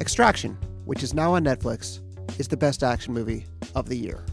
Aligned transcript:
Extraction, 0.00 0.56
which 0.84 1.02
is 1.02 1.12
now 1.12 1.34
on 1.34 1.44
Netflix, 1.44 2.00
is 2.38 2.46
the 2.46 2.56
best 2.56 2.84
action 2.84 3.12
movie 3.12 3.46
of 3.74 3.88
the 3.88 3.96
year. 3.96 4.24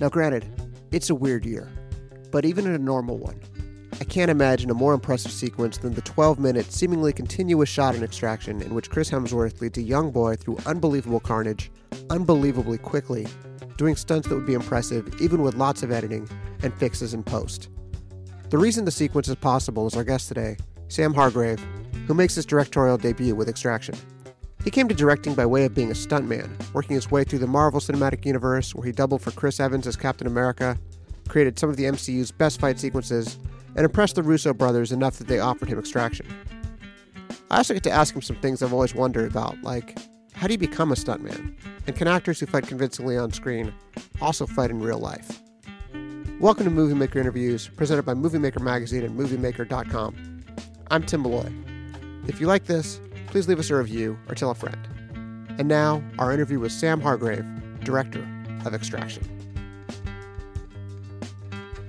Now, 0.00 0.08
granted, 0.08 0.46
it's 0.92 1.10
a 1.10 1.14
weird 1.16 1.44
year, 1.44 1.68
but 2.30 2.44
even 2.44 2.64
in 2.64 2.74
a 2.74 2.78
normal 2.78 3.18
one, 3.18 3.40
I 4.00 4.04
can't 4.04 4.30
imagine 4.30 4.70
a 4.70 4.74
more 4.74 4.94
impressive 4.94 5.32
sequence 5.32 5.78
than 5.78 5.94
the 5.94 6.00
12 6.02 6.38
minute, 6.38 6.70
seemingly 6.70 7.12
continuous 7.12 7.68
shot 7.68 7.96
in 7.96 8.04
Extraction 8.04 8.62
in 8.62 8.72
which 8.72 8.88
Chris 8.88 9.10
Hemsworth 9.10 9.60
leads 9.60 9.78
a 9.78 9.82
young 9.82 10.12
boy 10.12 10.36
through 10.36 10.58
unbelievable 10.64 11.20
carnage, 11.20 11.72
unbelievably 12.10 12.78
quickly, 12.78 13.26
doing 13.76 13.96
stunts 13.96 14.28
that 14.28 14.36
would 14.36 14.46
be 14.46 14.54
impressive 14.54 15.20
even 15.20 15.42
with 15.42 15.56
lots 15.56 15.82
of 15.82 15.90
editing 15.90 16.28
and 16.62 16.72
fixes 16.74 17.14
in 17.14 17.24
post. 17.24 17.68
The 18.50 18.58
reason 18.58 18.84
the 18.84 18.92
sequence 18.92 19.28
is 19.28 19.34
possible 19.34 19.88
is 19.88 19.96
our 19.96 20.04
guest 20.04 20.28
today, 20.28 20.56
Sam 20.86 21.14
Hargrave, 21.14 21.64
who 22.06 22.14
makes 22.14 22.36
his 22.36 22.46
directorial 22.46 22.96
debut 22.96 23.34
with 23.34 23.48
Extraction. 23.48 23.96
He 24.64 24.70
came 24.70 24.88
to 24.88 24.94
directing 24.94 25.34
by 25.34 25.44
way 25.44 25.66
of 25.66 25.74
being 25.74 25.90
a 25.90 25.94
stuntman, 25.94 26.50
working 26.72 26.94
his 26.94 27.10
way 27.10 27.22
through 27.22 27.40
the 27.40 27.46
Marvel 27.46 27.80
Cinematic 27.80 28.24
Universe, 28.24 28.74
where 28.74 28.86
he 28.86 28.92
doubled 28.92 29.20
for 29.20 29.30
Chris 29.30 29.60
Evans 29.60 29.86
as 29.86 29.94
Captain 29.94 30.26
America, 30.26 30.78
created 31.28 31.58
some 31.58 31.68
of 31.68 31.76
the 31.76 31.84
MCU's 31.84 32.30
best 32.30 32.60
fight 32.60 32.78
sequences, 32.78 33.38
and 33.76 33.84
impressed 33.84 34.14
the 34.14 34.22
Russo 34.22 34.54
brothers 34.54 34.90
enough 34.90 35.18
that 35.18 35.28
they 35.28 35.38
offered 35.38 35.68
him 35.68 35.78
Extraction. 35.78 36.26
I 37.50 37.58
also 37.58 37.74
get 37.74 37.82
to 37.82 37.90
ask 37.90 38.14
him 38.14 38.22
some 38.22 38.36
things 38.36 38.62
I've 38.62 38.72
always 38.72 38.94
wondered 38.94 39.30
about, 39.30 39.60
like 39.62 39.98
how 40.32 40.46
do 40.46 40.54
you 40.54 40.58
become 40.58 40.92
a 40.92 40.94
stuntman? 40.94 41.54
And 41.86 41.94
can 41.94 42.08
actors 42.08 42.40
who 42.40 42.46
fight 42.46 42.66
convincingly 42.66 43.18
on 43.18 43.32
screen 43.32 43.72
also 44.22 44.46
fight 44.46 44.70
in 44.70 44.80
real 44.80 44.98
life? 44.98 45.42
Welcome 46.40 46.64
to 46.64 46.70
Movie 46.70 46.94
Maker 46.94 47.18
Interviews, 47.18 47.68
presented 47.68 48.04
by 48.04 48.14
Movie 48.14 48.38
Maker 48.38 48.60
Magazine 48.60 49.04
and 49.04 49.18
MovieMaker.com. 49.18 50.42
I'm 50.90 51.02
Tim 51.02 51.20
Molloy. 51.20 51.52
If 52.26 52.40
you 52.40 52.46
like 52.46 52.64
this, 52.64 53.00
please 53.34 53.48
leave 53.48 53.58
us 53.58 53.68
a 53.68 53.74
review 53.74 54.16
or 54.28 54.34
tell 54.36 54.52
a 54.52 54.54
friend. 54.54 54.78
And 55.58 55.66
now, 55.66 56.00
our 56.20 56.32
interview 56.32 56.60
with 56.60 56.70
Sam 56.70 57.00
Hargrave, 57.00 57.44
director 57.80 58.24
of 58.64 58.74
Extraction. 58.74 59.24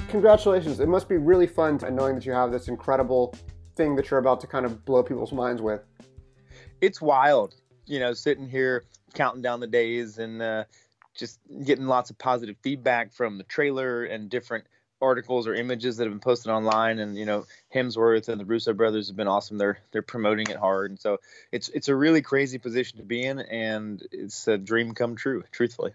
Congratulations. 0.08 0.80
It 0.80 0.88
must 0.88 1.08
be 1.08 1.18
really 1.18 1.46
fun 1.46 1.80
knowing 1.92 2.16
that 2.16 2.26
you 2.26 2.32
have 2.32 2.52
this 2.52 2.68
incredible 2.68 3.36
thing 3.76 3.96
that 3.96 4.10
you're 4.10 4.20
about 4.20 4.42
to 4.42 4.48
kind 4.48 4.66
of 4.66 4.84
blow 4.86 5.04
people's 5.04 5.32
minds 5.32 5.62
with. 5.62 5.82
It's 6.82 7.00
wild, 7.00 7.54
you 7.86 8.00
know, 8.00 8.14
sitting 8.14 8.50
here 8.50 8.84
counting 9.14 9.44
down 9.44 9.60
the 9.60 9.68
days 9.68 10.18
and 10.18 10.42
uh, 10.42 10.64
just 11.16 11.40
getting 11.64 11.86
lots 11.86 12.10
of 12.10 12.18
positive 12.18 12.56
feedback 12.64 13.14
from 13.14 13.38
the 13.38 13.44
trailer 13.44 14.06
and 14.06 14.32
different 14.32 14.66
articles 15.06 15.48
or 15.48 15.54
images 15.54 15.98
that 15.98 16.06
have 16.06 16.12
been 16.12 16.20
posted 16.20 16.52
online 16.52 17.00
and 17.00 17.18
you 17.18 17.26
know 17.26 17.46
Hemsworth 17.74 18.28
and 18.28 18.40
the 18.40 18.46
Russo 18.46 18.74
brothers 18.74 19.08
have 19.08 19.16
been 19.16 19.28
awesome. 19.28 19.58
They're 19.58 19.78
they're 19.92 20.02
promoting 20.02 20.48
it 20.50 20.58
hard. 20.58 20.92
And 20.92 21.00
so 21.00 21.20
it's 21.52 21.70
it's 21.70 21.88
a 21.88 21.96
really 21.96 22.22
crazy 22.22 22.58
position 22.58 22.98
to 22.98 23.06
be 23.06 23.24
in 23.24 23.40
and 23.40 24.04
it's 24.12 24.48
a 24.48 24.58
dream 24.58 24.94
come 24.94 25.16
true 25.16 25.44
truthfully. 25.52 25.94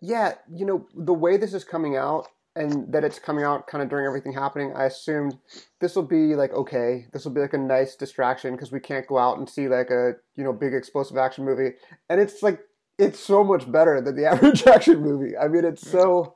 Yeah 0.00 0.34
you 0.52 0.66
know 0.66 0.86
the 0.94 1.14
way 1.14 1.36
this 1.36 1.54
is 1.54 1.64
coming 1.64 1.96
out 1.96 2.28
and 2.56 2.92
that 2.92 3.04
it's 3.04 3.18
coming 3.18 3.44
out 3.44 3.66
kind 3.66 3.82
of 3.82 3.88
during 3.88 4.06
everything 4.06 4.32
happening 4.32 4.72
I 4.74 4.84
assumed 4.84 5.38
this 5.80 5.94
will 5.94 6.02
be 6.02 6.34
like 6.34 6.52
okay. 6.52 7.06
This 7.12 7.24
will 7.24 7.32
be 7.32 7.40
like 7.40 7.54
a 7.54 7.58
nice 7.58 7.94
distraction 7.94 8.54
because 8.54 8.72
we 8.72 8.80
can't 8.80 9.06
go 9.06 9.18
out 9.18 9.38
and 9.38 9.48
see 9.48 9.68
like 9.68 9.90
a 9.90 10.14
you 10.36 10.44
know 10.44 10.52
big 10.52 10.74
explosive 10.74 11.16
action 11.16 11.44
movie. 11.44 11.74
And 12.08 12.20
it's 12.20 12.42
like 12.42 12.60
it's 12.96 13.18
so 13.18 13.42
much 13.42 13.70
better 13.70 14.00
than 14.00 14.16
the 14.16 14.26
average 14.30 14.66
action 14.66 15.00
movie. 15.00 15.36
I 15.36 15.48
mean 15.48 15.64
it's 15.64 15.88
so 15.88 16.34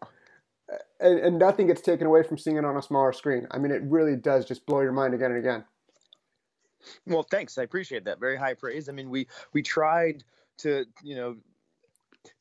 and, 1.00 1.18
and 1.18 1.38
nothing 1.38 1.66
gets 1.66 1.80
taken 1.80 2.06
away 2.06 2.22
from 2.22 2.38
seeing 2.38 2.56
it 2.56 2.64
on 2.64 2.76
a 2.76 2.82
smaller 2.82 3.12
screen. 3.12 3.46
I 3.50 3.58
mean, 3.58 3.72
it 3.72 3.82
really 3.82 4.16
does 4.16 4.44
just 4.44 4.66
blow 4.66 4.80
your 4.80 4.92
mind 4.92 5.14
again 5.14 5.30
and 5.30 5.38
again. 5.38 5.64
Well, 7.06 7.24
thanks. 7.24 7.58
I 7.58 7.62
appreciate 7.62 8.04
that. 8.04 8.20
Very 8.20 8.36
high 8.36 8.54
praise. 8.54 8.88
I 8.88 8.92
mean, 8.92 9.10
we 9.10 9.26
we 9.52 9.62
tried 9.62 10.24
to, 10.58 10.84
you 11.02 11.16
know, 11.16 11.36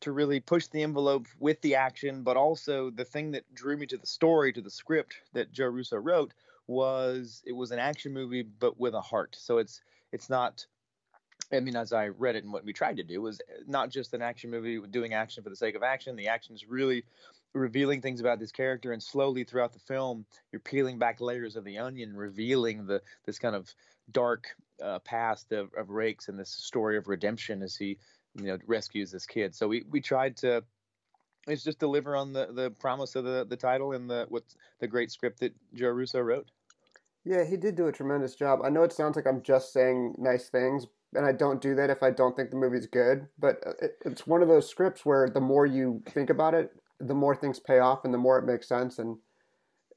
to 0.02 0.12
really 0.12 0.40
push 0.40 0.68
the 0.68 0.84
envelope 0.84 1.28
with 1.40 1.60
the 1.62 1.76
action, 1.76 2.24
but 2.24 2.38
also 2.38 2.90
the 2.90 3.06
thing 3.06 3.32
that 3.32 3.44
drew 3.54 3.78
me 3.78 3.86
to 3.88 3.98
the 3.98 4.08
story, 4.08 4.54
to 4.54 4.62
the 4.62 4.70
script 4.70 5.16
that 5.34 5.52
Joe 5.52 5.68
Russo 5.68 5.98
wrote 5.98 6.34
was 6.68 7.42
it 7.46 7.54
was 7.54 7.72
an 7.72 7.80
action 7.80 8.14
movie 8.14 8.44
but 8.44 8.80
with 8.80 8.94
a 8.94 9.02
heart. 9.02 9.36
So 9.40 9.58
it's 9.58 9.82
it's 10.12 10.30
not 10.30 10.66
I 11.52 11.62
mean, 11.62 11.78
as 11.78 11.94
I 11.94 12.10
read 12.10 12.36
it 12.36 12.44
and 12.44 12.52
what 12.52 12.66
we 12.66 12.74
tried 12.74 12.98
to 12.98 13.04
do 13.04 13.22
was 13.22 13.40
not 13.68 13.90
just 13.90 14.14
an 14.14 14.22
action 14.22 14.52
movie 14.52 14.80
doing 14.92 15.14
action 15.14 15.44
for 15.44 15.50
the 15.50 15.56
sake 15.56 15.76
of 15.76 15.84
action. 15.84 16.16
The 16.16 16.28
action 16.28 16.56
is 16.56 16.68
really 16.68 17.06
revealing 17.54 18.02
things 18.02 18.20
about 18.20 18.40
this 18.40 18.52
character 18.52 18.92
and 18.92 19.02
slowly 19.02 19.44
throughout 19.44 19.74
the 19.74 19.80
film 19.80 20.26
you're 20.52 20.60
peeling 20.60 21.00
back 21.00 21.20
layers 21.22 21.56
of 21.56 21.64
the 21.64 21.78
onion 21.78 22.16
revealing 22.16 22.86
the 22.86 23.02
this 23.26 23.40
kind 23.40 23.56
of 23.56 23.74
dark 24.12 24.48
uh, 24.84 25.00
past 25.00 25.52
of, 25.52 25.72
of 25.76 25.88
Raikes 25.88 26.28
and 26.28 26.40
this 26.40 26.52
story 26.52 26.98
of 26.98 27.08
redemption 27.08 27.62
as 27.64 27.76
he 27.76 27.98
you 28.36 28.46
know 28.46 28.58
rescues 28.68 29.12
this 29.12 29.26
kid 29.26 29.56
so 29.56 29.68
we 29.68 29.84
we 29.90 30.00
tried 30.02 30.38
to 30.38 30.64
it's 31.48 31.64
just 31.64 31.80
deliver 31.80 32.16
on 32.16 32.34
the 32.34 32.48
the 32.54 32.70
promise 32.72 33.16
of 33.16 33.24
the 33.24 33.46
the 33.50 33.58
title 33.58 33.94
and 33.94 34.10
the 34.10 34.26
what's 34.30 34.56
the 34.80 34.88
great 34.88 35.12
script 35.12 35.40
that 35.40 35.54
Joe 35.74 35.90
Russo 35.90 36.20
wrote 36.20 36.52
yeah 37.26 37.44
he 37.44 37.58
did 37.58 37.76
do 37.76 37.88
a 37.88 37.92
tremendous 37.92 38.36
job 38.36 38.60
i 38.64 38.70
know 38.70 38.84
it 38.84 38.94
sounds 38.94 39.16
like 39.16 39.26
i'm 39.26 39.42
just 39.42 39.74
saying 39.74 40.14
nice 40.18 40.50
things 40.50 40.86
and 41.14 41.26
I 41.26 41.32
don't 41.32 41.62
do 41.62 41.76
that 41.76 41.90
if 41.90 42.04
I 42.04 42.12
don't 42.12 42.36
think 42.36 42.50
the 42.50 42.58
movie's 42.58 42.88
good. 42.88 43.28
But 43.40 43.64
it's 44.06 44.28
one 44.28 44.42
of 44.42 44.48
those 44.48 44.70
scripts 44.70 45.06
where 45.06 45.30
the 45.30 45.42
more 45.42 45.66
you 45.66 46.02
think 46.10 46.30
about 46.30 46.54
it, 46.54 46.72
the 47.00 47.14
more 47.14 47.36
things 47.36 47.60
pay 47.60 47.80
off 47.80 48.06
and 48.06 48.14
the 48.14 48.18
more 48.18 48.38
it 48.38 48.46
makes 48.46 48.68
sense. 48.68 49.00
And 49.00 49.18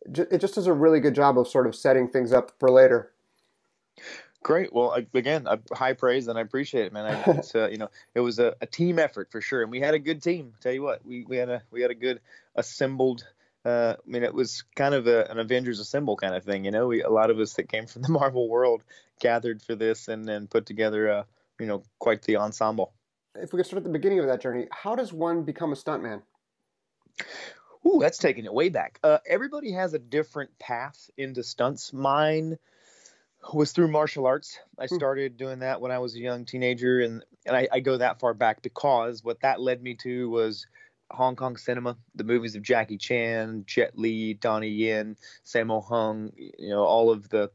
it 0.06 0.40
just 0.40 0.54
does 0.54 0.66
a 0.66 0.72
really 0.72 1.00
good 1.00 1.14
job 1.14 1.38
of 1.38 1.48
sort 1.48 1.66
of 1.66 1.74
setting 1.74 2.08
things 2.08 2.32
up 2.32 2.52
for 2.58 2.70
later. 2.70 3.12
Great. 4.42 4.72
Well, 4.72 4.92
again, 5.12 5.46
high 5.72 5.92
praise, 5.92 6.26
and 6.28 6.38
I 6.38 6.40
appreciate 6.40 6.86
it, 6.86 6.92
man. 6.92 7.04
I, 7.04 7.30
it's, 7.38 7.54
uh, 7.54 7.68
you 7.68 7.76
know, 7.76 7.90
it 8.14 8.20
was 8.20 8.38
a, 8.38 8.54
a, 8.62 8.66
team 8.66 8.98
effort 8.98 9.30
for 9.30 9.42
sure, 9.42 9.62
and 9.62 9.70
we 9.70 9.80
had 9.80 9.92
a 9.92 9.98
good 9.98 10.22
team. 10.22 10.54
Tell 10.60 10.72
you 10.72 10.82
what, 10.82 11.04
we, 11.04 11.24
we 11.24 11.36
had 11.36 11.50
a 11.50 11.62
we 11.70 11.82
had 11.82 11.90
a 11.90 11.94
good 11.94 12.20
assembled. 12.54 13.26
Uh, 13.66 13.96
I 13.98 14.10
mean, 14.10 14.22
it 14.22 14.32
was 14.32 14.64
kind 14.74 14.94
of 14.94 15.06
a, 15.06 15.30
an 15.30 15.38
Avengers 15.38 15.78
assemble 15.78 16.16
kind 16.16 16.34
of 16.34 16.42
thing. 16.42 16.64
You 16.64 16.70
know, 16.70 16.86
we 16.86 17.02
a 17.02 17.10
lot 17.10 17.28
of 17.28 17.38
us 17.38 17.52
that 17.54 17.68
came 17.68 17.86
from 17.86 18.00
the 18.00 18.08
Marvel 18.20 18.48
world 18.48 18.82
gathered 19.20 19.60
for 19.60 19.74
this, 19.74 20.08
and 20.08 20.26
then 20.26 20.46
put 20.46 20.64
together, 20.64 21.08
a, 21.08 21.26
you 21.58 21.66
know, 21.66 21.82
quite 21.98 22.22
the 22.22 22.36
ensemble. 22.36 22.94
If 23.34 23.52
we 23.52 23.58
could 23.58 23.66
start 23.66 23.78
at 23.78 23.84
the 23.84 23.90
beginning 23.90 24.20
of 24.20 24.26
that 24.26 24.40
journey, 24.40 24.68
how 24.72 24.96
does 24.96 25.12
one 25.12 25.42
become 25.42 25.72
a 25.72 25.76
stuntman? 25.76 26.22
Ooh, 27.86 27.98
that's 28.00 28.18
taking 28.18 28.44
it 28.44 28.52
way 28.52 28.68
back. 28.68 28.98
Uh, 29.02 29.18
everybody 29.26 29.72
has 29.72 29.94
a 29.94 29.98
different 29.98 30.58
path 30.58 31.10
into 31.16 31.42
stunts. 31.42 31.92
Mine 31.92 32.58
was 33.54 33.72
through 33.72 33.88
martial 33.88 34.26
arts. 34.26 34.58
I 34.78 34.86
hmm. 34.86 34.96
started 34.96 35.36
doing 35.36 35.60
that 35.60 35.80
when 35.80 35.90
I 35.90 35.98
was 35.98 36.14
a 36.14 36.20
young 36.20 36.44
teenager, 36.44 37.00
and 37.00 37.24
and 37.46 37.56
I, 37.56 37.68
I, 37.72 37.80
go 37.80 37.96
that 37.96 38.20
far 38.20 38.34
back 38.34 38.60
because 38.60 39.24
what 39.24 39.40
that 39.40 39.60
led 39.60 39.82
me 39.82 39.94
to 40.02 40.28
was 40.28 40.66
Hong 41.10 41.36
Kong 41.36 41.56
cinema, 41.56 41.96
the 42.14 42.24
movies 42.24 42.54
of 42.54 42.62
Jackie 42.62 42.98
Chan, 42.98 43.64
Jet 43.66 43.98
Li, 43.98 44.34
Donnie 44.34 44.68
Yen, 44.68 45.16
Sammo 45.44 45.82
Hung, 45.82 46.32
you 46.36 46.68
know, 46.68 46.84
all 46.84 47.10
of 47.10 47.28
the 47.30 47.50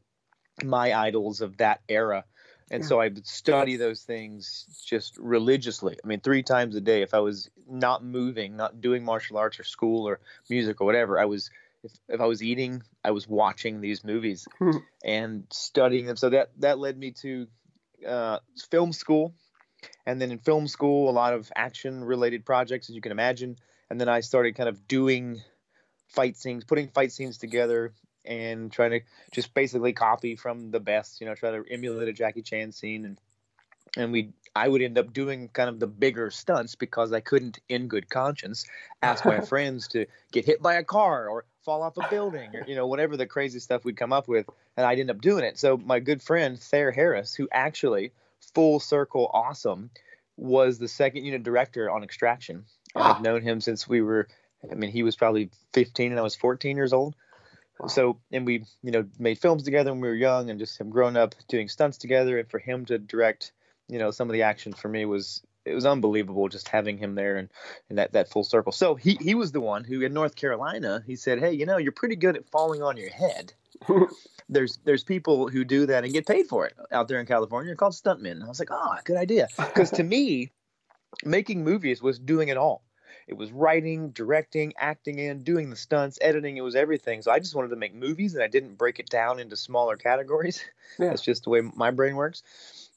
my 0.63 0.93
idols 0.93 1.41
of 1.41 1.57
that 1.57 1.81
era 1.87 2.23
and 2.71 2.83
yeah. 2.83 2.87
so 2.87 2.99
I 2.99 3.09
would 3.09 3.27
study 3.27 3.75
those 3.75 4.01
things 4.01 4.65
just 4.85 5.17
religiously. 5.17 5.97
I 6.03 6.07
mean, 6.07 6.19
three 6.19 6.43
times 6.43 6.75
a 6.75 6.81
day. 6.81 7.01
If 7.03 7.13
I 7.13 7.19
was 7.19 7.49
not 7.69 8.03
moving, 8.03 8.55
not 8.55 8.81
doing 8.81 9.03
martial 9.03 9.37
arts 9.37 9.59
or 9.59 9.63
school 9.63 10.07
or 10.07 10.19
music 10.49 10.81
or 10.81 10.85
whatever, 10.85 11.19
I 11.19 11.25
was. 11.25 11.49
If, 11.83 11.91
if 12.09 12.19
I 12.19 12.25
was 12.25 12.41
eating, 12.41 12.81
I 13.03 13.11
was 13.11 13.27
watching 13.27 13.79
these 13.79 14.03
movies 14.03 14.47
hmm. 14.57 14.77
and 15.03 15.45
studying 15.51 16.07
them. 16.07 16.15
So 16.15 16.29
that 16.31 16.49
that 16.57 16.79
led 16.79 16.97
me 16.97 17.11
to 17.21 17.47
uh, 18.07 18.39
film 18.71 18.91
school, 18.91 19.35
and 20.07 20.19
then 20.19 20.31
in 20.31 20.39
film 20.39 20.67
school, 20.67 21.07
a 21.07 21.11
lot 21.11 21.33
of 21.33 21.51
action 21.55 22.03
related 22.03 22.43
projects, 22.43 22.89
as 22.89 22.95
you 22.95 23.01
can 23.01 23.11
imagine. 23.11 23.57
And 23.91 24.01
then 24.01 24.09
I 24.09 24.21
started 24.21 24.55
kind 24.55 24.67
of 24.67 24.87
doing 24.87 25.41
fight 26.07 26.37
scenes, 26.37 26.63
putting 26.63 26.87
fight 26.87 27.11
scenes 27.11 27.37
together 27.37 27.93
and 28.25 28.71
trying 28.71 28.91
to 28.91 28.99
just 29.31 29.53
basically 29.53 29.93
copy 29.93 30.35
from 30.35 30.71
the 30.71 30.79
best, 30.79 31.21
you 31.21 31.27
know, 31.27 31.35
try 31.35 31.51
to 31.51 31.63
emulate 31.69 32.07
a 32.07 32.13
Jackie 32.13 32.41
Chan 32.41 32.71
scene 32.71 33.05
and 33.05 33.19
and 33.97 34.11
we 34.11 34.33
I 34.55 34.67
would 34.67 34.81
end 34.81 34.97
up 34.97 35.11
doing 35.13 35.49
kind 35.49 35.69
of 35.69 35.79
the 35.79 35.87
bigger 35.87 36.31
stunts 36.31 36.75
because 36.75 37.11
I 37.11 37.19
couldn't 37.19 37.59
in 37.67 37.87
good 37.87 38.09
conscience 38.09 38.65
ask 39.01 39.25
my 39.25 39.39
friends 39.51 39.87
to 39.89 40.05
get 40.31 40.45
hit 40.45 40.61
by 40.61 40.75
a 40.75 40.83
car 40.83 41.27
or 41.27 41.45
fall 41.63 41.81
off 41.81 41.97
a 41.97 42.07
building 42.09 42.55
or 42.55 42.63
you 42.67 42.75
know 42.75 42.87
whatever 42.87 43.17
the 43.17 43.25
crazy 43.25 43.59
stuff 43.59 43.83
we'd 43.83 43.97
come 43.97 44.13
up 44.13 44.27
with 44.27 44.47
and 44.77 44.85
I'd 44.85 44.99
end 44.99 45.11
up 45.11 45.21
doing 45.21 45.43
it. 45.43 45.57
So 45.57 45.77
my 45.77 45.99
good 45.99 46.21
friend 46.21 46.59
Thayer 46.59 46.91
Harris 46.91 47.33
who 47.33 47.47
actually 47.51 48.11
full 48.53 48.79
circle 48.79 49.29
awesome 49.33 49.89
was 50.37 50.77
the 50.77 50.87
second 50.87 51.25
unit 51.25 51.43
director 51.43 51.89
on 51.89 52.03
Extraction. 52.03 52.65
I've 52.95 53.17
ah. 53.17 53.19
known 53.19 53.41
him 53.41 53.61
since 53.61 53.87
we 53.87 54.01
were 54.01 54.27
I 54.69 54.75
mean 54.75 54.91
he 54.91 55.03
was 55.03 55.15
probably 55.15 55.49
15 55.73 56.11
and 56.11 56.19
I 56.19 56.23
was 56.23 56.35
14 56.35 56.77
years 56.77 56.93
old. 56.93 57.15
So, 57.87 58.19
and 58.31 58.45
we, 58.45 58.63
you 58.83 58.91
know, 58.91 59.05
made 59.19 59.39
films 59.39 59.63
together 59.63 59.91
when 59.91 60.01
we 60.01 60.07
were 60.07 60.15
young 60.15 60.49
and 60.49 60.59
just 60.59 60.77
have 60.77 60.89
grown 60.89 61.17
up 61.17 61.35
doing 61.47 61.67
stunts 61.67 61.97
together. 61.97 62.39
And 62.39 62.49
for 62.49 62.59
him 62.59 62.85
to 62.85 62.97
direct, 62.97 63.51
you 63.87 63.99
know, 63.99 64.11
some 64.11 64.29
of 64.29 64.33
the 64.33 64.43
action 64.43 64.73
for 64.73 64.87
me 64.87 65.05
was, 65.05 65.41
it 65.65 65.73
was 65.73 65.85
unbelievable 65.85 66.47
just 66.47 66.69
having 66.69 66.97
him 66.97 67.15
there 67.15 67.37
and, 67.37 67.49
and 67.89 67.97
that, 67.97 68.13
that 68.13 68.29
full 68.29 68.43
circle. 68.43 68.71
So 68.71 68.95
he, 68.95 69.15
he 69.15 69.35
was 69.35 69.51
the 69.51 69.61
one 69.61 69.83
who 69.83 70.01
in 70.01 70.13
North 70.13 70.35
Carolina, 70.35 71.03
he 71.05 71.15
said, 71.15 71.39
Hey, 71.39 71.51
you 71.53 71.65
know, 71.65 71.77
you're 71.77 71.91
pretty 71.91 72.15
good 72.15 72.37
at 72.37 72.49
falling 72.49 72.81
on 72.81 72.97
your 72.97 73.09
head. 73.09 73.53
there's 74.49 74.79
there's 74.85 75.03
people 75.03 75.49
who 75.49 75.65
do 75.65 75.85
that 75.87 76.03
and 76.03 76.13
get 76.13 76.25
paid 76.25 76.47
for 76.47 76.65
it 76.65 76.73
out 76.91 77.07
there 77.07 77.19
in 77.19 77.25
California. 77.25 77.69
They're 77.69 77.75
called 77.75 77.93
stuntmen. 77.93 78.31
And 78.31 78.43
I 78.43 78.47
was 78.47 78.59
like, 78.59 78.69
oh, 78.71 78.95
good 79.03 79.17
idea. 79.17 79.47
Because 79.57 79.91
to 79.91 80.03
me, 80.03 80.51
making 81.23 81.63
movies 81.63 82.01
was 82.01 82.19
doing 82.19 82.49
it 82.49 82.57
all. 82.57 82.84
It 83.27 83.35
was 83.35 83.51
writing, 83.51 84.11
directing, 84.11 84.73
acting 84.77 85.17
in, 85.17 85.43
doing 85.43 85.71
the 85.71 85.75
stunts, 85.75 86.19
editing. 86.21 86.57
It 86.57 86.61
was 86.61 86.75
everything. 86.75 87.23
So 87.23 87.31
I 87.31 87.39
just 87.39 87.55
wanted 87.55 87.69
to 87.69 87.75
make 87.75 87.95
movies, 87.95 88.35
and 88.35 88.43
I 88.43 88.47
didn't 88.47 88.75
break 88.75 88.99
it 88.99 89.09
down 89.09 89.39
into 89.39 89.55
smaller 89.55 89.97
categories. 89.97 90.63
Yeah. 90.99 91.09
That's 91.09 91.23
just 91.23 91.43
the 91.43 91.49
way 91.49 91.61
my 91.61 91.91
brain 91.91 92.15
works. 92.15 92.43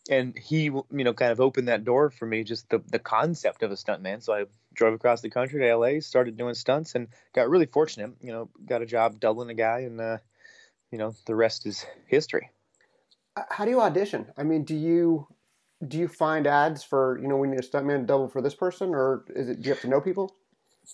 And 0.08 0.38
he, 0.38 0.64
you 0.64 0.84
know, 0.90 1.14
kind 1.14 1.32
of 1.32 1.40
opened 1.40 1.66
that 1.66 1.84
door 1.84 2.10
for 2.10 2.26
me, 2.26 2.44
just 2.44 2.68
the 2.68 2.80
the 2.86 2.98
concept 2.98 3.62
of 3.62 3.72
a 3.72 3.74
stuntman. 3.74 4.22
So 4.22 4.34
I 4.34 4.44
drove 4.74 4.94
across 4.94 5.20
the 5.20 5.30
country 5.30 5.60
to 5.60 5.74
LA, 5.74 6.00
started 6.00 6.36
doing 6.36 6.54
stunts, 6.54 6.94
and 6.94 7.08
got 7.34 7.48
really 7.48 7.66
fortunate. 7.66 8.12
You 8.20 8.32
know, 8.32 8.50
got 8.64 8.82
a 8.82 8.86
job 8.86 9.18
doubling 9.18 9.48
a 9.48 9.54
guy, 9.54 9.80
and 9.80 10.00
uh, 10.00 10.18
you 10.92 10.98
know, 10.98 11.14
the 11.26 11.34
rest 11.34 11.66
is 11.66 11.84
history. 12.06 12.50
How 13.48 13.64
do 13.64 13.70
you 13.70 13.80
audition? 13.80 14.26
I 14.36 14.42
mean, 14.44 14.64
do 14.64 14.76
you 14.76 15.26
do 15.86 15.98
you 15.98 16.08
find 16.08 16.46
ads 16.46 16.82
for 16.82 17.18
you 17.20 17.28
know 17.28 17.36
we 17.36 17.48
need 17.48 17.60
a 17.60 17.62
stuntman 17.62 18.06
double 18.06 18.28
for 18.28 18.42
this 18.42 18.54
person, 18.54 18.94
or 18.94 19.24
is 19.34 19.48
it 19.48 19.62
do 19.62 19.68
you 19.68 19.74
have 19.74 19.82
to 19.82 19.88
know 19.88 20.00
people? 20.00 20.34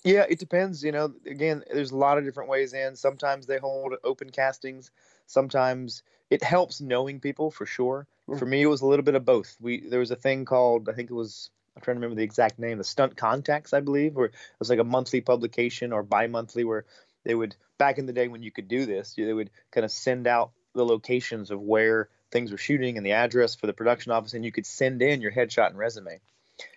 Yeah, 0.03 0.25
it 0.29 0.39
depends. 0.39 0.83
You 0.83 0.93
know, 0.93 1.15
again, 1.27 1.63
there's 1.73 1.93
a 1.93 1.97
lot 1.97 2.19
of 2.19 2.25
different 2.25 2.51
ways 2.51 2.75
in. 2.75 2.97
Sometimes 2.97 3.47
they 3.47 3.59
hold 3.59 3.95
open 4.03 4.31
castings. 4.31 4.91
Sometimes 5.27 6.03
it 6.31 6.43
helps 6.43 6.81
knowing 6.81 7.21
people 7.21 7.51
for 7.51 7.65
sure. 7.65 8.07
Mm. 8.29 8.39
For 8.39 8.47
me, 8.47 8.63
it 8.63 8.67
was 8.67 8.83
a 8.83 8.87
little 8.87 9.05
bit 9.05 9.15
of 9.15 9.25
both. 9.25 9.57
We 9.61 9.81
there 9.81 10.01
was 10.01 10.11
a 10.11 10.17
thing 10.17 10.45
called 10.45 10.89
I 10.89 10.93
think 10.93 11.11
it 11.11 11.15
was 11.15 11.51
I'm 11.77 11.83
trying 11.83 11.97
to 11.97 12.01
remember 12.01 12.17
the 12.17 12.25
exact 12.25 12.59
name, 12.59 12.79
the 12.79 12.85
Stunt 12.85 13.17
Contacts, 13.17 13.73
I 13.73 13.81
believe, 13.81 14.15
where 14.15 14.27
it 14.27 14.35
was 14.59 14.71
like 14.71 14.79
a 14.79 14.85
monthly 14.85 15.21
publication 15.21 15.93
or 15.93 16.03
bi-monthly 16.03 16.65
where 16.65 16.85
they 17.25 17.35
would 17.35 17.57
back 17.79 17.99
in 17.99 18.07
the 18.07 18.13
day 18.13 18.29
when 18.29 18.43
you 18.43 18.53
could 18.53 18.69
do 18.69 18.87
this, 18.87 19.15
they 19.15 19.33
would 19.33 19.51
kind 19.73 19.85
of 19.85 19.91
send 19.91 20.27
out 20.27 20.53
the 20.75 20.85
locations 20.85 21.51
of 21.51 21.61
where 21.61 22.09
things 22.35 22.51
were 22.51 22.59
shooting 22.59 22.97
and 22.97 23.07
the 23.07 23.13
address 23.13 23.55
for 23.55 23.69
the 23.69 23.73
production 23.73 24.11
office, 24.11 24.35
and 24.35 24.45
you 24.45 24.51
could 24.51 24.67
send 24.67 25.01
in 25.01 25.23
your 25.23 25.31
headshot 25.31 25.69
and 25.69 25.79
resume. 25.79 26.19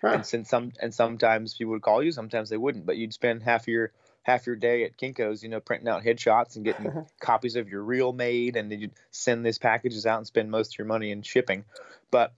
Huh. 0.00 0.08
And 0.08 0.24
since 0.24 0.48
some 0.48 0.72
and 0.80 0.94
sometimes 0.94 1.54
people 1.54 1.72
would 1.72 1.82
call 1.82 2.02
you, 2.02 2.12
sometimes 2.12 2.48
they 2.48 2.56
wouldn't, 2.56 2.86
but 2.86 2.96
you'd 2.96 3.12
spend 3.12 3.42
half 3.42 3.66
your 3.66 3.92
half 4.22 4.46
your 4.46 4.56
day 4.56 4.84
at 4.84 4.96
Kinko's, 4.96 5.42
you 5.42 5.48
know, 5.48 5.58
printing 5.58 5.88
out 5.88 6.04
headshots 6.04 6.54
and 6.54 6.64
getting 6.64 7.06
copies 7.20 7.56
of 7.56 7.68
your 7.68 7.82
reel 7.82 8.12
made, 8.12 8.56
and 8.56 8.70
then 8.70 8.80
you'd 8.80 8.94
send 9.10 9.44
these 9.44 9.58
packages 9.58 10.06
out 10.06 10.18
and 10.18 10.26
spend 10.26 10.50
most 10.50 10.74
of 10.74 10.78
your 10.78 10.86
money 10.86 11.10
in 11.10 11.22
shipping. 11.22 11.64
But 12.12 12.32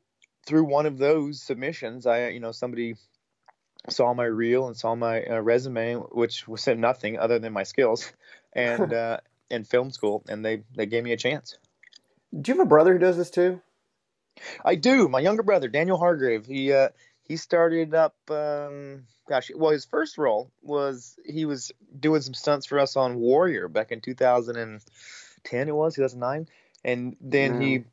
through 0.47 0.65
one 0.65 0.87
of 0.87 0.97
those 0.97 1.43
submissions, 1.43 2.07
I, 2.07 2.29
you 2.29 2.41
know, 2.41 2.53
somebody 2.53 2.95
saw 3.91 4.15
my 4.15 4.25
reel 4.25 4.67
and 4.67 4.77
saw 4.77 4.95
my 4.95 5.23
uh, 5.25 5.41
resume, 5.41 5.97
which 5.97 6.49
was 6.49 6.63
said 6.63 6.79
nothing 6.79 7.19
other 7.19 7.39
than 7.39 7.53
my 7.53 7.65
skills, 7.65 8.11
and 8.55 8.93
uh, 9.03 9.19
in 9.51 9.65
film 9.65 9.91
school, 9.91 10.23
and 10.27 10.43
they 10.43 10.63
they 10.75 10.87
gave 10.87 11.05
me 11.05 11.13
a 11.13 11.19
chance. 11.19 11.59
Do 12.39 12.53
you 12.53 12.59
have 12.59 12.67
a 12.67 12.69
brother 12.69 12.93
who 12.93 12.99
does 12.99 13.17
this 13.17 13.31
too? 13.31 13.61
I 14.65 14.75
do. 14.75 15.09
My 15.09 15.21
younger 15.21 15.43
brother, 15.43 15.69
Daniel 15.69 15.99
Hargrave. 15.99 16.47
He 16.47 16.73
uh, 16.73 16.89
he 17.23 17.37
started 17.37 17.95
up. 17.95 18.15
Um, 18.31 19.05
gosh, 19.29 19.51
well, 19.55 19.73
his 19.73 19.85
first 19.85 20.19
role 20.19 20.51
was 20.63 21.17
he 21.25 21.45
was 21.45 21.73
doing 21.99 22.23
some 22.23 22.35
stunts 22.35 22.67
for 22.67 22.79
us 22.79 22.97
on 22.97 23.17
Warrior 23.17 23.69
back 23.69 23.93
in 23.93 24.01
2010. 24.01 25.69
It 25.69 25.75
was 25.75 25.95
2009, 25.95 26.49
and 26.85 27.17
then 27.21 27.61
he 27.61 27.85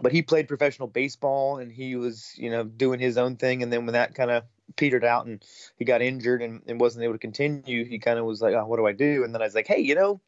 but 0.00 0.12
he 0.12 0.22
played 0.22 0.48
professional 0.48 0.88
baseball 0.88 1.58
and 1.58 1.72
he 1.72 1.96
was 1.96 2.34
you 2.36 2.50
know 2.50 2.64
doing 2.64 3.00
his 3.00 3.16
own 3.18 3.36
thing 3.36 3.62
and 3.62 3.72
then 3.72 3.86
when 3.86 3.94
that 3.94 4.14
kind 4.14 4.30
of 4.30 4.44
petered 4.76 5.04
out 5.04 5.26
and 5.26 5.44
he 5.76 5.84
got 5.84 6.02
injured 6.02 6.42
and, 6.42 6.62
and 6.66 6.80
wasn't 6.80 7.02
able 7.02 7.14
to 7.14 7.18
continue 7.18 7.84
he 7.84 7.98
kind 7.98 8.18
of 8.18 8.24
was 8.24 8.42
like 8.42 8.54
oh, 8.54 8.66
what 8.66 8.76
do 8.76 8.86
i 8.86 8.92
do 8.92 9.24
and 9.24 9.34
then 9.34 9.40
i 9.40 9.44
was 9.44 9.54
like 9.54 9.66
hey 9.66 9.78
you 9.78 9.94
know 9.94 10.20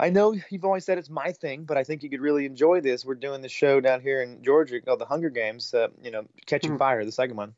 i 0.00 0.10
know 0.10 0.34
you've 0.50 0.64
always 0.64 0.84
said 0.84 0.98
it's 0.98 1.10
my 1.10 1.32
thing 1.32 1.64
but 1.64 1.76
i 1.76 1.84
think 1.84 2.02
you 2.02 2.10
could 2.10 2.20
really 2.20 2.46
enjoy 2.46 2.80
this. 2.80 3.04
We're 3.04 3.14
doing 3.14 3.42
the 3.42 3.48
show 3.48 3.80
down 3.80 4.00
here 4.00 4.22
in 4.22 4.42
georgia 4.42 4.80
called 4.80 5.00
the 5.00 5.04
hunger 5.06 5.30
games 5.30 5.72
uh, 5.74 5.88
you 6.02 6.10
know 6.10 6.24
catching 6.46 6.70
mm-hmm. 6.70 6.78
fire 6.78 7.04
the 7.04 7.12
second 7.12 7.36
one. 7.36 7.54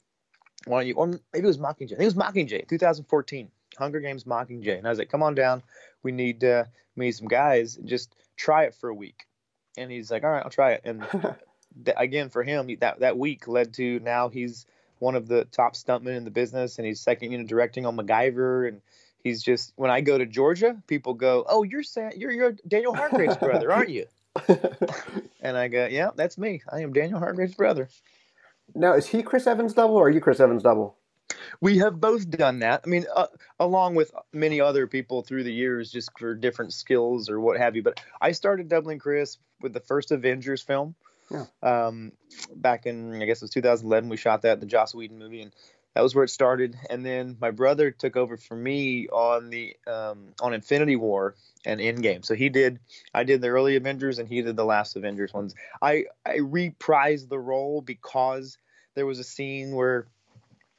Why 0.66 0.80
don't 0.80 0.88
you 0.88 0.94
or 0.94 1.06
maybe 1.06 1.20
it 1.34 1.44
was 1.44 1.58
mockingjay. 1.58 1.94
I 1.94 1.96
think 1.96 2.00
it 2.00 2.04
was 2.04 2.14
mockingjay 2.14 2.68
2014 2.68 3.50
hunger 3.78 4.00
games 4.00 4.24
mockingjay. 4.24 4.78
And 4.78 4.86
i 4.86 4.90
was 4.90 4.98
like 4.98 5.10
come 5.10 5.22
on 5.22 5.34
down. 5.34 5.62
We 6.02 6.12
need 6.12 6.44
uh, 6.44 6.64
we 6.96 7.06
need 7.06 7.12
some 7.12 7.28
guys. 7.28 7.78
Just 7.84 8.14
try 8.36 8.64
it 8.64 8.74
for 8.74 8.88
a 8.88 8.94
week. 8.94 9.26
And 9.76 9.90
he's 9.90 10.10
like, 10.10 10.24
all 10.24 10.30
right, 10.30 10.42
I'll 10.44 10.50
try 10.50 10.72
it. 10.72 10.82
And 10.84 11.04
th- 11.84 11.96
again, 11.96 12.28
for 12.28 12.42
him, 12.42 12.68
that 12.80 13.00
that 13.00 13.18
week 13.18 13.48
led 13.48 13.74
to 13.74 14.00
now 14.00 14.28
he's 14.28 14.66
one 14.98 15.14
of 15.16 15.26
the 15.26 15.44
top 15.46 15.74
stuntmen 15.74 16.16
in 16.16 16.24
the 16.24 16.30
business, 16.30 16.78
and 16.78 16.86
he's 16.86 17.00
second 17.00 17.32
unit 17.32 17.48
directing 17.48 17.86
on 17.86 17.96
MacGyver, 17.96 18.68
and 18.68 18.80
he's 19.22 19.42
just 19.42 19.72
when 19.76 19.90
I 19.90 20.00
go 20.00 20.18
to 20.18 20.26
Georgia, 20.26 20.80
people 20.86 21.14
go, 21.14 21.44
oh, 21.48 21.62
you're 21.62 21.82
Sam, 21.82 22.12
you're 22.16 22.32
you're 22.32 22.52
Daniel 22.66 22.94
Hargrave's 22.94 23.36
brother, 23.36 23.72
aren't 23.72 23.90
you? 23.90 24.06
and 25.40 25.56
I 25.56 25.68
go, 25.68 25.86
yeah, 25.90 26.10
that's 26.14 26.38
me. 26.38 26.62
I 26.70 26.80
am 26.80 26.92
Daniel 26.92 27.18
Hargrave's 27.18 27.54
brother. 27.54 27.88
Now, 28.74 28.94
is 28.94 29.06
he 29.06 29.22
Chris 29.22 29.46
Evans 29.46 29.74
double, 29.74 29.96
or 29.96 30.06
are 30.06 30.10
you 30.10 30.20
Chris 30.20 30.40
Evans 30.40 30.62
double? 30.62 30.96
We 31.60 31.78
have 31.78 32.00
both 32.00 32.28
done 32.28 32.60
that. 32.60 32.82
I 32.84 32.88
mean, 32.88 33.06
uh, 33.14 33.26
along 33.60 33.94
with 33.94 34.12
many 34.32 34.60
other 34.60 34.86
people 34.86 35.22
through 35.22 35.44
the 35.44 35.52
years, 35.52 35.90
just 35.90 36.10
for 36.18 36.34
different 36.34 36.72
skills 36.72 37.28
or 37.28 37.40
what 37.40 37.58
have 37.58 37.76
you. 37.76 37.82
But 37.82 38.00
I 38.20 38.32
started 38.32 38.68
doubling 38.68 38.98
Chris 38.98 39.38
with 39.60 39.72
the 39.72 39.80
first 39.80 40.10
Avengers 40.10 40.62
film. 40.62 40.94
Yeah. 41.30 41.44
Um, 41.62 42.12
back 42.54 42.86
in 42.86 43.22
I 43.22 43.26
guess 43.26 43.38
it 43.38 43.44
was 43.44 43.50
2011, 43.50 44.08
we 44.08 44.16
shot 44.16 44.42
that 44.42 44.60
the 44.60 44.66
Joss 44.66 44.94
Whedon 44.94 45.18
movie, 45.18 45.42
and 45.42 45.52
that 45.94 46.02
was 46.02 46.14
where 46.14 46.24
it 46.24 46.30
started. 46.30 46.76
And 46.88 47.04
then 47.04 47.36
my 47.40 47.50
brother 47.50 47.90
took 47.90 48.16
over 48.16 48.36
for 48.36 48.56
me 48.56 49.08
on 49.08 49.50
the 49.50 49.76
um, 49.86 50.28
on 50.40 50.54
Infinity 50.54 50.96
War 50.96 51.34
and 51.64 51.80
Endgame. 51.80 52.24
So 52.24 52.34
he 52.34 52.48
did 52.48 52.80
I 53.14 53.24
did 53.24 53.40
the 53.40 53.48
early 53.48 53.76
Avengers, 53.76 54.18
and 54.18 54.28
he 54.28 54.42
did 54.42 54.56
the 54.56 54.64
last 54.64 54.96
Avengers 54.96 55.32
ones. 55.32 55.54
I 55.80 56.04
I 56.24 56.38
reprised 56.38 57.28
the 57.28 57.38
role 57.38 57.80
because 57.80 58.58
there 58.94 59.06
was 59.06 59.18
a 59.18 59.24
scene 59.24 59.74
where 59.74 60.06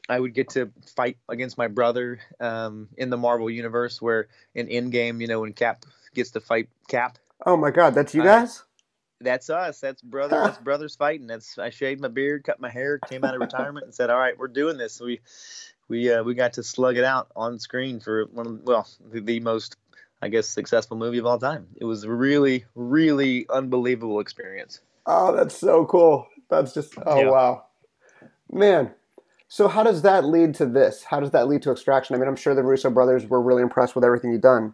I 0.10 0.19
would 0.19 0.33
get 0.33 0.50
to 0.50 0.71
fight 0.95 1.18
against 1.30 1.57
my 1.57 1.68
brother 1.68 2.19
um, 2.39 2.89
in 2.98 3.10
the 3.10 3.18
Marvel 3.18 3.50
universe, 3.50 4.01
where 4.01 4.27
in 4.54 4.68
Endgame, 4.68 5.21
you 5.21 5.27
know, 5.27 5.42
when 5.42 5.54
Cap 5.54 5.86
gets 6.13 6.31
to 6.31 6.42
fight 6.42 6.69
Cap. 6.88 7.18
Oh 7.45 7.57
my 7.57 7.71
God, 7.71 7.95
that's 7.95 8.13
you 8.13 8.24
guys. 8.24 8.63
That's 9.24 9.50
us. 9.50 9.80
That's 9.80 10.02
brother. 10.02 10.38
That's 10.44 10.58
brothers 10.64 10.96
fighting. 10.96 11.28
That's 11.28 11.58
I 11.58 11.70
shaved 11.70 12.02
my 12.02 12.08
beard, 12.08 12.44
cut 12.44 12.60
my 12.60 12.70
hair, 12.70 13.00
came 13.00 13.24
out 13.24 13.34
of 13.34 13.42
retirement, 13.42 13.86
and 13.86 13.96
said, 13.96 14.10
"All 14.10 14.20
right, 14.20 14.38
we're 14.38 14.48
doing 14.48 14.78
this." 14.78 15.00
We 15.00 15.22
we 15.88 16.12
uh, 16.12 16.24
we 16.24 16.34
got 16.34 16.54
to 16.54 16.64
slug 16.64 16.98
it 16.98 17.04
out 17.04 17.30
on 17.36 17.60
screen 17.60 18.00
for 18.00 18.25
one 18.25 18.48
of 18.48 18.62
well 18.64 18.88
the, 19.12 19.22
the 19.22 19.40
most 19.40 19.78
I 20.22 20.30
guess 20.30 20.48
successful 20.48 20.98
movie 20.98 21.18
of 21.18 21.25
all 21.25 21.40
time. 21.40 21.68
It 21.75 21.86
was 21.86 22.04
a 22.04 22.12
really 22.12 22.66
really 22.75 23.46
unbelievable 23.50 24.20
experience. 24.20 24.81
Oh, 25.06 25.36
that's 25.36 25.58
so 25.58 25.86
cool. 25.86 26.28
That's 26.50 26.74
just 26.74 26.94
oh 27.06 27.20
yeah. 27.20 27.30
wow, 27.30 27.66
man. 28.51 28.92
So 29.48 29.68
how 29.68 29.84
does 29.84 30.01
that 30.01 30.25
lead 30.25 30.56
to 30.56 30.65
this? 30.65 31.03
How 31.03 31.20
does 31.20 31.30
that 31.32 31.48
lead 31.48 31.62
to 31.62 31.72
Extraction? 31.72 32.15
I 32.15 32.20
mean, 32.20 32.27
I'm 32.27 32.36
sure 32.36 32.56
the 32.56 32.63
Russo 32.63 32.89
brothers 32.89 33.27
were 33.27 33.39
really 33.39 33.62
impressed 33.62 33.94
with 33.94 34.03
everything 34.03 34.32
you've 34.32 34.42
done. 34.42 34.74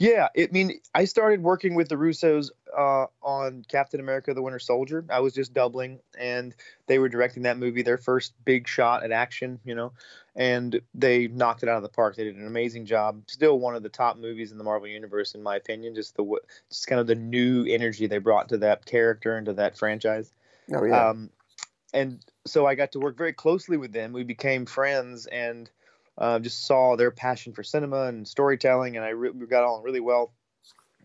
Yeah, 0.00 0.28
I 0.36 0.48
mean, 0.50 0.80
I 0.94 1.04
started 1.04 1.42
working 1.42 1.76
with 1.76 1.88
the 1.88 1.94
Russos 1.94 2.50
uh, 2.76 3.06
on 3.22 3.64
Captain 3.68 4.00
America: 4.00 4.34
The 4.34 4.42
Winter 4.42 4.58
Soldier. 4.58 5.04
I 5.08 5.20
was 5.20 5.32
just 5.32 5.54
doubling, 5.54 6.00
and 6.18 6.52
they 6.88 6.98
were 6.98 7.08
directing 7.08 7.44
that 7.44 7.58
movie, 7.58 7.82
their 7.82 7.96
first 7.96 8.32
big 8.44 8.66
shot 8.66 9.04
at 9.04 9.12
action, 9.12 9.60
you 9.64 9.74
know, 9.74 9.92
and 10.34 10.80
they 10.94 11.28
knocked 11.28 11.62
it 11.62 11.68
out 11.68 11.76
of 11.76 11.84
the 11.84 11.88
park. 11.88 12.16
They 12.16 12.24
did 12.24 12.34
an 12.34 12.46
amazing 12.46 12.86
job. 12.86 13.22
Still 13.28 13.60
one 13.60 13.76
of 13.76 13.84
the 13.84 13.88
top 13.88 14.18
movies 14.18 14.50
in 14.50 14.58
the 14.58 14.64
Marvel 14.64 14.88
universe, 14.88 15.34
in 15.34 15.44
my 15.44 15.54
opinion. 15.54 15.94
Just 15.94 16.16
the 16.16 16.40
just 16.68 16.88
kind 16.88 17.00
of 17.00 17.06
the 17.06 17.14
new 17.14 17.64
energy 17.64 18.08
they 18.08 18.18
brought 18.18 18.48
to 18.48 18.58
that 18.58 18.86
character 18.86 19.36
and 19.36 19.46
to 19.46 19.52
that 19.52 19.78
franchise. 19.78 20.32
Oh 20.72 20.84
yeah. 20.84 21.10
Um, 21.10 21.30
and 21.92 22.18
so 22.44 22.66
I 22.66 22.74
got 22.74 22.90
to 22.92 22.98
work 22.98 23.16
very 23.16 23.32
closely 23.32 23.76
with 23.76 23.92
them. 23.92 24.12
We 24.12 24.24
became 24.24 24.66
friends 24.66 25.26
and 25.26 25.70
uh, 26.16 26.38
just 26.38 26.66
saw 26.66 26.96
their 26.96 27.10
passion 27.10 27.52
for 27.52 27.62
cinema 27.62 28.04
and 28.04 28.26
storytelling, 28.26 28.96
and 28.96 29.04
I 29.04 29.10
re- 29.10 29.30
we 29.30 29.46
got 29.46 29.64
on 29.64 29.82
really 29.82 30.00
well. 30.00 30.32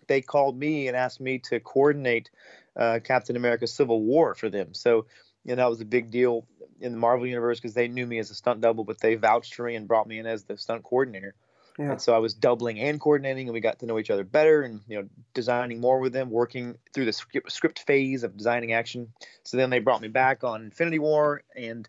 They 0.08 0.22
called 0.22 0.58
me 0.58 0.88
and 0.88 0.96
asked 0.98 1.20
me 1.20 1.40
to 1.50 1.60
coordinate 1.60 2.30
uh, 2.76 3.00
Captain 3.04 3.36
America: 3.36 3.68
Civil 3.68 4.02
War 4.02 4.36
for 4.36 4.50
them. 4.50 4.74
So, 4.74 5.06
you 5.44 5.52
know, 5.52 5.58
that 5.58 5.70
was 5.70 5.82
a 5.82 5.86
big 5.86 6.12
deal 6.12 6.46
in 6.80 6.92
the 6.92 6.98
Marvel 6.98 7.28
universe 7.28 7.60
because 7.60 7.74
they 7.74 7.88
knew 7.88 8.06
me 8.06 8.20
as 8.20 8.30
a 8.30 8.36
stunt 8.36 8.62
double, 8.62 8.84
but 8.84 9.00
they 9.00 9.16
vouched 9.16 9.56
for 9.56 9.66
me 9.66 9.76
and 9.76 9.88
brought 9.88 10.08
me 10.08 10.20
in 10.20 10.26
as 10.26 10.44
the 10.44 10.58
stunt 10.58 10.84
coordinator. 10.84 11.36
Yeah. 11.78 11.92
And 11.92 12.02
so 12.02 12.14
I 12.14 12.18
was 12.18 12.34
doubling 12.34 12.80
and 12.80 13.00
coordinating, 13.00 13.48
and 13.48 13.54
we 13.54 13.62
got 13.62 13.80
to 13.80 13.86
know 13.86 14.00
each 14.00 14.10
other 14.10 14.26
better, 14.26 14.62
and 14.62 14.82
you 14.88 15.02
know, 15.02 15.08
designing 15.34 15.80
more 15.80 16.00
with 16.00 16.14
them, 16.14 16.30
working 16.30 16.78
through 16.94 17.06
the 17.06 17.14
script, 17.14 17.52
script 17.52 17.80
phase 17.80 18.24
of 18.24 18.36
designing 18.36 18.74
action. 18.74 19.14
So 19.44 19.58
then 19.58 19.70
they 19.70 19.80
brought 19.80 20.02
me 20.02 20.10
back 20.10 20.44
on 20.44 20.64
Infinity 20.64 21.00
War, 21.00 21.42
and 21.56 21.88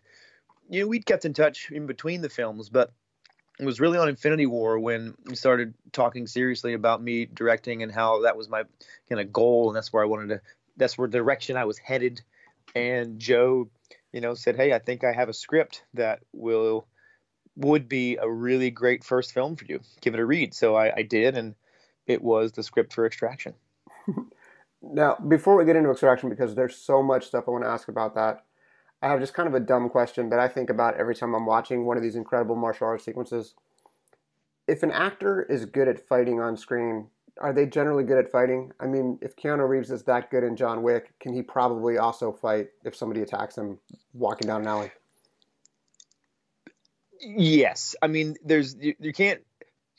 you 0.69 0.81
know, 0.81 0.87
we'd 0.87 1.05
kept 1.05 1.25
in 1.25 1.33
touch 1.33 1.69
in 1.71 1.87
between 1.87 2.21
the 2.21 2.29
films, 2.29 2.69
but 2.69 2.93
it 3.61 3.65
was 3.65 3.79
really 3.79 3.99
on 3.99 4.09
Infinity 4.09 4.47
War 4.47 4.79
when 4.79 5.13
we 5.27 5.35
started 5.35 5.75
talking 5.91 6.25
seriously 6.25 6.73
about 6.73 7.01
me 7.01 7.27
directing 7.27 7.83
and 7.83 7.91
how 7.91 8.23
that 8.23 8.35
was 8.35 8.49
my 8.49 8.63
kind 9.07 9.21
of 9.21 9.31
goal, 9.31 9.69
and 9.69 9.75
that's 9.75 9.93
where 9.93 10.01
I 10.01 10.07
wanted 10.07 10.29
to. 10.29 10.41
That's 10.77 10.97
where 10.97 11.07
direction 11.07 11.57
I 11.57 11.65
was 11.65 11.77
headed. 11.77 12.21
And 12.73 13.19
Joe, 13.19 13.69
you 14.11 14.19
know, 14.19 14.33
said, 14.33 14.55
"Hey, 14.55 14.73
I 14.73 14.79
think 14.79 15.03
I 15.03 15.13
have 15.13 15.29
a 15.29 15.33
script 15.33 15.85
that 15.93 16.19
will." 16.33 16.87
would 17.57 17.89
be 17.89 18.15
a 18.15 18.31
really 18.31 18.71
great 18.71 19.03
first 19.03 19.33
film 19.33 19.57
for 19.57 19.65
you. 19.65 19.81
Give 19.99 20.13
it 20.13 20.21
a 20.21 20.25
read. 20.25 20.53
So 20.53 20.73
I, 20.73 20.95
I 20.95 21.01
did, 21.01 21.35
and 21.35 21.53
it 22.07 22.21
was 22.21 22.53
the 22.53 22.63
script 22.63 22.93
for 22.93 23.05
Extraction. 23.05 23.53
now, 24.81 25.17
before 25.27 25.57
we 25.57 25.65
get 25.65 25.75
into 25.75 25.91
extraction, 25.91 26.29
because 26.29 26.55
there's 26.55 26.77
so 26.77 27.03
much 27.03 27.27
stuff 27.27 27.43
I 27.47 27.51
want 27.51 27.65
to 27.65 27.69
ask 27.69 27.89
about 27.89 28.15
that, 28.15 28.45
I 29.01 29.09
have 29.09 29.19
just 29.19 29.33
kind 29.33 29.47
of 29.47 29.55
a 29.55 29.59
dumb 29.59 29.89
question 29.89 30.29
that 30.29 30.39
I 30.39 30.47
think 30.47 30.69
about 30.69 30.95
every 30.95 31.15
time 31.15 31.33
I'm 31.33 31.45
watching 31.45 31.85
one 31.85 31.97
of 31.97 32.03
these 32.03 32.15
incredible 32.15 32.55
martial 32.55 32.87
arts 32.87 33.03
sequences. 33.03 33.55
If 34.67 34.83
an 34.83 34.91
actor 34.91 35.41
is 35.43 35.65
good 35.65 35.87
at 35.87 35.99
fighting 35.99 36.39
on 36.39 36.55
screen, 36.55 37.07
are 37.39 37.51
they 37.51 37.65
generally 37.65 38.03
good 38.03 38.19
at 38.19 38.31
fighting? 38.31 38.71
I 38.79 38.85
mean, 38.85 39.17
if 39.21 39.35
Keanu 39.35 39.67
Reeves 39.67 39.89
is 39.89 40.03
that 40.03 40.29
good 40.29 40.43
in 40.43 40.55
John 40.55 40.83
Wick, 40.83 41.13
can 41.19 41.33
he 41.33 41.41
probably 41.41 41.97
also 41.97 42.31
fight 42.31 42.69
if 42.85 42.95
somebody 42.95 43.21
attacks 43.21 43.57
him 43.57 43.79
walking 44.13 44.47
down 44.47 44.61
an 44.61 44.67
alley? 44.67 44.91
Yes, 47.19 47.95
I 48.01 48.07
mean, 48.07 48.35
there's 48.43 48.75
you, 48.75 48.95
you 48.99 49.13
can't 49.13 49.41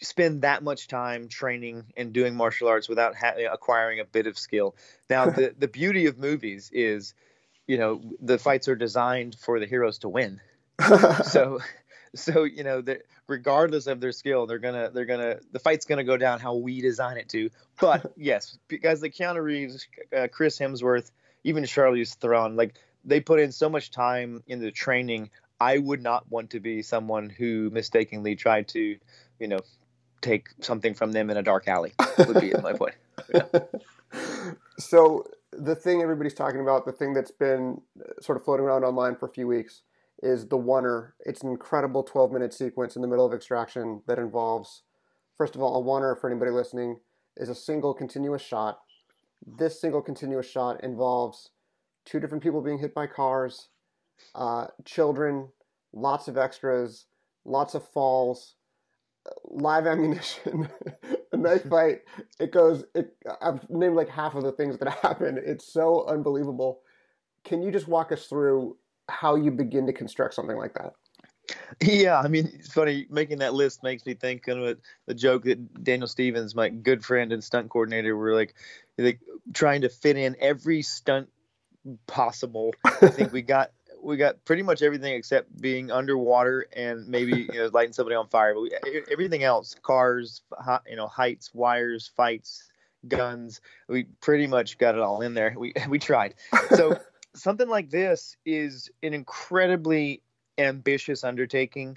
spend 0.00 0.42
that 0.42 0.62
much 0.62 0.88
time 0.88 1.28
training 1.28 1.84
and 1.96 2.12
doing 2.12 2.34
martial 2.34 2.68
arts 2.68 2.88
without 2.88 3.14
ha- 3.14 3.34
acquiring 3.52 4.00
a 4.00 4.04
bit 4.04 4.26
of 4.26 4.38
skill. 4.38 4.76
Now, 5.08 5.26
the 5.30 5.54
the 5.56 5.68
beauty 5.68 6.06
of 6.06 6.18
movies 6.18 6.70
is, 6.72 7.14
you 7.66 7.78
know, 7.78 8.00
the 8.20 8.38
fights 8.38 8.68
are 8.68 8.76
designed 8.76 9.36
for 9.38 9.60
the 9.60 9.66
heroes 9.66 9.98
to 9.98 10.08
win. 10.08 10.40
so, 11.24 11.60
so 12.14 12.44
you 12.44 12.64
know, 12.64 12.82
regardless 13.26 13.86
of 13.86 14.00
their 14.00 14.12
skill, 14.12 14.46
they're 14.46 14.58
gonna 14.58 14.90
they're 14.90 15.06
gonna 15.06 15.38
the 15.52 15.58
fight's 15.58 15.86
gonna 15.86 16.04
go 16.04 16.16
down 16.16 16.40
how 16.40 16.54
we 16.54 16.80
design 16.80 17.16
it 17.16 17.28
to. 17.30 17.50
But 17.80 18.12
yes, 18.16 18.58
because 18.68 19.00
the 19.00 19.10
Keanu 19.10 19.42
Reeves, 19.42 19.86
uh, 20.16 20.28
Chris 20.30 20.58
Hemsworth, 20.58 21.10
even 21.44 21.64
Charlize 21.64 22.14
Theron, 22.16 22.56
like 22.56 22.74
they 23.04 23.20
put 23.20 23.40
in 23.40 23.52
so 23.52 23.68
much 23.68 23.90
time 23.90 24.42
in 24.46 24.60
the 24.60 24.70
training. 24.70 25.30
I 25.60 25.78
would 25.78 26.02
not 26.02 26.28
want 26.28 26.50
to 26.50 26.60
be 26.60 26.82
someone 26.82 27.30
who 27.30 27.70
mistakenly 27.70 28.34
tried 28.34 28.66
to, 28.68 28.98
you 29.38 29.46
know, 29.46 29.60
take 30.20 30.48
something 30.60 30.94
from 30.94 31.12
them 31.12 31.30
in 31.30 31.36
a 31.36 31.42
dark 31.42 31.68
alley. 31.68 31.92
Would 32.18 32.40
be 32.40 32.52
my 32.62 32.72
point. 32.72 32.94
Yeah. 33.32 33.44
So 34.78 35.26
the 35.52 35.74
thing 35.74 36.02
everybody's 36.02 36.34
talking 36.34 36.60
about, 36.60 36.84
the 36.84 36.92
thing 36.92 37.12
that's 37.12 37.30
been 37.30 37.80
sort 38.20 38.36
of 38.36 38.44
floating 38.44 38.64
around 38.64 38.84
online 38.84 39.16
for 39.16 39.26
a 39.26 39.32
few 39.32 39.46
weeks, 39.46 39.82
is 40.22 40.48
the 40.48 40.58
oneer. 40.58 41.12
It's 41.20 41.42
an 41.42 41.50
incredible 41.50 42.02
12 42.02 42.32
minute 42.32 42.54
sequence 42.54 42.96
in 42.96 43.02
the 43.02 43.08
middle 43.08 43.26
of 43.26 43.34
extraction 43.34 44.02
that 44.06 44.18
involves, 44.18 44.82
first 45.36 45.54
of 45.54 45.62
all, 45.62 45.80
a 45.80 45.84
oneer 45.84 46.18
for 46.18 46.30
anybody 46.30 46.50
listening 46.50 47.00
is 47.36 47.48
a 47.48 47.54
single 47.54 47.92
continuous 47.92 48.42
shot. 48.42 48.80
This 49.44 49.80
single 49.80 50.02
continuous 50.02 50.48
shot 50.48 50.82
involves 50.84 51.50
two 52.04 52.20
different 52.20 52.42
people 52.42 52.62
being 52.62 52.78
hit 52.78 52.94
by 52.94 53.06
cars, 53.06 53.68
uh, 54.34 54.66
children, 54.84 55.48
lots 55.92 56.28
of 56.28 56.38
extras, 56.38 57.06
lots 57.44 57.74
of 57.74 57.86
falls, 57.88 58.54
live 59.44 59.86
ammunition, 59.86 60.68
knife 61.42 61.68
fight. 61.68 62.00
It 62.38 62.52
goes. 62.52 62.84
It, 62.94 63.16
I've 63.40 63.68
named 63.70 63.96
like 63.96 64.08
half 64.08 64.34
of 64.34 64.42
the 64.42 64.52
things 64.52 64.78
that 64.78 64.88
happen. 65.02 65.40
It's 65.44 65.72
so 65.72 66.06
unbelievable. 66.06 66.80
Can 67.44 67.62
you 67.62 67.70
just 67.70 67.88
walk 67.88 68.12
us 68.12 68.26
through 68.26 68.76
how 69.08 69.34
you 69.34 69.50
begin 69.50 69.86
to 69.86 69.92
construct 69.92 70.34
something 70.34 70.56
like 70.56 70.74
that? 70.74 70.92
Yeah, 71.80 72.20
I 72.20 72.28
mean, 72.28 72.50
it's 72.54 72.72
funny 72.72 73.06
making 73.10 73.38
that 73.38 73.52
list 73.52 73.82
makes 73.82 74.06
me 74.06 74.14
think 74.14 74.46
of 74.48 74.78
the 75.06 75.14
joke 75.14 75.44
that 75.44 75.82
Daniel 75.82 76.06
Stevens, 76.06 76.54
my 76.54 76.68
good 76.68 77.04
friend 77.04 77.32
and 77.32 77.42
stunt 77.42 77.68
coordinator, 77.68 78.16
were 78.16 78.34
like, 78.34 78.54
like 78.96 79.20
trying 79.52 79.82
to 79.82 79.88
fit 79.88 80.16
in 80.16 80.36
every 80.40 80.82
stunt 80.82 81.28
possible. 82.06 82.74
I 82.84 83.08
think 83.08 83.32
we 83.32 83.42
got 83.42 83.72
we 84.02 84.16
got 84.16 84.44
pretty 84.44 84.62
much 84.62 84.82
everything 84.82 85.14
except 85.14 85.60
being 85.60 85.90
underwater 85.90 86.66
and 86.74 87.06
maybe 87.06 87.48
you 87.52 87.54
know, 87.54 87.70
lighting 87.72 87.92
somebody 87.92 88.16
on 88.16 88.28
fire. 88.28 88.54
But 88.54 88.62
we, 88.62 89.02
everything 89.10 89.44
else, 89.44 89.76
cars, 89.82 90.42
you 90.88 90.96
know, 90.96 91.06
heights, 91.06 91.54
wires, 91.54 92.10
fights, 92.16 92.68
guns, 93.06 93.60
we 93.88 94.04
pretty 94.20 94.46
much 94.46 94.78
got 94.78 94.94
it 94.94 95.00
all 95.00 95.22
in 95.22 95.34
there. 95.34 95.54
We 95.56 95.72
we 95.88 95.98
tried. 95.98 96.34
So 96.70 96.98
something 97.34 97.68
like 97.68 97.90
this 97.90 98.36
is 98.44 98.90
an 99.02 99.14
incredibly 99.14 100.22
ambitious 100.58 101.24
undertaking, 101.24 101.96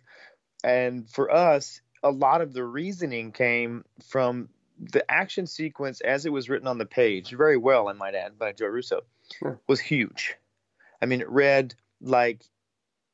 and 0.63 1.09
for 1.09 1.31
us, 1.31 1.81
a 2.03 2.11
lot 2.11 2.41
of 2.41 2.53
the 2.53 2.63
reasoning 2.63 3.31
came 3.31 3.83
from 4.07 4.49
the 4.79 5.09
action 5.09 5.47
sequence 5.47 6.01
as 6.01 6.25
it 6.25 6.31
was 6.31 6.49
written 6.49 6.67
on 6.67 6.77
the 6.77 6.85
page, 6.85 7.31
very 7.31 7.57
well, 7.57 7.87
I 7.87 7.93
might 7.93 8.13
add, 8.13 8.37
by 8.37 8.51
Joe 8.51 8.67
Russo, 8.67 9.01
sure. 9.39 9.59
was 9.67 9.79
huge. 9.79 10.35
I 11.01 11.05
mean, 11.05 11.21
it 11.21 11.29
read 11.29 11.75
like 12.05 12.43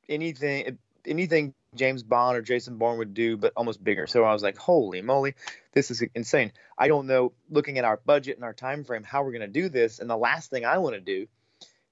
anything 0.08 0.78
anything 1.06 1.54
James 1.76 2.04
Bond 2.04 2.38
or 2.38 2.42
Jason 2.42 2.78
Bourne 2.78 2.98
would 2.98 3.14
do, 3.14 3.38
but 3.38 3.54
almost 3.56 3.84
bigger. 3.84 4.06
So 4.06 4.24
I 4.24 4.34
was 4.34 4.44
like, 4.44 4.58
holy 4.58 5.02
moly, 5.02 5.36
this 5.72 5.90
is 5.90 6.04
insane. 6.14 6.52
I 6.78 6.90
don't 6.90 7.08
know, 7.08 7.32
looking 7.50 7.78
at 7.78 7.86
our 7.86 7.98
budget 8.06 8.36
and 8.36 8.44
our 8.44 8.54
time 8.54 8.84
frame, 8.84 9.04
how 9.04 9.24
we're 9.24 9.32
going 9.32 9.42
to 9.42 9.48
do 9.48 9.70
this. 9.70 10.00
And 10.00 10.10
the 10.10 10.18
last 10.18 10.50
thing 10.50 10.66
I 10.66 10.80
want 10.80 10.96
to 10.96 11.02
do 11.02 11.28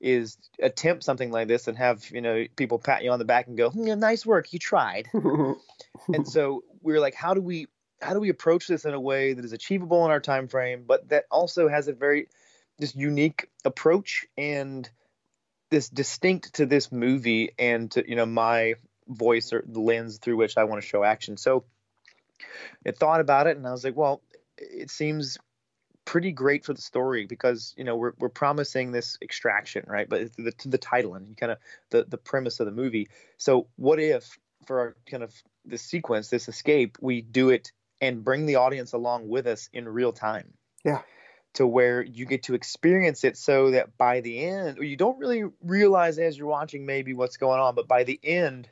is 0.01 0.37
attempt 0.61 1.03
something 1.03 1.31
like 1.31 1.49
this 1.49 1.67
and 1.67 1.77
have 1.77 2.09
you 2.09 2.21
know 2.21 2.45
people 2.55 2.79
pat 2.79 3.03
you 3.03 3.11
on 3.11 3.19
the 3.19 3.25
back 3.25 3.47
and 3.47 3.57
go, 3.57 3.69
hmm, 3.69 3.99
nice 3.99 4.25
work, 4.25 4.51
you 4.53 4.59
tried. 4.59 5.09
and 6.13 6.27
so 6.27 6.63
we 6.81 6.93
were 6.93 6.99
like, 6.99 7.15
how 7.15 7.33
do 7.33 7.41
we 7.41 7.67
how 8.01 8.13
do 8.13 8.19
we 8.19 8.29
approach 8.29 8.67
this 8.67 8.85
in 8.85 8.93
a 8.93 8.99
way 8.99 9.33
that 9.33 9.43
is 9.43 9.53
achievable 9.53 10.05
in 10.05 10.11
our 10.11 10.21
time 10.21 10.47
frame, 10.47 10.83
but 10.87 11.09
that 11.09 11.25
also 11.31 11.67
has 11.67 11.87
a 11.87 11.93
very 11.93 12.27
just 12.79 12.95
unique 12.95 13.49
approach 13.65 14.25
and 14.37 14.89
this 15.69 15.89
distinct 15.89 16.55
to 16.55 16.65
this 16.65 16.91
movie 16.91 17.51
and 17.57 17.91
to 17.91 18.07
you 18.07 18.15
know 18.15 18.25
my 18.25 18.75
voice 19.07 19.53
or 19.53 19.63
the 19.65 19.79
lens 19.79 20.17
through 20.17 20.37
which 20.37 20.57
I 20.57 20.63
want 20.63 20.81
to 20.81 20.87
show 20.87 21.03
action. 21.03 21.37
So 21.37 21.65
I 22.85 22.91
thought 22.91 23.21
about 23.21 23.47
it 23.47 23.57
and 23.57 23.67
I 23.67 23.71
was 23.71 23.83
like, 23.83 23.95
well, 23.95 24.21
it 24.57 24.89
seems 24.89 25.37
pretty 26.05 26.31
great 26.31 26.65
for 26.65 26.73
the 26.73 26.81
story 26.81 27.25
because 27.25 27.73
you 27.77 27.83
know 27.83 27.95
we're 27.95 28.13
we're 28.17 28.29
promising 28.29 28.91
this 28.91 29.17
extraction, 29.21 29.85
right? 29.87 30.09
But 30.09 30.35
the, 30.37 30.51
to 30.51 30.69
the 30.69 30.77
title 30.77 31.15
and 31.15 31.37
kind 31.37 31.51
of 31.51 31.59
the 31.91 32.05
the 32.05 32.17
premise 32.17 32.59
of 32.59 32.65
the 32.65 32.71
movie. 32.71 33.09
So 33.37 33.67
what 33.75 33.99
if 33.99 34.37
for 34.65 34.79
our 34.79 34.95
kind 35.09 35.23
of 35.23 35.33
this 35.65 35.81
sequence, 35.81 36.29
this 36.29 36.47
escape, 36.47 36.97
we 37.01 37.21
do 37.21 37.49
it 37.49 37.71
and 38.01 38.23
bring 38.23 38.45
the 38.45 38.55
audience 38.55 38.93
along 38.93 39.27
with 39.27 39.45
us 39.45 39.69
in 39.73 39.87
real 39.87 40.13
time? 40.13 40.53
Yeah 40.83 41.01
to 41.53 41.65
where 41.65 42.01
you 42.01 42.25
get 42.25 42.43
to 42.43 42.53
experience 42.53 43.23
it 43.23 43.37
so 43.37 43.71
that 43.71 43.97
by 43.97 44.21
the 44.21 44.45
end, 44.45 44.79
or 44.79 44.83
you 44.83 44.95
don't 44.95 45.17
really 45.17 45.43
realize 45.63 46.19
as 46.19 46.37
you're 46.37 46.47
watching 46.47 46.85
maybe 46.85 47.13
what's 47.13 47.37
going 47.37 47.59
on, 47.59 47.75
but 47.75 47.87
by 47.87 48.03
the 48.03 48.19
end, 48.23 48.69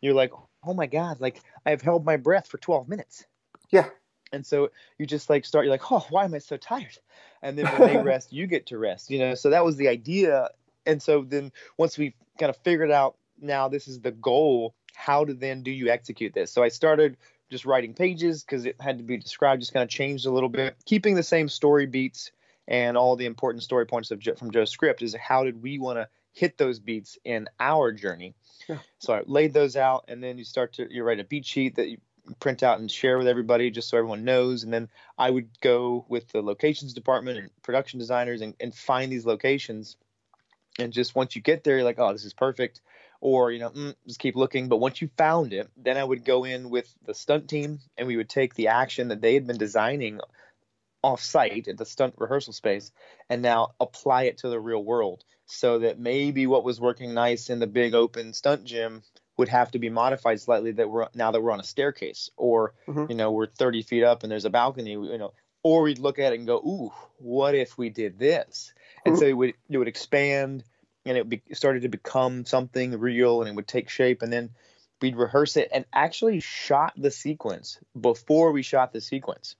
you're 0.00 0.14
like, 0.14 0.32
oh 0.64 0.74
my 0.74 0.86
God, 0.86 1.20
like 1.20 1.40
I've 1.64 1.82
held 1.82 2.04
my 2.04 2.16
breath 2.16 2.46
for 2.46 2.58
12 2.58 2.88
minutes. 2.88 3.24
Yeah. 3.70 3.88
And 4.32 4.46
so 4.46 4.70
you 4.98 5.06
just 5.06 5.28
like 5.30 5.44
start, 5.44 5.64
you're 5.64 5.72
like, 5.72 5.90
oh, 5.90 6.06
why 6.10 6.24
am 6.24 6.34
I 6.34 6.38
so 6.38 6.56
tired? 6.56 6.98
And 7.42 7.58
then 7.58 7.66
when 7.66 7.92
they 7.92 8.02
rest, 8.02 8.32
you 8.32 8.46
get 8.46 8.66
to 8.66 8.78
rest, 8.78 9.10
you 9.10 9.18
know? 9.18 9.34
So 9.34 9.50
that 9.50 9.64
was 9.64 9.76
the 9.76 9.88
idea. 9.88 10.48
And 10.86 11.02
so 11.02 11.24
then 11.26 11.52
once 11.76 11.98
we 11.98 12.14
kind 12.38 12.50
of 12.50 12.56
figured 12.58 12.90
out 12.90 13.16
now 13.40 13.68
this 13.68 13.88
is 13.88 14.00
the 14.00 14.12
goal, 14.12 14.74
how 14.94 15.24
to 15.24 15.34
then 15.34 15.62
do 15.62 15.70
you 15.70 15.88
execute 15.88 16.34
this? 16.34 16.52
So 16.52 16.62
I 16.62 16.68
started 16.68 17.16
just 17.52 17.64
writing 17.64 17.94
pages 17.94 18.42
because 18.42 18.66
it 18.66 18.76
had 18.80 18.98
to 18.98 19.04
be 19.04 19.16
described, 19.16 19.62
just 19.62 19.72
kind 19.72 19.84
of 19.84 19.90
changed 19.90 20.26
a 20.26 20.30
little 20.30 20.48
bit, 20.48 20.74
keeping 20.86 21.14
the 21.14 21.22
same 21.22 21.48
story 21.48 21.86
beats 21.86 22.32
and 22.66 22.96
all 22.96 23.14
the 23.14 23.26
important 23.26 23.62
story 23.62 23.86
points 23.86 24.10
of, 24.10 24.22
from 24.38 24.50
Joe's 24.50 24.70
script 24.70 25.02
is 25.02 25.14
how 25.14 25.44
did 25.44 25.62
we 25.62 25.78
want 25.78 25.98
to 25.98 26.08
hit 26.32 26.56
those 26.56 26.80
beats 26.80 27.18
in 27.24 27.48
our 27.60 27.92
journey. 27.92 28.34
Yeah. 28.68 28.78
So 28.98 29.12
I 29.12 29.22
laid 29.26 29.52
those 29.52 29.76
out, 29.76 30.06
and 30.08 30.22
then 30.22 30.38
you 30.38 30.44
start 30.44 30.74
to 30.74 30.86
you 30.90 31.04
write 31.04 31.20
a 31.20 31.24
beat 31.24 31.44
sheet 31.44 31.76
that 31.76 31.88
you 31.88 31.98
print 32.40 32.62
out 32.62 32.78
and 32.78 32.90
share 32.90 33.18
with 33.18 33.26
everybody, 33.26 33.70
just 33.70 33.88
so 33.88 33.98
everyone 33.98 34.24
knows. 34.24 34.62
And 34.62 34.72
then 34.72 34.88
I 35.18 35.28
would 35.28 35.48
go 35.60 36.06
with 36.08 36.28
the 36.28 36.40
locations 36.40 36.94
department 36.94 37.38
and 37.38 37.50
production 37.62 37.98
designers 37.98 38.40
and, 38.40 38.54
and 38.60 38.74
find 38.74 39.12
these 39.12 39.26
locations. 39.26 39.96
And 40.78 40.92
just 40.92 41.14
once 41.14 41.36
you 41.36 41.42
get 41.42 41.64
there, 41.64 41.76
you're 41.76 41.84
like, 41.84 41.98
oh, 41.98 42.12
this 42.12 42.24
is 42.24 42.32
perfect 42.32 42.80
or 43.22 43.52
you 43.52 43.60
know 43.60 43.70
mm, 43.70 43.94
just 44.06 44.18
keep 44.18 44.36
looking 44.36 44.68
but 44.68 44.78
once 44.78 45.00
you 45.00 45.08
found 45.16 45.54
it 45.54 45.70
then 45.78 45.96
i 45.96 46.04
would 46.04 46.24
go 46.24 46.44
in 46.44 46.68
with 46.68 46.92
the 47.06 47.14
stunt 47.14 47.48
team 47.48 47.78
and 47.96 48.06
we 48.06 48.16
would 48.18 48.28
take 48.28 48.54
the 48.54 48.68
action 48.68 49.08
that 49.08 49.22
they 49.22 49.32
had 49.32 49.46
been 49.46 49.56
designing 49.56 50.20
off 51.02 51.22
site 51.22 51.68
at 51.68 51.78
the 51.78 51.86
stunt 51.86 52.14
rehearsal 52.18 52.52
space 52.52 52.92
and 53.30 53.40
now 53.40 53.70
apply 53.80 54.24
it 54.24 54.38
to 54.38 54.48
the 54.48 54.60
real 54.60 54.82
world 54.84 55.24
so 55.46 55.78
that 55.80 55.98
maybe 55.98 56.46
what 56.46 56.64
was 56.64 56.80
working 56.80 57.14
nice 57.14 57.48
in 57.48 57.58
the 57.58 57.66
big 57.66 57.94
open 57.94 58.32
stunt 58.32 58.64
gym 58.64 59.02
would 59.38 59.48
have 59.48 59.70
to 59.70 59.78
be 59.78 59.88
modified 59.88 60.40
slightly 60.40 60.72
that 60.72 60.90
we're 60.90 61.08
now 61.14 61.30
that 61.30 61.40
we're 61.40 61.52
on 61.52 61.60
a 61.60 61.64
staircase 61.64 62.30
or 62.36 62.74
mm-hmm. 62.86 63.06
you 63.08 63.16
know 63.16 63.32
we're 63.32 63.46
30 63.46 63.82
feet 63.82 64.04
up 64.04 64.22
and 64.22 64.30
there's 64.30 64.44
a 64.44 64.50
balcony 64.50 64.92
you 64.92 65.18
know 65.18 65.32
or 65.62 65.82
we'd 65.82 65.98
look 65.98 66.18
at 66.18 66.32
it 66.32 66.38
and 66.38 66.46
go 66.46 66.56
ooh 66.56 66.92
what 67.18 67.54
if 67.54 67.78
we 67.78 67.88
did 67.88 68.18
this 68.18 68.74
and 69.04 69.14
mm-hmm. 69.14 69.20
so 69.20 69.26
it 69.26 69.32
would 69.32 69.54
it 69.70 69.78
would 69.78 69.88
expand 69.88 70.64
and 71.04 71.18
it 71.18 71.28
be, 71.28 71.42
started 71.52 71.82
to 71.82 71.88
become 71.88 72.44
something 72.44 72.98
real 72.98 73.40
and 73.40 73.48
it 73.48 73.54
would 73.54 73.68
take 73.68 73.88
shape 73.88 74.22
and 74.22 74.32
then 74.32 74.50
we'd 75.00 75.16
rehearse 75.16 75.56
it 75.56 75.68
and 75.72 75.84
actually 75.92 76.40
shot 76.40 76.92
the 76.96 77.10
sequence 77.10 77.78
before 78.00 78.52
we 78.52 78.62
shot 78.62 78.92
the 78.92 79.00
sequence 79.00 79.56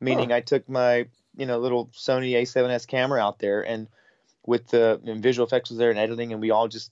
meaning 0.00 0.32
oh. 0.32 0.36
i 0.36 0.40
took 0.40 0.68
my 0.68 1.06
you 1.36 1.46
know 1.46 1.58
little 1.58 1.86
sony 1.88 2.32
a7s 2.32 2.86
camera 2.86 3.20
out 3.20 3.38
there 3.38 3.62
and 3.62 3.88
with 4.46 4.68
the 4.68 5.00
and 5.06 5.22
visual 5.22 5.46
effects 5.46 5.70
was 5.70 5.78
there 5.78 5.90
and 5.90 5.98
editing 5.98 6.32
and 6.32 6.40
we 6.40 6.50
all 6.50 6.68
just 6.68 6.90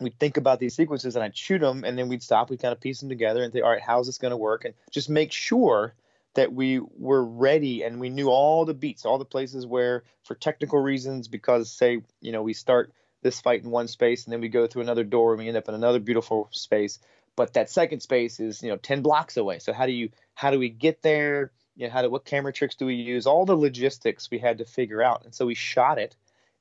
we'd 0.00 0.18
think 0.18 0.36
about 0.36 0.60
these 0.60 0.74
sequences 0.74 1.16
and 1.16 1.24
i'd 1.24 1.36
shoot 1.36 1.60
them 1.60 1.84
and 1.84 1.98
then 1.98 2.08
we'd 2.08 2.22
stop 2.22 2.50
we'd 2.50 2.60
kind 2.60 2.72
of 2.72 2.80
piece 2.80 3.00
them 3.00 3.08
together 3.08 3.42
and 3.42 3.52
think 3.52 3.64
all 3.64 3.70
right 3.70 3.80
how's 3.80 4.06
this 4.06 4.18
going 4.18 4.30
to 4.30 4.36
work 4.36 4.64
and 4.64 4.74
just 4.90 5.08
make 5.08 5.32
sure 5.32 5.94
that 6.36 6.52
we 6.52 6.80
were 6.98 7.24
ready 7.24 7.82
and 7.82 7.98
we 7.98 8.10
knew 8.10 8.28
all 8.28 8.64
the 8.64 8.74
beats, 8.74 9.04
all 9.04 9.18
the 9.18 9.24
places 9.24 9.66
where, 9.66 10.04
for 10.22 10.34
technical 10.34 10.78
reasons, 10.78 11.28
because 11.28 11.72
say, 11.72 12.02
you 12.20 12.30
know, 12.30 12.42
we 12.42 12.52
start 12.52 12.92
this 13.22 13.40
fight 13.40 13.64
in 13.64 13.70
one 13.70 13.88
space 13.88 14.24
and 14.24 14.32
then 14.32 14.40
we 14.40 14.48
go 14.48 14.66
through 14.66 14.82
another 14.82 15.04
door 15.04 15.32
and 15.32 15.40
we 15.40 15.48
end 15.48 15.56
up 15.56 15.68
in 15.68 15.74
another 15.74 15.98
beautiful 15.98 16.48
space. 16.52 16.98
But 17.36 17.52
that 17.54 17.70
second 17.70 18.00
space 18.00 18.40
is, 18.40 18.62
you 18.62 18.70
know, 18.70 18.76
10 18.76 19.02
blocks 19.02 19.36
away. 19.36 19.58
So 19.58 19.72
how 19.72 19.86
do 19.86 19.92
you, 19.92 20.10
how 20.34 20.50
do 20.50 20.58
we 20.58 20.68
get 20.68 21.02
there? 21.02 21.52
You 21.76 21.86
know, 21.86 21.92
how 21.92 22.02
do, 22.02 22.10
what 22.10 22.24
camera 22.24 22.52
tricks 22.52 22.76
do 22.76 22.86
we 22.86 22.94
use? 22.94 23.26
All 23.26 23.44
the 23.44 23.56
logistics 23.56 24.30
we 24.30 24.38
had 24.38 24.58
to 24.58 24.64
figure 24.64 25.02
out. 25.02 25.24
And 25.24 25.34
so 25.34 25.44
we 25.44 25.54
shot 25.54 25.98
it, 25.98 26.16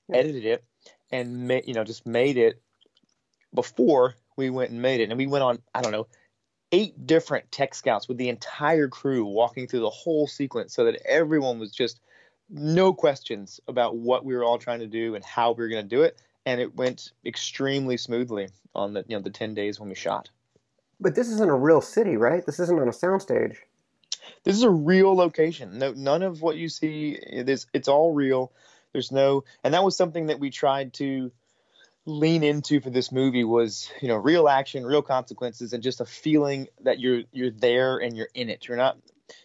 yeah. 0.09 0.17
edited 0.17 0.45
it, 0.45 0.63
and, 1.12 1.47
ma- 1.47 1.62
you 1.65 1.74
know, 1.74 1.85
just 1.85 2.05
made 2.05 2.38
it 2.38 2.62
before 3.53 4.15
we 4.35 4.50
went 4.50 4.71
and 4.71 4.81
made 4.81 5.00
it. 5.00 5.09
And 5.09 5.17
we 5.17 5.27
went 5.27 5.43
on, 5.43 5.59
I 5.74 5.81
don't 5.81 5.93
know, 5.93 6.07
eight 6.71 7.07
different 7.07 7.51
tech 7.51 7.74
scouts 7.74 8.09
with 8.09 8.17
the 8.17 8.27
entire 8.27 8.89
crew 8.89 9.24
walking 9.25 9.67
through 9.67 9.79
the 9.79 9.89
whole 9.89 10.27
sequence 10.27 10.74
so 10.74 10.85
that 10.85 11.01
everyone 11.07 11.57
was 11.57 11.71
just 11.71 12.01
no 12.50 12.93
questions 12.93 13.59
about 13.67 13.95
what 13.95 14.25
we 14.25 14.35
were 14.35 14.43
all 14.43 14.57
trying 14.57 14.79
to 14.79 14.88
do 14.88 15.15
and 15.15 15.24
how 15.24 15.51
we 15.51 15.63
were 15.63 15.69
going 15.69 15.83
to 15.83 15.95
do 15.95 16.03
it 16.03 16.19
and 16.45 16.61
it 16.61 16.75
went 16.75 17.11
extremely 17.25 17.97
smoothly 17.97 18.49
on 18.73 18.93
the 18.93 19.05
you 19.07 19.15
know 19.15 19.21
the 19.21 19.29
10 19.29 19.53
days 19.53 19.79
when 19.79 19.89
we 19.89 19.95
shot. 19.95 20.29
But 20.99 21.15
this 21.15 21.29
isn't 21.29 21.49
a 21.49 21.55
real 21.55 21.81
city 21.81 22.17
right? 22.17 22.45
This 22.45 22.59
isn't 22.59 22.79
on 22.79 22.87
a 22.87 22.91
soundstage. 22.91 23.57
This 24.43 24.55
is 24.55 24.63
a 24.63 24.69
real 24.69 25.15
location. 25.15 25.79
No 25.79 25.93
none 25.93 26.23
of 26.23 26.41
what 26.41 26.57
you 26.57 26.69
see 26.69 27.11
is 27.11 27.67
it's 27.73 27.87
all 27.87 28.13
real. 28.13 28.51
There's 28.91 29.11
no 29.11 29.43
and 29.63 29.73
that 29.73 29.83
was 29.83 29.97
something 29.97 30.27
that 30.27 30.39
we 30.39 30.49
tried 30.49 30.93
to 30.95 31.31
lean 32.07 32.43
into 32.43 32.79
for 32.79 32.91
this 32.91 33.11
movie 33.11 33.43
was 33.43 33.89
you 33.99 34.07
know 34.07 34.15
real 34.15 34.47
action 34.47 34.85
real 34.85 35.01
consequences 35.01 35.73
and 35.73 35.81
just 35.81 36.01
a 36.01 36.05
feeling 36.05 36.67
that 36.83 36.99
you're 36.99 37.23
you're 37.31 37.51
there 37.51 37.97
and 37.97 38.15
you're 38.15 38.29
in 38.33 38.49
it. 38.49 38.67
You're 38.67 38.77
not 38.77 38.97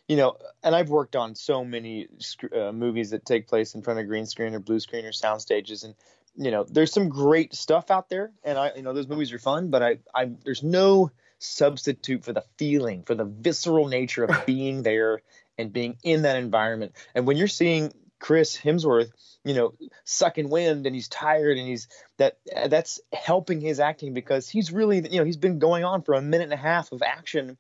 you 0.09 0.17
know 0.17 0.37
and 0.63 0.75
i've 0.75 0.91
worked 0.91 1.17
on 1.17 1.35
so 1.35 1.65
many 1.65 2.07
uh, 2.55 2.71
movies 2.73 3.11
that 3.11 3.25
take 3.25 3.49
place 3.49 3.75
in 3.75 3.81
front 3.81 3.99
of 3.99 4.07
green 4.07 4.27
screen 4.27 4.55
or 4.55 4.59
blue 4.59 4.81
screen 4.81 5.07
or 5.07 5.13
sound 5.13 5.41
stages 5.41 5.85
and 5.85 5.95
you 6.37 6.51
know 6.51 6.65
there's 6.65 6.93
some 6.93 7.09
great 7.09 7.55
stuff 7.55 7.91
out 7.91 8.09
there 8.09 8.33
and 8.45 8.59
i 8.59 8.73
you 8.75 8.83
know 8.83 8.93
those 8.93 9.09
movies 9.09 9.33
are 9.33 9.39
fun 9.39 9.71
but 9.71 9.83
i 9.83 9.99
i 10.15 10.31
there's 10.45 10.63
no 10.63 11.11
substitute 11.39 12.25
for 12.25 12.33
the 12.33 12.45
feeling 12.59 13.03
for 13.03 13.15
the 13.15 13.25
visceral 13.25 13.89
nature 13.89 14.25
of 14.25 14.47
being 14.47 14.83
there 14.83 15.23
and 15.59 15.73
being 15.73 15.97
in 16.03 16.23
that 16.23 16.37
environment 16.37 16.93
and 17.15 17.27
when 17.27 17.37
you're 17.37 17.49
seeing 17.49 17.93
Chris 18.21 18.57
Hemsworth, 18.57 19.11
you 19.45 19.55
know, 19.55 19.73
sucking 20.05 20.51
wind 20.51 20.87
and 20.87 20.95
he's 20.95 21.09
tired 21.09 21.57
and 21.57 21.67
he's 21.67 21.89
that 22.19 22.39
that's 22.69 23.01
helping 23.13 23.61
his 23.61 23.81
acting 23.81 24.13
because 24.13 24.49
he's 24.49 24.71
really 24.71 24.97
you 25.11 25.19
know 25.19 25.25
he's 25.25 25.39
been 25.39 25.59
going 25.59 25.85
on 25.85 26.03
for 26.03 26.15
a 26.15 26.23
minute 26.23 26.45
and 26.45 26.53
a 26.53 26.57
half 26.57 26.93
of 26.93 27.03
action 27.03 27.57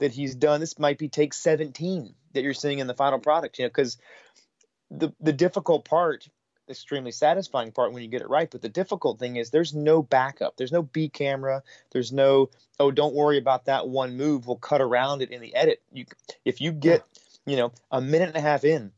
that 0.00 0.12
he's 0.12 0.34
done. 0.34 0.60
This 0.60 0.78
might 0.78 0.98
be 0.98 1.08
take 1.08 1.32
17 1.32 2.14
that 2.32 2.42
you're 2.42 2.54
seeing 2.54 2.80
in 2.80 2.88
the 2.88 2.94
final 2.94 3.20
product, 3.20 3.58
you 3.58 3.64
know, 3.64 3.68
because 3.68 3.96
the 4.90 5.12
the 5.20 5.32
difficult 5.32 5.84
part, 5.84 6.28
extremely 6.70 7.12
satisfying 7.12 7.72
part 7.72 7.92
when 7.92 8.02
you 8.02 8.08
get 8.08 8.22
it 8.22 8.28
right, 8.28 8.50
but 8.50 8.62
the 8.62 8.68
difficult 8.68 9.18
thing 9.18 9.36
is 9.36 9.50
there's 9.50 9.74
no 9.74 10.02
backup. 10.02 10.56
There's 10.56 10.72
no 10.72 10.82
B 10.82 11.08
camera. 11.08 11.62
There's 11.92 12.12
no 12.12 12.50
oh 12.78 12.90
don't 12.90 13.14
worry 13.14 13.38
about 13.38 13.66
that 13.66 13.88
one 13.88 14.16
move. 14.16 14.46
We'll 14.46 14.56
cut 14.56 14.80
around 14.80 15.22
it 15.22 15.30
in 15.30 15.40
the 15.40 15.54
edit. 15.54 15.82
You 15.92 16.06
if 16.44 16.60
you 16.60 16.72
get 16.72 17.04
you 17.46 17.56
know 17.56 17.72
a 17.90 18.00
minute 18.00 18.28
and 18.28 18.36
a 18.36 18.40
half 18.40 18.64
in 18.64 18.92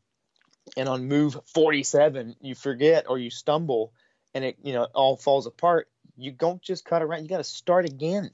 and 0.77 0.89
on 0.89 1.07
move 1.07 1.37
47 1.55 2.37
you 2.41 2.55
forget 2.55 3.07
or 3.09 3.19
you 3.19 3.31
stumble 3.31 3.93
and 4.35 4.45
it 4.45 4.57
you 4.63 4.73
know 4.73 4.87
all 4.95 5.17
falls 5.17 5.47
apart 5.47 5.89
you 6.17 6.31
don't 6.33 6.63
just 6.63 6.85
cut 6.85 7.03
around 7.03 7.23
you 7.23 7.29
got 7.29 7.39
to 7.39 7.45
start 7.45 7.85
again 7.85 8.31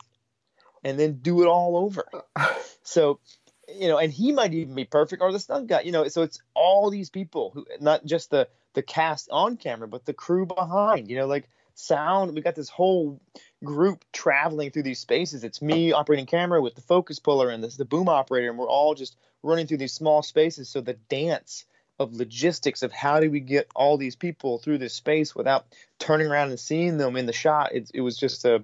and 0.84 0.98
then 0.98 1.18
do 1.22 1.42
it 1.42 1.46
all 1.46 1.76
over 1.76 2.04
uh, 2.36 2.54
so 2.82 3.20
you 3.68 3.88
know 3.88 3.98
and 3.98 4.12
he 4.12 4.32
might 4.32 4.54
even 4.54 4.74
be 4.74 4.84
perfect 4.84 5.22
or 5.22 5.32
the 5.32 5.40
stunt 5.40 5.66
guy 5.66 5.80
you 5.80 5.92
know 5.92 6.06
so 6.08 6.22
it's 6.22 6.40
all 6.54 6.90
these 6.90 7.10
people 7.10 7.50
who 7.54 7.66
not 7.80 8.04
just 8.04 8.30
the 8.30 8.48
the 8.78 8.82
cast 8.82 9.28
on 9.32 9.56
camera 9.56 9.88
but 9.88 10.04
the 10.06 10.12
crew 10.12 10.46
behind 10.46 11.10
you 11.10 11.16
know 11.16 11.26
like 11.26 11.48
sound 11.74 12.32
we 12.32 12.40
got 12.40 12.54
this 12.54 12.68
whole 12.68 13.20
group 13.64 14.04
traveling 14.12 14.70
through 14.70 14.84
these 14.84 15.00
spaces 15.00 15.42
it's 15.42 15.60
me 15.60 15.90
operating 15.92 16.26
camera 16.26 16.62
with 16.62 16.76
the 16.76 16.80
focus 16.80 17.18
puller 17.18 17.50
and 17.50 17.62
this 17.62 17.76
the 17.76 17.84
boom 17.84 18.08
operator 18.08 18.48
and 18.48 18.56
we're 18.56 18.68
all 18.68 18.94
just 18.94 19.16
running 19.42 19.66
through 19.66 19.76
these 19.76 19.92
small 19.92 20.22
spaces 20.22 20.68
so 20.68 20.80
the 20.80 20.94
dance 21.08 21.64
of 21.98 22.14
logistics 22.14 22.84
of 22.84 22.92
how 22.92 23.18
do 23.20 23.30
we 23.30 23.40
get 23.40 23.68
all 23.74 23.96
these 23.96 24.14
people 24.14 24.58
through 24.58 24.78
this 24.78 24.94
space 24.94 25.34
without 25.34 25.66
turning 25.98 26.28
around 26.28 26.50
and 26.50 26.60
seeing 26.60 26.96
them 26.96 27.16
in 27.16 27.26
the 27.26 27.32
shot. 27.32 27.72
It, 27.74 27.90
it 27.92 28.00
was 28.02 28.16
just 28.16 28.44
a 28.44 28.62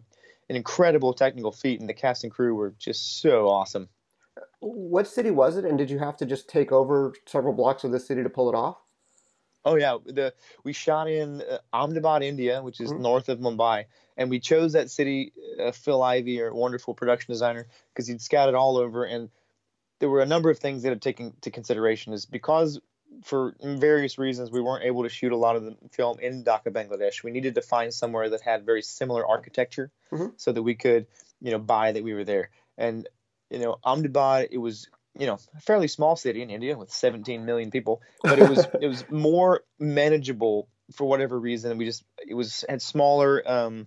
an 0.51 0.57
incredible 0.57 1.15
technical 1.15 1.53
feat, 1.53 1.81
and 1.81 1.89
the 1.89 1.95
cast 1.95 2.23
and 2.23 2.31
crew 2.31 2.55
were 2.55 2.75
just 2.79 3.23
so 3.23 3.49
awesome. 3.49 3.89
What 4.61 5.09
city 5.09 5.31
was 5.31 5.57
it, 5.57 5.65
and 5.65 5.79
did 5.79 5.89
you 5.89 5.99
have 5.99 6.19
to 6.19 6.27
just 6.27 6.51
take 6.51 6.71
over 6.71 7.15
several 7.25 7.55
blocks 7.55 7.83
of 7.83 7.93
the 7.93 7.99
city 7.99 8.23
to 8.23 8.29
pull 8.29 8.51
it 8.51 8.55
off? 8.55 8.77
Oh 9.65 9.77
yeah, 9.77 9.97
the 10.05 10.35
we 10.63 10.73
shot 10.73 11.09
in 11.09 11.43
uh, 11.43 11.59
Ahmedabad, 11.73 12.23
India, 12.23 12.63
which 12.63 12.81
is 12.81 12.91
mm-hmm. 12.91 13.03
north 13.03 13.29
of 13.29 13.39
Mumbai, 13.39 13.87
and 14.17 14.29
we 14.29 14.41
chose 14.41 14.75
that 14.75 14.91
city. 14.91 15.33
Uh, 15.61 15.73
Phil 15.73 16.03
Ivey, 16.03 16.43
our 16.43 16.53
wonderful 16.53 16.95
production 16.95 17.33
designer, 17.33 17.67
because 17.93 18.07
he'd 18.07 18.21
scouted 18.21 18.55
all 18.55 18.77
over, 18.77 19.05
and 19.05 19.31
there 20.01 20.11
were 20.11 20.21
a 20.21 20.27
number 20.27 20.51
of 20.51 20.59
things 20.59 20.83
that 20.83 20.91
had 20.91 21.03
taken 21.03 21.33
to 21.43 21.51
consideration. 21.51 22.13
Is 22.13 22.27
because 22.27 22.81
for 23.23 23.55
various 23.63 24.19
reasons, 24.19 24.51
we 24.51 24.61
weren't 24.61 24.85
able 24.85 25.05
to 25.05 25.09
shoot 25.09 25.33
a 25.33 25.37
lot 25.37 25.57
of 25.57 25.65
the 25.65 25.77
film 25.93 26.19
in 26.21 26.45
Dhaka, 26.45 26.71
Bangladesh. 26.71 27.23
We 27.23 27.31
needed 27.31 27.55
to 27.55 27.63
find 27.63 27.95
somewhere 27.95 28.29
that 28.31 28.43
had 28.43 28.67
very 28.67 28.83
similar 28.83 29.27
architecture, 29.27 29.91
mm-hmm. 30.13 30.29
so 30.37 30.53
that 30.53 30.63
we 30.63 30.75
could, 30.75 31.07
you 31.41 31.53
know, 31.53 31.59
buy 31.59 31.93
that 31.93 32.05
we 32.05 32.13
were 32.13 32.25
there. 32.25 32.51
And 32.77 33.09
you 33.51 33.61
know, 33.61 33.79
Ahmedabad, 33.85 34.49
it 34.51 34.59
was 34.59 34.89
you 35.19 35.27
know 35.27 35.39
a 35.57 35.61
fairly 35.61 35.89
small 35.89 36.17
city 36.17 36.43
in 36.43 36.51
India 36.51 36.77
with 36.77 36.91
17 36.91 37.45
million 37.45 37.71
people, 37.71 38.03
but 38.23 38.39
it 38.39 38.49
was 38.49 38.67
it 38.81 38.87
was 38.87 39.05
more 39.11 39.63
manageable 39.79 40.69
for 40.95 41.07
whatever 41.07 41.39
reason. 41.39 41.79
We 41.79 41.85
just 41.85 42.05
it 42.27 42.35
was 42.35 42.65
had 42.69 42.83
smaller 42.83 43.43
um, 43.47 43.87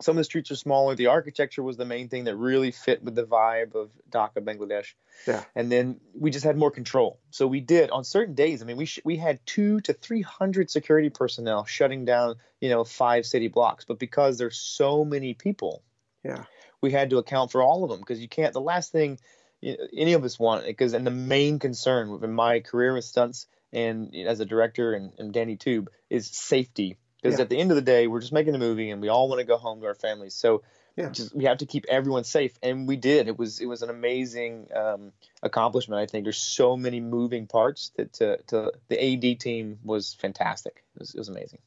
some 0.00 0.12
of 0.12 0.16
the 0.18 0.24
streets 0.24 0.50
are 0.50 0.56
smaller. 0.56 0.94
The 0.94 1.06
architecture 1.06 1.62
was 1.62 1.76
the 1.76 1.84
main 1.84 2.08
thing 2.08 2.24
that 2.24 2.36
really 2.36 2.72
fit 2.72 3.02
with 3.02 3.14
the 3.14 3.24
vibe 3.24 3.74
of 3.74 3.90
Dhaka, 4.10 4.40
Bangladesh. 4.40 4.94
Yeah. 5.26 5.44
And 5.54 5.70
then 5.70 6.00
we 6.14 6.30
just 6.30 6.44
had 6.44 6.56
more 6.56 6.70
control. 6.70 7.20
So 7.30 7.46
we 7.46 7.60
did 7.60 7.90
on 7.90 8.02
certain 8.02 8.34
days. 8.34 8.60
I 8.60 8.64
mean, 8.64 8.76
we 8.76 8.86
sh- 8.86 9.00
we 9.04 9.16
had 9.16 9.44
two 9.46 9.80
to 9.82 9.92
three 9.92 10.22
hundred 10.22 10.70
security 10.70 11.10
personnel 11.10 11.64
shutting 11.64 12.04
down, 12.04 12.36
you 12.60 12.70
know, 12.70 12.82
five 12.82 13.24
city 13.24 13.48
blocks. 13.48 13.84
But 13.84 13.98
because 13.98 14.36
there's 14.36 14.58
so 14.58 15.04
many 15.04 15.34
people, 15.34 15.82
yeah, 16.24 16.44
we 16.80 16.90
had 16.90 17.10
to 17.10 17.18
account 17.18 17.52
for 17.52 17.62
all 17.62 17.84
of 17.84 17.90
them 17.90 18.00
because 18.00 18.20
you 18.20 18.28
can't. 18.28 18.52
The 18.52 18.60
last 18.60 18.90
thing 18.90 19.18
any 19.64 20.12
of 20.12 20.24
us 20.24 20.38
want, 20.38 20.66
because 20.66 20.94
and 20.94 21.06
the 21.06 21.10
main 21.10 21.58
concern 21.58 22.18
in 22.22 22.32
my 22.32 22.60
career 22.60 22.94
with 22.94 23.04
stunts 23.04 23.46
and 23.72 24.14
as 24.14 24.40
a 24.40 24.44
director 24.44 24.92
and, 24.92 25.12
and 25.18 25.32
Danny 25.32 25.56
Tube 25.56 25.90
is 26.10 26.26
safety. 26.26 26.98
Because 27.22 27.38
yeah. 27.38 27.44
at 27.44 27.50
the 27.50 27.58
end 27.58 27.70
of 27.70 27.76
the 27.76 27.82
day 27.82 28.06
we're 28.06 28.20
just 28.20 28.32
making 28.32 28.54
a 28.54 28.58
movie 28.58 28.90
and 28.90 29.00
we 29.00 29.08
all 29.08 29.28
want 29.28 29.40
to 29.40 29.46
go 29.46 29.56
home 29.56 29.80
to 29.80 29.86
our 29.86 29.94
families. 29.94 30.34
So 30.34 30.62
yeah. 30.96 31.10
just 31.10 31.34
we 31.34 31.44
have 31.44 31.58
to 31.58 31.66
keep 31.66 31.86
everyone 31.88 32.24
safe 32.24 32.56
and 32.62 32.86
we 32.86 32.96
did. 32.96 33.26
It 33.28 33.38
was 33.38 33.60
it 33.60 33.66
was 33.66 33.82
an 33.82 33.90
amazing 33.90 34.68
um, 34.74 35.12
accomplishment 35.42 36.00
i 36.00 36.06
think. 36.06 36.24
There's 36.24 36.38
so 36.38 36.76
many 36.76 37.00
moving 37.00 37.46
parts 37.46 37.90
that 37.96 38.12
to, 38.14 38.38
to 38.48 38.72
the 38.88 39.02
ad 39.02 39.40
team 39.40 39.78
was 39.82 40.14
fantastic. 40.14 40.84
It 40.94 41.00
was, 41.00 41.14
it 41.14 41.18
was 41.18 41.28
amazing 41.28 41.60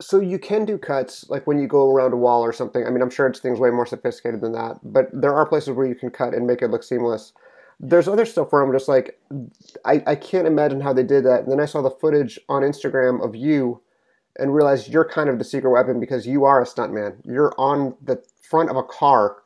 so 0.00 0.20
you 0.20 0.38
can 0.38 0.64
do 0.64 0.76
cuts 0.76 1.28
like 1.28 1.46
when 1.46 1.58
you 1.58 1.66
go 1.66 1.90
around 1.90 2.12
a 2.12 2.16
wall 2.16 2.42
or 2.42 2.52
something 2.52 2.86
i 2.86 2.90
mean 2.90 3.02
i'm 3.02 3.10
sure 3.10 3.26
it's 3.26 3.40
things 3.40 3.58
way 3.58 3.70
more 3.70 3.86
sophisticated 3.86 4.40
than 4.40 4.52
that 4.52 4.78
but 4.82 5.08
there 5.12 5.34
are 5.34 5.46
places 5.46 5.70
where 5.70 5.86
you 5.86 5.94
can 5.94 6.10
cut 6.10 6.34
and 6.34 6.46
make 6.46 6.62
it 6.62 6.70
look 6.70 6.82
seamless 6.82 7.32
there's 7.80 8.08
other 8.08 8.26
stuff 8.26 8.52
where 8.52 8.62
i'm 8.62 8.72
just 8.72 8.88
like 8.88 9.18
i, 9.84 10.02
I 10.06 10.14
can't 10.14 10.46
imagine 10.46 10.80
how 10.80 10.92
they 10.92 11.02
did 11.02 11.24
that 11.24 11.42
and 11.42 11.52
then 11.52 11.60
i 11.60 11.66
saw 11.66 11.80
the 11.82 11.90
footage 11.90 12.38
on 12.48 12.62
instagram 12.62 13.24
of 13.24 13.34
you 13.34 13.80
and 14.38 14.54
realize 14.54 14.88
you're 14.88 15.08
kind 15.08 15.28
of 15.28 15.38
the 15.38 15.44
secret 15.44 15.70
weapon 15.70 16.00
because 16.00 16.26
you 16.26 16.44
are 16.44 16.60
a 16.60 16.64
stuntman. 16.64 17.16
You're 17.24 17.54
on 17.58 17.94
the 18.02 18.22
front 18.42 18.70
of 18.70 18.76
a 18.76 18.82
car 18.82 19.36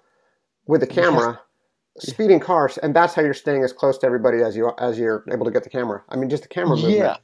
with 0.66 0.82
a 0.82 0.86
camera, 0.86 1.40
speeding 1.98 2.40
cars, 2.40 2.78
and 2.78 2.94
that's 2.94 3.14
how 3.14 3.22
you're 3.22 3.34
staying 3.34 3.64
as 3.64 3.72
close 3.72 3.98
to 3.98 4.06
everybody 4.06 4.42
as 4.42 4.56
you 4.56 4.72
as 4.78 4.98
you're 4.98 5.24
able 5.30 5.44
to 5.44 5.50
get 5.50 5.64
the 5.64 5.70
camera. 5.70 6.02
I 6.08 6.16
mean, 6.16 6.30
just 6.30 6.42
the 6.42 6.48
camera 6.48 6.76
movement. 6.76 6.96
Yeah, 6.96 7.16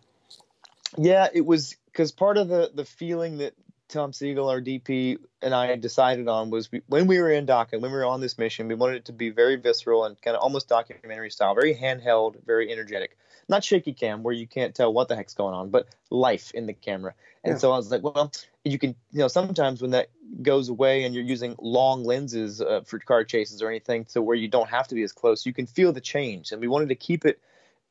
yeah. 0.97 1.29
It 1.33 1.47
was 1.47 1.77
because 1.97 2.13
part 2.13 2.37
of 2.37 2.49
the 2.49 2.71
the 2.75 2.85
feeling 2.85 3.39
that 3.39 3.55
Tom 3.89 4.13
Sigel, 4.13 4.49
our 4.49 4.61
DP, 4.61 5.19
and 5.41 5.55
I 5.55 5.67
had 5.67 5.81
decided 5.81 6.29
on 6.29 6.51
was 6.51 6.71
we, 6.71 6.83
when 6.87 7.07
we 7.07 7.21
were 7.21 7.31
in 7.31 7.47
Dhaka, 7.47 7.81
when 7.81 7.93
we 7.93 7.97
were 7.97 8.05
on 8.05 8.21
this 8.21 8.37
mission, 8.37 8.69
we 8.69 8.75
wanted 8.75 8.97
it 8.97 9.05
to 9.07 9.13
be 9.13 9.31
very 9.31 9.57
visceral 9.57 10.05
and 10.05 10.21
kind 10.21 10.37
of 10.37 10.43
almost 10.43 10.69
documentary 10.69 11.31
style, 11.31 11.55
very 11.55 11.75
handheld, 11.75 12.45
very 12.45 12.73
energetic 12.73 13.17
not 13.49 13.65
shaky 13.65 13.93
cam 13.93 14.23
where 14.23 14.35
you 14.35 14.47
can't 14.47 14.75
tell 14.75 14.93
what 14.93 15.09
the 15.09 15.17
heck's 15.17 15.35
going 15.35 15.55
on, 15.55 15.71
but 15.71 15.87
life 16.11 16.51
in 16.53 16.67
the 16.67 16.73
camera. 16.73 17.15
And 17.45 17.55
yeah. 17.55 17.59
so 17.59 17.73
I 17.73 17.77
was 17.77 17.91
like, 17.91 18.03
well, 18.03 18.33
you 18.65 18.79
can, 18.79 18.97
you 19.13 19.21
know, 19.21 19.29
sometimes 19.29 19.81
when 19.81 19.93
that 19.93 20.11
goes 20.43 20.69
away 20.69 21.05
and 21.05 21.15
you're 21.15 21.25
using 21.25 21.55
long 21.61 22.05
lenses 22.05 22.61
uh, 22.61 22.81
for 22.85 22.99
car 22.99 23.25
chases 23.25 23.63
or 23.63 23.69
anything, 23.69 24.05
to 24.07 24.23
where 24.23 24.37
you 24.37 24.49
don't 24.49 24.69
have 24.69 24.89
to 24.89 24.95
be 24.95 25.03
as 25.03 25.13
close, 25.13 25.47
you 25.47 25.53
can 25.53 25.67
feel 25.67 25.93
the 25.93 26.01
change. 26.01 26.51
And 26.51 26.61
we 26.61 26.69
wanted 26.69 26.89
to 26.89 26.97
keep 26.97 27.25
it 27.25 27.41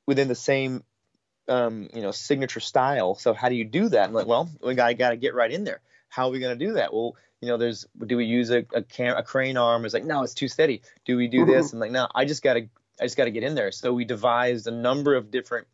within 0.05 0.27
the 0.27 0.35
same, 0.35 0.83
um, 1.47 1.89
you 1.93 2.01
know, 2.01 2.11
signature 2.11 2.59
style. 2.59 3.15
So 3.15 3.33
how 3.33 3.49
do 3.49 3.55
you 3.55 3.65
do 3.65 3.89
that? 3.89 4.07
I'm 4.07 4.13
like, 4.13 4.27
well, 4.27 4.49
we 4.63 4.75
got 4.75 4.97
got 4.97 5.11
to 5.11 5.17
get 5.17 5.35
right 5.35 5.51
in 5.51 5.63
there. 5.63 5.81
How 6.09 6.27
are 6.27 6.31
we 6.31 6.39
going 6.39 6.57
to 6.57 6.65
do 6.65 6.73
that? 6.73 6.93
Well, 6.93 7.15
you 7.41 7.49
know, 7.49 7.57
there's 7.57 7.85
do 8.05 8.17
we 8.17 8.25
use 8.25 8.49
a 8.51 8.65
a, 8.73 8.81
cam- 8.81 9.17
a 9.17 9.23
crane 9.23 9.57
arm? 9.57 9.85
It's 9.85 9.93
like 9.93 10.05
no, 10.05 10.23
it's 10.23 10.33
too 10.33 10.47
steady. 10.47 10.81
Do 11.05 11.17
we 11.17 11.27
do 11.27 11.41
mm-hmm. 11.41 11.51
this? 11.51 11.73
I'm 11.73 11.79
like 11.79 11.91
no, 11.91 12.07
I 12.13 12.25
just 12.25 12.43
got 12.43 12.53
to 12.53 12.67
I 12.99 13.03
just 13.03 13.17
got 13.17 13.25
to 13.25 13.31
get 13.31 13.43
in 13.43 13.55
there. 13.55 13.71
So 13.71 13.93
we 13.93 14.05
devised 14.05 14.67
a 14.67 14.71
number 14.71 15.15
of 15.15 15.31
different 15.31 15.67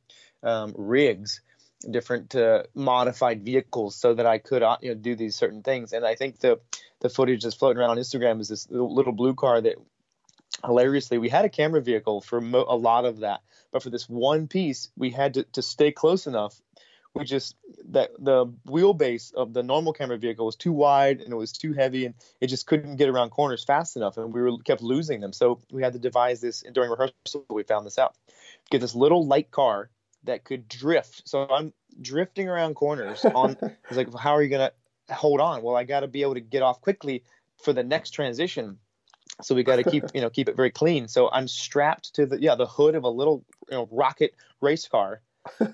um, 0.44 0.74
rigs, 0.78 1.42
different 1.90 2.36
uh, 2.36 2.64
modified 2.74 3.44
vehicles, 3.46 3.96
so 3.96 4.14
that 4.14 4.26
I 4.26 4.40
could 4.40 4.64
uh, 4.64 4.78
you 4.82 4.90
know, 4.90 4.96
do 4.96 5.16
these 5.16 5.36
certain 5.36 5.62
things. 5.62 5.94
And 5.94 6.06
I 6.06 6.16
think 6.16 6.40
the 6.40 6.60
the 7.00 7.10
footage 7.10 7.44
that's 7.44 7.56
floating 7.56 7.80
around 7.80 7.92
on 7.92 7.98
Instagram 7.98 8.42
is 8.42 8.48
this 8.48 8.68
little 8.70 9.14
blue 9.14 9.36
car 9.36 9.62
that 9.62 9.76
hilariously 10.66 11.18
we 11.18 11.30
had 11.30 11.46
a 11.46 11.50
camera 11.50 11.82
vehicle 11.82 12.22
for 12.22 12.42
mo- 12.42 12.66
a 12.68 12.76
lot 12.76 13.06
of 13.06 13.20
that, 13.20 13.42
but 13.72 13.84
for 13.84 13.90
this 13.90 14.08
one 14.10 14.48
piece 14.48 14.90
we 14.96 15.10
had 15.10 15.34
to, 15.36 15.44
to 15.44 15.62
stay 15.62 15.92
close 15.92 16.28
enough. 16.28 16.60
We 17.14 17.26
just 17.26 17.58
that 17.90 18.12
the 18.20 18.46
wheelbase 18.66 19.34
of 19.34 19.54
the 19.54 19.64
normal 19.64 19.92
camera 19.92 20.18
vehicle 20.18 20.46
was 20.46 20.56
too 20.56 20.72
wide 20.72 21.20
and 21.20 21.34
it 21.34 21.36
was 21.36 21.52
too 21.52 21.74
heavy 21.74 22.06
and 22.06 22.16
it 22.40 22.48
just 22.48 22.68
couldn't 22.68 22.96
get 22.96 23.10
around 23.10 23.32
corners 23.32 23.66
fast 23.66 23.98
enough 23.98 24.18
and 24.18 24.34
we 24.34 24.42
were 24.42 24.58
kept 24.60 24.82
losing 24.82 25.20
them. 25.20 25.34
So 25.34 25.60
we 25.72 25.84
had 25.84 25.94
to 25.94 26.00
devise 26.00 26.40
this 26.40 26.64
and 26.64 26.74
during 26.74 26.90
rehearsal 26.90 27.46
we 27.50 27.64
found 27.64 27.86
this 27.86 28.00
out. 28.00 28.16
Get 28.70 28.80
this 28.80 28.96
little 28.96 29.28
light 29.28 29.52
car 29.52 29.90
that 30.24 30.46
could 30.46 30.70
drift. 30.70 31.24
So 31.26 31.48
i'm 31.50 31.74
drifting 32.02 32.48
around 32.48 32.76
corners 32.76 33.26
on 33.36 33.58
it's 33.62 33.98
like 33.98 34.18
how 34.18 34.32
are 34.32 34.42
you 34.42 34.50
going 34.50 34.70
to 35.08 35.14
hold 35.14 35.42
on? 35.42 35.64
Well 35.64 35.76
i 35.76 35.84
got 35.84 36.02
to 36.02 36.08
be 36.08 36.22
able 36.22 36.36
to 36.36 36.40
get 36.40 36.62
off 36.62 36.80
quickly 36.80 37.24
for 37.62 37.74
the 37.74 37.84
next 37.84 38.12
transition 38.12 38.78
so 39.42 39.56
we 39.56 39.64
got 39.64 39.78
to 39.78 39.84
keep 39.84 40.04
you 40.14 40.22
know 40.22 40.30
keep 40.30 40.50
it 40.50 40.56
very 40.56 40.72
clean. 40.72 41.08
So 41.08 41.30
i'm 41.32 41.48
strapped 41.48 42.16
to 42.16 42.26
the 42.26 42.42
yeah 42.42 42.56
the 42.56 42.68
hood 42.68 42.96
of 42.96 43.04
a 43.04 43.10
little 43.10 43.44
you 43.70 43.78
know 43.78 43.88
rocket 43.92 44.36
race 44.62 44.88
car 44.88 45.22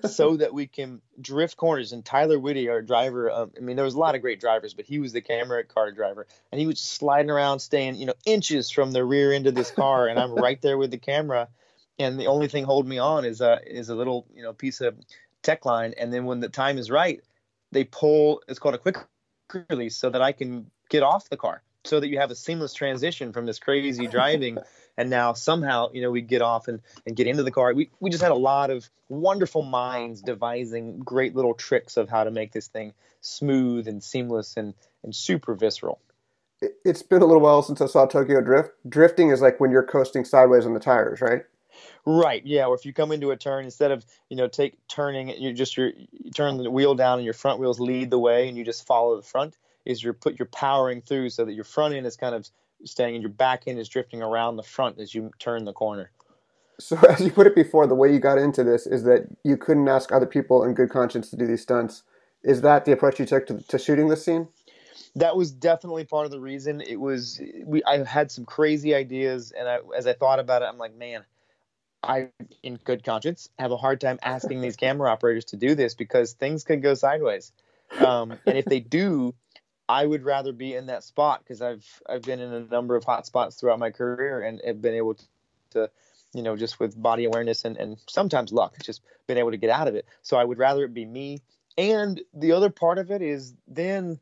so 0.08 0.38
that 0.38 0.54
we 0.54 0.68
can 0.68 1.02
drift 1.20 1.58
corners. 1.58 1.94
And 1.94 2.04
Tyler 2.04 2.40
Whitty, 2.40 2.70
our 2.70 2.82
driver, 2.82 3.32
um, 3.32 3.52
I 3.58 3.62
mean, 3.62 3.76
there 3.76 3.86
was 3.86 3.96
a 3.96 4.00
lot 4.00 4.16
of 4.16 4.22
great 4.22 4.40
drivers, 4.40 4.74
but 4.74 4.86
he 4.86 5.00
was 5.00 5.14
the 5.14 5.22
camera 5.22 5.64
car 5.64 5.92
driver, 5.92 6.28
and 6.52 6.60
he 6.60 6.68
was 6.68 6.80
sliding 6.80 7.32
around, 7.32 7.60
staying 7.60 7.96
you 7.96 8.06
know 8.06 8.14
inches 8.26 8.70
from 8.70 8.92
the 8.92 9.04
rear 9.04 9.34
end 9.34 9.48
of 9.48 9.56
this 9.56 9.72
car, 9.72 10.08
and 10.08 10.20
I'm 10.20 10.34
right 10.36 10.62
there 10.62 10.78
with 10.78 10.92
the 10.92 10.98
camera, 10.98 11.50
and 12.00 12.20
the 12.20 12.28
only 12.28 12.48
thing 12.48 12.64
holding 12.64 12.90
me 12.90 13.00
on 13.00 13.26
is 13.26 13.42
a 13.42 13.60
is 13.66 13.90
a 13.90 13.96
little 13.96 14.28
you 14.34 14.44
know 14.44 14.54
piece 14.54 14.82
of 14.82 14.98
tech 15.44 15.66
line, 15.66 15.94
and 15.98 16.14
then 16.14 16.26
when 16.26 16.40
the 16.40 16.50
time 16.50 16.78
is 16.78 16.90
right, 16.90 17.22
they 17.72 17.84
pull. 17.84 18.42
It's 18.48 18.60
called 18.60 18.76
a 18.76 18.80
quick 18.80 18.98
release, 19.70 19.98
so 19.98 20.10
that 20.10 20.22
I 20.22 20.32
can 20.32 20.72
get 20.90 21.04
off 21.04 21.30
the 21.30 21.38
car, 21.38 21.62
so 21.88 22.00
that 22.00 22.08
you 22.08 22.20
have 22.20 22.32
a 22.32 22.36
seamless 22.36 22.74
transition 22.74 23.34
from 23.34 23.46
this 23.46 23.60
crazy 23.60 24.08
driving 24.08 24.58
and 24.98 25.10
now 25.10 25.34
somehow 25.34 25.90
you 25.94 26.02
know 26.02 26.12
we 26.12 26.22
get 26.22 26.42
off 26.42 26.68
and, 26.68 26.82
and 27.06 27.16
get 27.16 27.28
into 27.28 27.44
the 27.44 27.52
car 27.52 27.74
we, 27.74 27.90
we 28.00 28.10
just 28.10 28.24
had 28.24 28.32
a 28.32 28.36
lot 28.36 28.70
of 28.70 28.90
wonderful 29.10 29.62
minds 29.62 30.22
devising 30.22 31.00
great 31.00 31.36
little 31.36 31.54
tricks 31.54 31.98
of 31.98 32.10
how 32.10 32.24
to 32.24 32.32
make 32.32 32.52
this 32.52 32.68
thing 32.68 32.94
smooth 33.22 33.88
and 33.88 34.04
seamless 34.04 34.58
and, 34.58 34.74
and 35.04 35.16
super 35.16 35.56
visceral 35.56 36.00
it's 36.84 37.04
been 37.04 37.22
a 37.22 37.26
little 37.26 37.42
while 37.42 37.62
since 37.62 37.82
i 37.82 37.86
saw 37.86 38.06
tokyo 38.06 38.42
drift 38.42 38.72
drifting 38.88 39.30
is 39.30 39.42
like 39.42 39.60
when 39.60 39.72
you're 39.72 39.84
coasting 39.84 40.26
sideways 40.26 40.66
on 40.66 40.74
the 40.74 40.80
tires 40.80 41.22
right 41.22 41.44
Right. 42.06 42.46
Yeah. 42.46 42.68
Or 42.68 42.76
if 42.76 42.86
you 42.86 42.94
come 42.94 43.12
into 43.12 43.32
a 43.32 43.38
turn, 43.38 43.66
instead 43.66 43.92
of 43.92 44.06
you 44.30 44.38
know 44.38 44.48
take 44.48 44.78
turning, 44.88 45.30
you 45.30 45.54
just 45.54 45.76
your, 45.76 45.90
you 45.90 46.32
turn 46.32 46.58
the 46.58 46.72
wheel 46.72 46.96
down 46.96 47.20
and 47.20 47.26
your 47.26 47.34
front 47.34 47.60
wheels 47.60 47.80
lead 47.80 48.10
the 48.10 48.20
way, 48.20 48.48
and 48.48 48.58
you 48.58 48.64
just 48.64 48.88
follow 48.88 49.18
the 49.18 49.28
front. 49.28 49.58
Is 49.88 50.04
you're 50.04 50.14
put 50.14 50.38
you're 50.38 50.48
powering 50.48 51.02
through 51.02 51.30
so 51.30 51.46
that 51.46 51.54
your 51.54 51.64
front 51.64 51.94
end 51.94 52.06
is 52.06 52.16
kind 52.16 52.36
of 52.36 52.48
staying 52.84 53.16
and 53.16 53.22
your 53.22 53.32
back 53.32 53.64
end 53.68 53.80
is 53.80 53.90
drifting 53.90 54.22
around 54.22 54.58
the 54.58 54.64
front 54.64 55.00
as 55.00 55.14
you 55.16 55.32
turn 55.40 55.66
the 55.66 55.74
corner. 55.74 56.12
So, 56.80 56.98
as 57.10 57.22
you 57.22 57.32
put 57.32 57.48
it 57.48 57.56
before, 57.56 57.88
the 57.88 57.96
way 57.96 58.12
you 58.12 58.20
got 58.20 58.38
into 58.38 58.64
this 58.64 58.86
is 58.88 59.04
that 59.04 59.28
you 59.44 59.58
couldn't 59.58 59.88
ask 59.88 60.12
other 60.12 60.26
people 60.26 60.64
in 60.64 60.74
good 60.74 60.90
conscience 60.90 61.30
to 61.32 61.36
do 61.36 61.48
these 61.48 61.62
stunts. 61.62 62.04
Is 62.44 62.62
that 62.62 62.86
the 62.86 62.92
approach 62.92 63.20
you 63.20 63.26
took 63.26 63.48
to, 63.48 63.60
to 63.68 63.80
shooting 63.80 64.10
this 64.10 64.24
scene? 64.24 64.48
That 65.16 65.36
was 65.36 65.52
definitely 65.52 66.06
part 66.06 66.26
of 66.26 66.32
the 66.32 66.40
reason. 66.40 66.82
It 66.82 67.00
was 67.00 67.42
we. 67.66 67.84
I 67.84 68.04
had 68.04 68.32
some 68.32 68.46
crazy 68.46 68.94
ideas, 68.94 69.52
and 69.58 69.68
I, 69.68 69.80
as 69.96 70.06
I 70.06 70.14
thought 70.14 70.40
about 70.40 70.62
it, 70.62 70.66
I'm 70.66 70.78
like, 70.78 70.96
man, 70.96 71.26
I, 72.04 72.30
in 72.62 72.76
good 72.84 73.04
conscience, 73.04 73.50
have 73.58 73.72
a 73.72 73.78
hard 73.78 74.00
time 74.00 74.20
asking 74.22 74.62
these 74.62 74.76
camera 74.78 75.12
operators 75.12 75.46
to 75.46 75.58
do 75.58 75.74
this 75.74 75.96
because 75.96 76.34
things 76.34 76.64
could 76.64 76.84
go 76.84 76.94
sideways. 76.94 77.52
Um, 78.00 78.38
and 78.46 78.58
if 78.58 78.66
they 78.66 78.80
do, 78.80 79.34
I 79.90 80.06
would 80.06 80.24
rather 80.24 80.52
be 80.52 80.76
in 80.76 80.88
that 80.88 81.04
spot 81.04 81.42
because 81.44 81.62
I've 81.62 81.86
I've 82.08 82.22
been 82.22 82.40
in 82.40 82.54
a 82.54 82.60
number 82.62 82.96
of 82.96 83.04
hot 83.04 83.26
spots 83.26 83.56
throughout 83.56 83.80
my 83.80 83.92
career 83.92 84.42
and 84.42 84.62
have 84.66 84.82
been 84.82 84.96
able 84.96 85.16
to, 85.16 85.26
to 85.72 85.90
you 86.34 86.44
know, 86.44 86.56
just 86.56 86.80
with 86.80 87.02
body 87.02 87.26
awareness 87.26 87.64
and, 87.66 87.78
and 87.78 87.98
sometimes 88.10 88.52
luck, 88.52 88.76
just 88.84 89.02
been 89.28 89.38
able 89.38 89.52
to 89.52 89.58
get 89.58 89.70
out 89.70 89.88
of 89.88 89.96
it. 89.96 90.06
So 90.22 90.38
I 90.38 90.44
would 90.44 90.58
rather 90.58 90.84
it 90.84 90.94
be 90.94 91.06
me. 91.06 91.42
And 91.78 92.22
the 92.34 92.54
other 92.54 92.70
part 92.70 92.98
of 92.98 93.12
it 93.12 93.22
is 93.22 93.54
then 93.68 94.20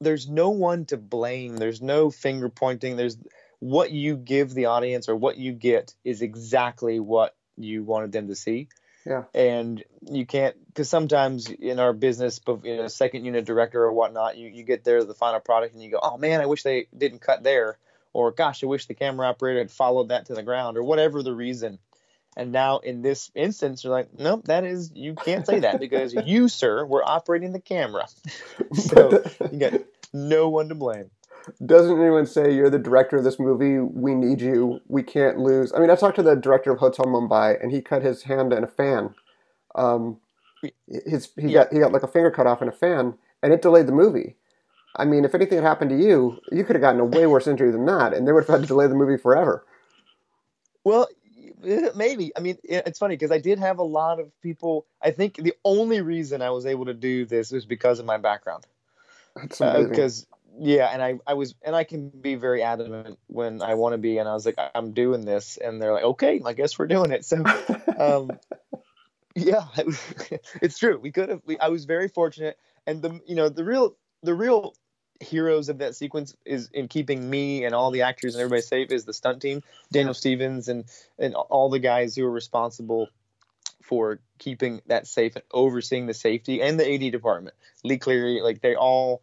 there's 0.00 0.28
no 0.28 0.50
one 0.50 0.84
to 0.86 0.96
blame. 0.96 1.56
There's 1.56 1.80
no 1.80 2.10
finger 2.10 2.48
pointing. 2.48 2.96
There's 2.96 3.16
what 3.60 3.90
you 3.90 4.16
give 4.16 4.54
the 4.54 4.66
audience 4.66 5.08
or 5.08 5.16
what 5.16 5.36
you 5.36 5.52
get 5.52 5.94
is 6.04 6.22
exactly 6.22 7.00
what 7.00 7.34
you 7.56 7.82
wanted 7.82 8.12
them 8.12 8.28
to 8.28 8.36
see. 8.36 8.68
Yeah. 9.08 9.24
And 9.34 9.82
you 10.10 10.26
can't 10.26 10.54
because 10.66 10.90
sometimes 10.90 11.48
in 11.48 11.78
our 11.78 11.94
business, 11.94 12.40
you 12.46 12.76
know, 12.76 12.88
second 12.88 13.24
unit 13.24 13.46
director 13.46 13.82
or 13.82 13.92
whatnot, 13.92 14.36
you, 14.36 14.48
you 14.48 14.64
get 14.64 14.84
there 14.84 15.02
the 15.02 15.14
final 15.14 15.40
product 15.40 15.72
and 15.72 15.82
you 15.82 15.90
go, 15.90 15.98
oh 16.02 16.18
man, 16.18 16.42
I 16.42 16.46
wish 16.46 16.62
they 16.62 16.88
didn't 16.96 17.20
cut 17.20 17.42
there, 17.42 17.78
or 18.12 18.32
gosh, 18.32 18.62
I 18.62 18.66
wish 18.66 18.84
the 18.84 18.92
camera 18.92 19.26
operator 19.26 19.60
had 19.60 19.70
followed 19.70 20.10
that 20.10 20.26
to 20.26 20.34
the 20.34 20.42
ground, 20.42 20.76
or 20.76 20.82
whatever 20.82 21.22
the 21.22 21.34
reason. 21.34 21.78
And 22.36 22.52
now 22.52 22.78
in 22.78 23.00
this 23.00 23.30
instance, 23.34 23.82
you're 23.82 23.94
like, 23.94 24.10
nope, 24.16 24.44
that 24.44 24.64
is 24.64 24.92
you 24.94 25.14
can't 25.14 25.46
say 25.46 25.60
that 25.60 25.80
because 25.80 26.12
you, 26.26 26.48
sir, 26.48 26.84
were 26.84 27.02
operating 27.02 27.52
the 27.52 27.60
camera, 27.60 28.06
so 28.74 29.24
you 29.50 29.58
got 29.58 29.80
no 30.12 30.50
one 30.50 30.68
to 30.68 30.74
blame 30.74 31.10
doesn't 31.64 32.00
anyone 32.00 32.26
say 32.26 32.54
you're 32.54 32.70
the 32.70 32.78
director 32.78 33.16
of 33.16 33.24
this 33.24 33.38
movie? 33.38 33.78
We 33.78 34.14
need 34.14 34.40
you. 34.40 34.80
We 34.88 35.02
can't 35.02 35.38
lose. 35.38 35.72
I 35.72 35.78
mean, 35.78 35.90
I 35.90 35.96
talked 35.96 36.16
to 36.16 36.22
the 36.22 36.34
director 36.34 36.72
of 36.72 36.78
Hotel 36.78 37.06
Mumbai, 37.06 37.62
and 37.62 37.72
he 37.72 37.80
cut 37.80 38.02
his 38.02 38.22
hand 38.22 38.52
in 38.52 38.64
a 38.64 38.68
fan. 38.68 39.14
Um, 39.74 40.18
his 40.86 41.30
he 41.36 41.48
yeah. 41.48 41.64
got 41.64 41.72
he 41.72 41.78
got 41.78 41.92
like 41.92 42.02
a 42.02 42.08
finger 42.08 42.30
cut 42.30 42.46
off 42.46 42.62
in 42.62 42.68
a 42.68 42.72
fan, 42.72 43.14
and 43.42 43.52
it 43.52 43.62
delayed 43.62 43.86
the 43.86 43.92
movie. 43.92 44.36
I 44.96 45.04
mean, 45.04 45.24
if 45.24 45.34
anything 45.34 45.56
had 45.56 45.64
happened 45.64 45.90
to 45.90 45.96
you, 45.96 46.38
you 46.50 46.64
could 46.64 46.74
have 46.74 46.80
gotten 46.80 47.00
a 47.00 47.04
way 47.04 47.26
worse 47.26 47.46
injury 47.46 47.70
than 47.70 47.86
that, 47.86 48.14
and 48.14 48.26
they 48.26 48.32
would 48.32 48.44
have 48.46 48.60
had 48.60 48.62
to 48.62 48.66
delay 48.66 48.86
the 48.86 48.94
movie 48.94 49.20
forever. 49.20 49.64
Well, 50.82 51.08
eh, 51.64 51.90
maybe. 51.94 52.32
I 52.36 52.40
mean, 52.40 52.58
eh, 52.68 52.82
it's 52.86 52.98
funny 52.98 53.14
because 53.14 53.30
I 53.30 53.38
did 53.38 53.58
have 53.58 53.78
a 53.78 53.84
lot 53.84 54.18
of 54.18 54.32
people. 54.40 54.86
I 55.00 55.10
think 55.10 55.36
the 55.36 55.54
only 55.64 56.00
reason 56.00 56.42
I 56.42 56.50
was 56.50 56.66
able 56.66 56.86
to 56.86 56.94
do 56.94 57.26
this 57.26 57.52
was 57.52 57.66
because 57.66 57.98
of 58.00 58.06
my 58.06 58.16
background. 58.16 58.66
Because 59.40 60.26
yeah 60.60 60.86
and 60.92 61.02
i 61.02 61.18
i 61.26 61.34
was 61.34 61.54
and 61.62 61.74
i 61.74 61.84
can 61.84 62.08
be 62.08 62.34
very 62.34 62.62
adamant 62.62 63.18
when 63.26 63.62
i 63.62 63.74
want 63.74 63.92
to 63.92 63.98
be 63.98 64.18
and 64.18 64.28
i 64.28 64.34
was 64.34 64.46
like 64.46 64.56
i'm 64.74 64.92
doing 64.92 65.24
this 65.24 65.56
and 65.56 65.80
they're 65.80 65.92
like 65.92 66.04
okay 66.04 66.40
i 66.44 66.52
guess 66.52 66.78
we're 66.78 66.86
doing 66.86 67.10
it. 67.10 67.24
So 67.24 67.44
um 67.98 68.38
yeah 69.34 69.66
it's 70.62 70.78
true 70.78 70.98
we 70.98 71.12
could 71.12 71.28
have 71.28 71.42
we, 71.44 71.58
i 71.58 71.68
was 71.68 71.84
very 71.84 72.08
fortunate 72.08 72.58
and 72.86 73.02
the 73.02 73.20
you 73.26 73.34
know 73.34 73.48
the 73.48 73.64
real 73.64 73.96
the 74.22 74.34
real 74.34 74.74
heroes 75.20 75.68
of 75.68 75.78
that 75.78 75.96
sequence 75.96 76.36
is 76.44 76.70
in 76.72 76.86
keeping 76.86 77.28
me 77.28 77.64
and 77.64 77.74
all 77.74 77.90
the 77.90 78.02
actors 78.02 78.34
and 78.34 78.42
everybody 78.42 78.62
safe 78.62 78.90
is 78.90 79.04
the 79.04 79.12
stunt 79.12 79.42
team 79.42 79.62
daniel 79.92 80.14
stevens 80.14 80.68
and 80.68 80.84
and 81.18 81.34
all 81.34 81.68
the 81.70 81.78
guys 81.78 82.14
who 82.14 82.24
are 82.24 82.30
responsible 82.30 83.08
for 83.88 84.20
keeping 84.38 84.82
that 84.86 85.06
safe 85.06 85.34
and 85.34 85.44
overseeing 85.50 86.06
the 86.06 86.14
safety 86.14 86.60
and 86.60 86.78
the 86.78 86.94
ad 86.94 87.10
department. 87.10 87.56
Lee 87.82 87.96
cleary 87.96 88.42
like 88.42 88.60
they 88.60 88.74
all 88.74 89.22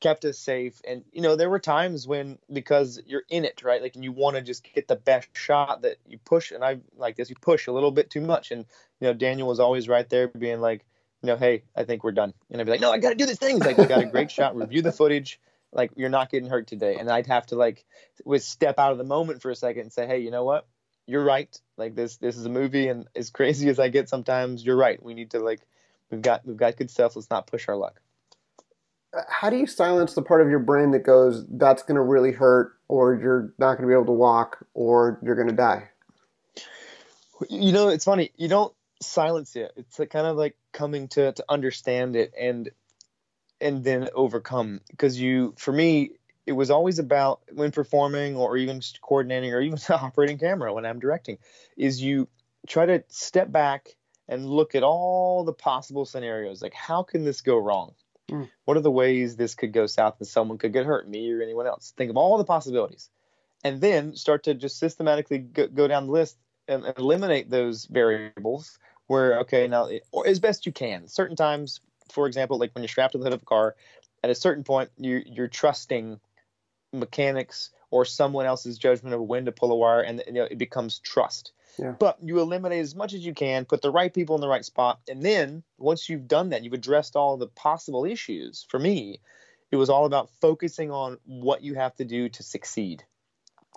kept 0.00 0.24
us 0.24 0.38
safe. 0.38 0.80
And 0.86 1.04
you 1.12 1.20
know, 1.20 1.36
there 1.36 1.50
were 1.50 1.58
times 1.58 2.06
when 2.06 2.38
because 2.52 3.00
you're 3.06 3.24
in 3.28 3.44
it, 3.44 3.62
right? 3.62 3.82
Like, 3.82 3.94
and 3.94 4.04
you 4.04 4.12
want 4.12 4.36
to 4.36 4.42
just 4.42 4.66
get 4.74 4.88
the 4.88 4.96
best 4.96 5.28
shot 5.32 5.82
that 5.82 5.96
you 6.06 6.18
push. 6.18 6.50
And 6.52 6.64
I 6.64 6.78
like 6.96 7.16
this, 7.16 7.30
you 7.30 7.36
push 7.40 7.66
a 7.66 7.72
little 7.72 7.90
bit 7.90 8.10
too 8.10 8.20
much. 8.20 8.50
And 8.50 8.64
you 9.00 9.08
know, 9.08 9.14
Daniel 9.14 9.48
was 9.48 9.60
always 9.60 9.88
right 9.88 10.08
there, 10.08 10.28
being 10.28 10.60
like, 10.60 10.84
you 11.22 11.26
know, 11.26 11.36
hey, 11.36 11.64
I 11.74 11.84
think 11.84 12.04
we're 12.04 12.12
done. 12.12 12.32
And 12.50 12.60
I'd 12.60 12.64
be 12.64 12.70
like, 12.70 12.80
no, 12.80 12.92
I 12.92 12.98
got 12.98 13.10
to 13.10 13.14
do 13.16 13.26
this 13.26 13.38
thing. 13.38 13.56
He's 13.56 13.66
like, 13.66 13.78
you 13.78 13.86
got 13.86 14.02
a 14.02 14.06
great 14.06 14.30
shot. 14.30 14.56
Review 14.56 14.82
the 14.82 14.92
footage. 14.92 15.40
Like, 15.72 15.90
you're 15.96 16.08
not 16.08 16.30
getting 16.30 16.48
hurt 16.48 16.66
today. 16.66 16.96
And 16.96 17.10
I'd 17.10 17.26
have 17.26 17.46
to 17.46 17.56
like, 17.56 17.84
was 18.24 18.44
step 18.44 18.78
out 18.78 18.92
of 18.92 18.98
the 18.98 19.04
moment 19.04 19.42
for 19.42 19.50
a 19.50 19.56
second 19.56 19.82
and 19.82 19.92
say, 19.92 20.06
hey, 20.06 20.18
you 20.18 20.30
know 20.30 20.44
what? 20.44 20.66
You're 21.06 21.24
right. 21.24 21.60
Like 21.76 21.94
this, 21.94 22.16
this 22.18 22.36
is 22.36 22.44
a 22.46 22.50
movie, 22.50 22.88
and 22.88 23.06
as 23.16 23.30
crazy 23.30 23.68
as 23.68 23.78
I 23.78 23.88
get 23.88 24.08
sometimes, 24.08 24.64
you're 24.64 24.76
right. 24.76 25.02
We 25.02 25.14
need 25.14 25.30
to 25.32 25.40
like, 25.40 25.60
we've 26.10 26.22
got, 26.22 26.46
we've 26.46 26.56
got 26.56 26.76
good 26.76 26.90
stuff. 26.90 27.16
Let's 27.16 27.30
not 27.30 27.46
push 27.46 27.68
our 27.68 27.76
luck 27.76 28.00
Uh, 29.16 29.22
how 29.28 29.50
do 29.50 29.56
you 29.56 29.66
silence 29.66 30.14
the 30.14 30.22
part 30.22 30.40
of 30.40 30.50
your 30.50 30.58
brain 30.58 30.90
that 30.90 31.00
goes, 31.00 31.44
that's 31.50 31.82
going 31.82 31.96
to 31.96 32.02
really 32.02 32.32
hurt, 32.32 32.78
or 32.88 33.14
you're 33.14 33.54
not 33.58 33.76
going 33.76 33.82
to 33.82 33.86
be 33.88 33.94
able 33.94 34.06
to 34.06 34.12
walk, 34.12 34.64
or 34.74 35.18
you're 35.22 35.34
going 35.34 35.48
to 35.48 35.54
die? 35.54 35.88
You 37.48 37.72
know, 37.72 37.88
it's 37.88 38.04
funny. 38.04 38.32
You 38.36 38.48
don't 38.48 38.74
silence 39.00 39.56
it. 39.56 39.72
It's 39.76 39.96
kind 39.96 40.26
of 40.26 40.36
like 40.36 40.56
coming 40.72 41.08
to, 41.08 41.32
to 41.32 41.44
understand 41.48 42.16
it 42.16 42.32
and 42.38 42.70
and 43.60 43.82
then 43.82 44.08
overcome. 44.14 44.80
Because 44.90 45.20
you, 45.20 45.54
for 45.58 45.72
me, 45.72 46.12
it 46.46 46.52
was 46.52 46.70
always 46.70 46.98
about 46.98 47.40
when 47.52 47.70
performing 47.70 48.36
or 48.36 48.56
even 48.56 48.80
just 48.80 49.00
coordinating 49.00 49.52
or 49.52 49.60
even 49.60 49.78
operating 49.90 50.38
camera 50.38 50.72
when 50.72 50.86
I'm 50.86 50.98
directing, 50.98 51.38
is 51.76 52.02
you 52.02 52.28
try 52.66 52.86
to 52.86 53.04
step 53.08 53.50
back 53.50 53.96
and 54.28 54.46
look 54.46 54.74
at 54.74 54.82
all 54.82 55.44
the 55.44 55.52
possible 55.52 56.04
scenarios. 56.04 56.62
Like, 56.62 56.74
how 56.74 57.02
can 57.02 57.24
this 57.24 57.40
go 57.40 57.56
wrong? 57.56 57.94
Mm. 58.30 58.48
What 58.64 58.76
are 58.76 58.80
the 58.80 58.90
ways 58.90 59.36
this 59.36 59.54
could 59.54 59.72
go 59.72 59.86
south 59.86 60.16
and 60.18 60.28
someone 60.28 60.58
could 60.58 60.72
get 60.72 60.86
hurt, 60.86 61.08
me 61.08 61.32
or 61.32 61.42
anyone 61.42 61.66
else? 61.66 61.92
Think 61.96 62.10
of 62.10 62.16
all 62.16 62.38
the 62.38 62.44
possibilities. 62.44 63.10
and 63.64 63.80
then 63.80 64.14
start 64.14 64.44
to 64.44 64.54
just 64.54 64.78
systematically 64.78 65.38
go, 65.38 65.66
go 65.68 65.88
down 65.88 66.06
the 66.06 66.12
list 66.12 66.36
and, 66.68 66.84
eliminate 66.98 67.50
those 67.50 67.86
variables 67.86 68.78
where 69.06 69.40
okay 69.40 69.66
now 69.66 69.88
or 70.12 70.26
as 70.26 70.38
best 70.38 70.66
you 70.66 70.72
can 70.72 71.08
certain 71.08 71.36
times 71.36 71.80
for 72.12 72.26
example 72.26 72.58
like 72.58 72.74
when 72.74 72.82
you're 72.82 72.88
strapped 72.88 73.12
to 73.12 73.18
the 73.18 73.24
hood 73.24 73.32
of 73.32 73.42
a 73.42 73.46
car 73.46 73.74
at 74.22 74.30
a 74.30 74.34
certain 74.34 74.64
point 74.64 74.90
you 74.98 75.22
you're 75.24 75.48
trusting 75.48 76.20
mechanics 76.92 77.70
or 77.90 78.04
someone 78.04 78.44
else's 78.44 78.78
judgment 78.78 79.14
of 79.14 79.20
when 79.22 79.46
to 79.46 79.52
pull 79.52 79.72
a 79.72 79.76
wire 79.76 80.02
and 80.02 80.22
you 80.26 80.32
know, 80.34 80.44
it 80.44 80.58
becomes 80.58 80.98
trust 80.98 81.52
Yeah. 81.78 81.92
but 81.98 82.18
you 82.22 82.40
eliminate 82.40 82.80
as 82.80 82.94
much 82.94 83.14
as 83.14 83.24
you 83.24 83.34
can 83.34 83.64
put 83.64 83.82
the 83.82 83.90
right 83.90 84.12
people 84.12 84.34
in 84.34 84.40
the 84.40 84.48
right 84.48 84.64
spot 84.64 85.00
and 85.08 85.22
then 85.22 85.62
once 85.78 86.08
you've 86.08 86.26
done 86.28 86.50
that 86.50 86.64
you've 86.64 86.72
addressed 86.72 87.14
all 87.16 87.36
the 87.36 87.46
possible 87.46 88.04
issues 88.04 88.66
for 88.68 88.78
me 88.78 89.20
it 89.70 89.76
was 89.76 89.90
all 89.90 90.04
about 90.06 90.30
focusing 90.40 90.90
on 90.90 91.18
what 91.24 91.62
you 91.62 91.74
have 91.74 91.94
to 91.96 92.04
do 92.04 92.28
to 92.30 92.42
succeed 92.42 93.04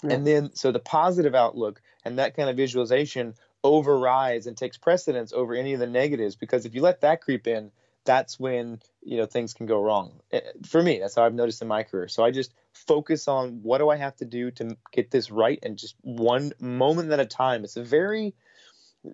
Yeah. 0.03 0.13
and 0.15 0.25
then 0.25 0.51
so 0.55 0.71
the 0.71 0.79
positive 0.79 1.35
outlook 1.35 1.81
and 2.03 2.17
that 2.17 2.35
kind 2.35 2.49
of 2.49 2.57
visualization 2.57 3.35
overrides 3.63 4.47
and 4.47 4.57
takes 4.57 4.77
precedence 4.77 5.33
over 5.33 5.53
any 5.53 5.73
of 5.73 5.79
the 5.79 5.87
negatives 5.87 6.35
because 6.35 6.65
if 6.65 6.73
you 6.73 6.81
let 6.81 7.01
that 7.01 7.21
creep 7.21 7.45
in 7.47 7.71
that's 8.03 8.39
when 8.39 8.79
you 9.01 9.17
know 9.17 9.25
things 9.25 9.53
can 9.53 9.65
go 9.65 9.81
wrong. 9.81 10.19
Eh, 10.31 10.41
for 10.65 10.81
me 10.81 10.99
that's 10.99 11.15
how 11.15 11.23
i've 11.23 11.33
noticed 11.33 11.61
in 11.61 11.67
my 11.67 11.83
career. 11.83 12.07
So 12.07 12.23
i 12.23 12.31
just 12.31 12.53
focus 12.73 13.27
on 13.27 13.59
what 13.63 13.79
do 13.79 13.89
i 13.89 13.95
have 13.95 14.15
to 14.17 14.25
do 14.25 14.51
to 14.51 14.77
get 14.91 15.11
this 15.11 15.31
right 15.31 15.59
and 15.63 15.77
just 15.77 15.95
one 16.01 16.53
moment 16.59 17.11
at 17.11 17.19
a 17.19 17.25
time. 17.25 17.63
It's 17.63 17.77
a 17.77 17.83
very 17.83 18.33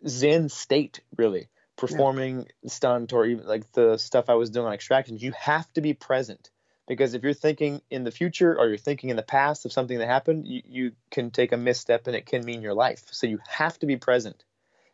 zen 0.08 0.50
state 0.50 1.02
really 1.18 1.48
performing 1.78 2.48
stunt 2.66 3.14
or 3.14 3.26
even 3.26 3.46
like 3.46 3.72
the 3.72 3.98
stuff 3.98 4.30
i 4.30 4.34
was 4.34 4.50
doing 4.50 4.66
on 4.66 4.74
extractions. 4.74 5.22
You 5.22 5.32
have 5.34 5.72
to 5.74 5.82
be 5.82 5.94
present 5.94 6.50
because 6.88 7.14
if 7.14 7.24
you're 7.24 7.34
thinking 7.34 7.82
in 7.90 8.04
the 8.04 8.12
future 8.12 8.58
or 8.58 8.68
you're 8.68 8.78
thinking 8.78 9.10
in 9.10 9.16
the 9.16 9.24
past 9.24 9.66
of 9.66 9.72
something 9.72 9.98
that 10.00 10.08
happened 10.08 10.48
you, 10.48 10.62
you 10.66 10.92
can 11.12 11.32
take 11.32 11.52
a 11.52 11.58
misstep 11.58 12.08
and 12.08 12.16
it 12.16 12.26
can 12.26 12.44
mean 12.46 12.62
your 12.62 12.74
life. 12.74 13.04
So 13.12 13.28
you 13.28 13.40
have 13.48 13.78
to 13.80 13.86
be 13.86 13.98
present 13.98 14.44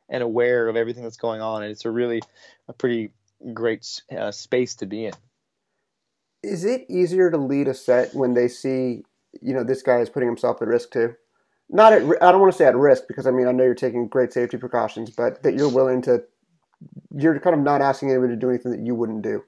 and 0.10 0.22
aware 0.22 0.68
of 0.68 0.76
everything 0.76 1.04
that's 1.04 1.18
going 1.18 1.42
on. 1.42 1.64
And 1.64 1.72
it's 1.72 1.86
a 1.86 1.92
really 1.92 2.22
a 2.68 2.74
pretty 2.74 3.12
great 3.54 4.02
uh, 4.16 4.32
space 4.32 4.76
to 4.76 4.86
be 4.86 5.06
in 5.06 5.14
Is 6.44 6.66
it 6.66 6.86
easier 6.90 7.32
to 7.32 7.38
lead 7.38 7.68
a 7.68 7.74
set 7.74 8.14
when 8.14 8.34
they 8.34 8.48
see, 8.48 9.04
you 9.42 9.54
know, 9.54 9.64
this 9.64 9.82
guy 9.82 10.00
is 10.00 10.10
putting 10.10 10.30
himself 10.30 10.62
at 10.62 10.68
risk 10.68 10.92
too? 10.92 11.16
Not 11.70 11.94
at, 11.94 12.04
I 12.22 12.32
don't 12.32 12.42
want 12.42 12.52
to 12.52 12.58
say 12.58 12.66
at 12.66 12.76
risk 12.76 13.04
because 13.08 13.26
I 13.26 13.32
mean 13.32 13.48
I 13.48 13.52
know 13.52 13.64
you're 13.64 13.76
taking 13.76 14.08
great 14.08 14.34
safety 14.34 14.58
precautions, 14.58 15.10
but 15.10 15.44
that 15.44 15.56
you're 15.56 15.70
willing 15.70 16.02
to, 16.04 16.24
you're 17.16 17.40
kind 17.40 17.56
of 17.56 17.62
not 17.62 17.82
asking 17.82 18.12
anybody 18.12 18.34
to 18.34 18.40
do 18.40 18.50
anything 18.50 18.72
that 18.72 18.86
you 18.86 18.96
wouldn't 18.96 19.22
do. 19.22 19.44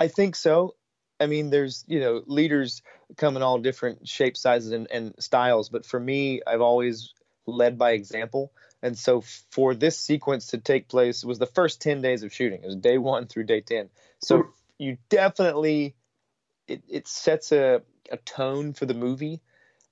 I 0.00 0.08
think 0.08 0.36
so. 0.36 0.74
I 1.20 1.26
mean, 1.26 1.50
there's 1.50 1.84
you 1.88 2.00
know 2.00 2.22
leaders 2.26 2.82
come 3.16 3.36
in 3.36 3.42
all 3.42 3.58
different 3.58 4.06
shapes, 4.06 4.40
sizes, 4.40 4.72
and, 4.72 4.86
and 4.90 5.14
styles. 5.18 5.68
But 5.68 5.84
for 5.86 5.98
me, 5.98 6.40
I've 6.46 6.60
always 6.60 7.12
led 7.46 7.78
by 7.78 7.92
example. 7.92 8.52
And 8.82 8.96
so 8.96 9.22
for 9.50 9.74
this 9.74 9.98
sequence 9.98 10.48
to 10.48 10.58
take 10.58 10.88
place, 10.88 11.24
it 11.24 11.26
was 11.26 11.38
the 11.38 11.46
first 11.46 11.82
ten 11.82 12.00
days 12.00 12.22
of 12.22 12.32
shooting. 12.32 12.62
It 12.62 12.66
was 12.66 12.76
day 12.76 12.98
one 12.98 13.26
through 13.26 13.44
day 13.44 13.60
ten. 13.60 13.90
So 14.20 14.44
you 14.78 14.98
definitely 15.08 15.96
it, 16.68 16.82
it 16.88 17.08
sets 17.08 17.50
a, 17.52 17.82
a 18.10 18.16
tone 18.18 18.72
for 18.72 18.86
the 18.86 18.94
movie 18.94 19.40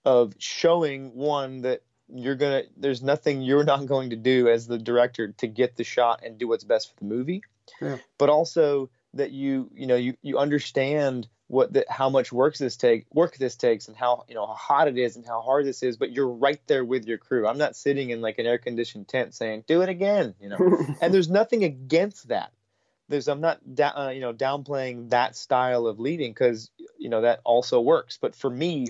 of 0.04 0.34
showing 0.38 1.14
one 1.14 1.62
that 1.62 1.82
you're 2.08 2.36
gonna 2.36 2.62
there's 2.76 3.02
nothing 3.02 3.42
you're 3.42 3.64
not 3.64 3.86
going 3.86 4.10
to 4.10 4.16
do 4.16 4.48
as 4.48 4.66
the 4.66 4.78
director 4.78 5.32
to 5.32 5.46
get 5.48 5.76
the 5.76 5.82
shot 5.82 6.22
and 6.24 6.38
do 6.38 6.46
what's 6.46 6.62
best 6.62 6.90
for 6.90 6.94
the 7.00 7.06
movie 7.06 7.42
Yeah. 7.82 7.96
but 8.16 8.28
also 8.28 8.90
that 9.14 9.32
you 9.32 9.68
you 9.74 9.88
know 9.88 9.96
you 9.96 10.14
you 10.22 10.38
understand 10.38 11.26
what 11.48 11.72
the, 11.72 11.84
how 11.88 12.10
much 12.10 12.32
work 12.32 12.56
this 12.56 12.76
take 12.76 13.06
work 13.14 13.36
this 13.36 13.56
takes 13.56 13.88
and 13.88 13.96
how 13.96 14.24
you 14.28 14.34
know 14.34 14.46
how 14.46 14.54
hot 14.54 14.88
it 14.88 14.98
is 14.98 15.16
and 15.16 15.24
how 15.24 15.40
hard 15.40 15.64
this 15.64 15.82
is 15.82 15.96
but 15.96 16.12
you're 16.12 16.28
right 16.28 16.60
there 16.66 16.84
with 16.84 17.06
your 17.06 17.18
crew. 17.18 17.46
I'm 17.46 17.58
not 17.58 17.76
sitting 17.76 18.10
in 18.10 18.20
like 18.20 18.38
an 18.38 18.46
air 18.46 18.58
conditioned 18.58 19.08
tent 19.08 19.34
saying 19.34 19.64
do 19.66 19.82
it 19.82 19.88
again 19.88 20.34
you 20.40 20.48
know? 20.48 20.58
And 21.00 21.12
there's 21.14 21.30
nothing 21.30 21.64
against 21.64 22.28
that. 22.28 22.52
There's 23.08 23.28
i'm 23.28 23.40
not 23.40 23.60
da- 23.74 24.06
uh, 24.06 24.10
you 24.10 24.20
know 24.20 24.32
downplaying 24.32 25.10
that 25.10 25.36
style 25.36 25.86
of 25.86 26.00
leading 26.00 26.32
because 26.32 26.70
you 26.98 27.08
know 27.08 27.20
that 27.20 27.40
also 27.44 27.80
works. 27.80 28.18
But 28.20 28.34
for 28.34 28.50
me 28.50 28.88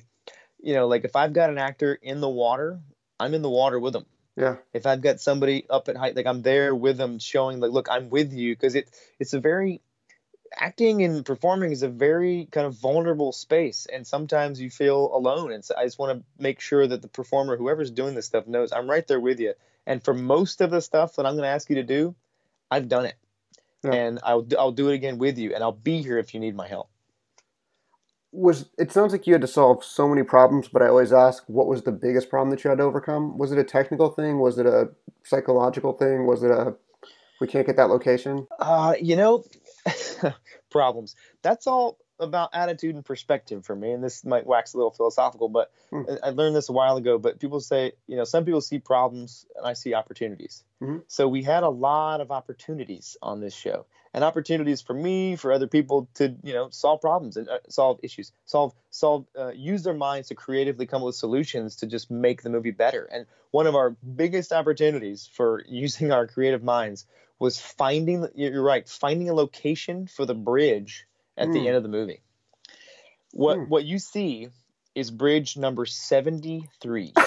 you 0.60 0.74
know 0.74 0.86
like 0.86 1.04
if 1.04 1.14
i've 1.14 1.34
got 1.34 1.50
an 1.50 1.58
actor 1.58 1.98
in 2.00 2.22
the 2.22 2.28
water 2.28 2.80
i'm 3.20 3.34
in 3.34 3.42
the 3.42 3.50
water 3.50 3.78
with 3.78 3.92
them 3.92 4.06
yeah, 4.36 4.56
if 4.74 4.84
I've 4.84 5.00
got 5.00 5.18
somebody 5.18 5.64
up 5.70 5.88
at 5.88 5.96
height, 5.96 6.14
like 6.14 6.26
I'm 6.26 6.42
there 6.42 6.74
with 6.74 6.98
them, 6.98 7.18
showing 7.18 7.58
like, 7.58 7.70
look, 7.70 7.88
I'm 7.90 8.10
with 8.10 8.34
you, 8.34 8.54
because 8.54 8.74
it 8.74 8.90
it's 9.18 9.32
a 9.32 9.40
very 9.40 9.80
acting 10.58 11.02
and 11.02 11.24
performing 11.24 11.72
is 11.72 11.82
a 11.82 11.88
very 11.88 12.48
kind 12.52 12.66
of 12.66 12.74
vulnerable 12.76 13.32
space, 13.32 13.86
and 13.92 14.06
sometimes 14.06 14.60
you 14.60 14.70
feel 14.70 15.10
alone. 15.14 15.52
And 15.52 15.64
so 15.64 15.74
I 15.76 15.84
just 15.84 15.98
want 15.98 16.18
to 16.18 16.24
make 16.42 16.60
sure 16.60 16.86
that 16.86 17.02
the 17.02 17.08
performer, 17.08 17.56
whoever's 17.56 17.90
doing 17.90 18.14
this 18.14 18.26
stuff, 18.26 18.46
knows 18.46 18.72
I'm 18.72 18.90
right 18.90 19.06
there 19.06 19.20
with 19.20 19.40
you. 19.40 19.54
And 19.86 20.04
for 20.04 20.14
most 20.14 20.60
of 20.62 20.70
the 20.70 20.82
stuff 20.82 21.16
that 21.16 21.26
I'm 21.26 21.34
going 21.34 21.44
to 21.44 21.48
ask 21.50 21.70
you 21.70 21.76
to 21.76 21.84
do, 21.84 22.14
I've 22.70 22.88
done 22.88 23.06
it, 23.06 23.16
Yeah. 23.84 23.92
and 23.92 24.20
I'll 24.24 24.46
I'll 24.58 24.72
do 24.72 24.90
it 24.90 24.94
again 24.94 25.18
with 25.18 25.38
you, 25.38 25.54
and 25.54 25.64
I'll 25.64 25.72
be 25.72 26.02
here 26.02 26.18
if 26.18 26.34
you 26.34 26.40
need 26.40 26.56
my 26.56 26.68
help. 26.68 26.90
was 28.32 28.66
it 28.78 28.92
sounds 28.92 29.12
like 29.12 29.26
you 29.26 29.34
had 29.34 29.42
to 29.42 29.48
solve 29.48 29.84
so 29.84 30.08
many 30.08 30.22
problems, 30.22 30.68
but 30.68 30.82
I 30.82 30.88
always 30.88 31.12
ask, 31.12 31.44
what 31.48 31.66
was 31.66 31.82
the 31.82 31.92
biggest 31.92 32.30
problem 32.30 32.50
that 32.50 32.64
you 32.64 32.70
had 32.70 32.78
to 32.78 32.84
overcome? 32.84 33.38
Was 33.38 33.52
it 33.52 33.58
a 33.58 33.64
technical 33.64 34.10
thing? 34.10 34.38
Was 34.40 34.58
it 34.58 34.66
a 34.66 34.90
psychological 35.24 35.92
thing? 35.94 36.26
Was 36.26 36.42
it 36.42 36.50
a 36.50 36.74
we 37.40 37.46
can't 37.48 37.66
get 37.66 37.76
that 37.76 37.90
location? 37.90 38.48
Uh, 38.58 38.94
you 39.00 39.16
know, 39.16 39.44
problems. 40.70 41.14
That's 41.42 41.66
all 41.66 41.98
about 42.18 42.50
attitude 42.54 42.94
and 42.94 43.04
perspective 43.04 43.64
for 43.66 43.76
me. 43.76 43.92
And 43.92 44.02
this 44.02 44.24
might 44.24 44.46
wax 44.46 44.72
a 44.72 44.78
little 44.78 44.90
philosophical, 44.90 45.48
but 45.48 45.70
Hmm. 45.90 46.02
I 46.22 46.30
learned 46.30 46.56
this 46.56 46.68
a 46.68 46.72
while 46.72 46.96
ago. 46.96 47.18
But 47.18 47.38
people 47.38 47.60
say, 47.60 47.92
you 48.06 48.16
know, 48.16 48.24
some 48.24 48.44
people 48.44 48.60
see 48.60 48.78
problems 48.78 49.46
and 49.54 49.66
I 49.66 49.74
see 49.74 49.94
opportunities. 49.94 50.64
Mhm. 50.82 51.02
So 51.08 51.28
we 51.28 51.42
had 51.42 51.62
a 51.62 51.68
lot 51.68 52.20
of 52.20 52.30
opportunities 52.30 53.16
on 53.22 53.40
this 53.40 53.54
show, 53.54 53.86
and 54.12 54.24
opportunities 54.24 54.80
for 54.80 54.94
me, 54.94 55.36
for 55.36 55.52
other 55.52 55.66
people 55.66 56.08
to, 56.14 56.34
you 56.42 56.54
know, 56.54 56.70
solve 56.70 57.00
problems 57.00 57.36
and 57.36 57.48
uh, 57.48 57.58
solve 57.68 58.00
issues, 58.02 58.32
solve, 58.46 58.74
solve, 58.90 59.26
uh, 59.38 59.52
use 59.54 59.82
their 59.82 59.94
minds 59.94 60.28
to 60.28 60.34
creatively 60.34 60.86
come 60.86 61.02
up 61.02 61.06
with 61.06 61.16
solutions 61.16 61.76
to 61.76 61.86
just 61.86 62.10
make 62.10 62.42
the 62.42 62.50
movie 62.50 62.70
better. 62.72 63.04
And 63.04 63.26
one 63.50 63.66
of 63.66 63.74
our 63.74 63.90
biggest 63.90 64.52
opportunities 64.52 65.26
for 65.26 65.62
using 65.68 66.12
our 66.12 66.26
creative 66.26 66.62
minds 66.64 67.06
was 67.38 67.60
finding 67.60 68.26
you're 68.34 68.62
right 68.62 68.88
finding 68.88 69.28
a 69.28 69.34
location 69.34 70.06
for 70.06 70.24
the 70.24 70.34
bridge 70.34 71.06
at 71.36 71.52
the 71.52 71.60
Mm. 71.60 71.66
end 71.66 71.76
of 71.76 71.82
the 71.82 71.88
movie. 71.88 72.22
What 73.32 73.58
Mm. 73.58 73.68
what 73.68 73.84
you 73.84 73.98
see 73.98 74.48
is 74.94 75.10
bridge 75.10 75.56
number 75.56 75.84
73 75.84 77.12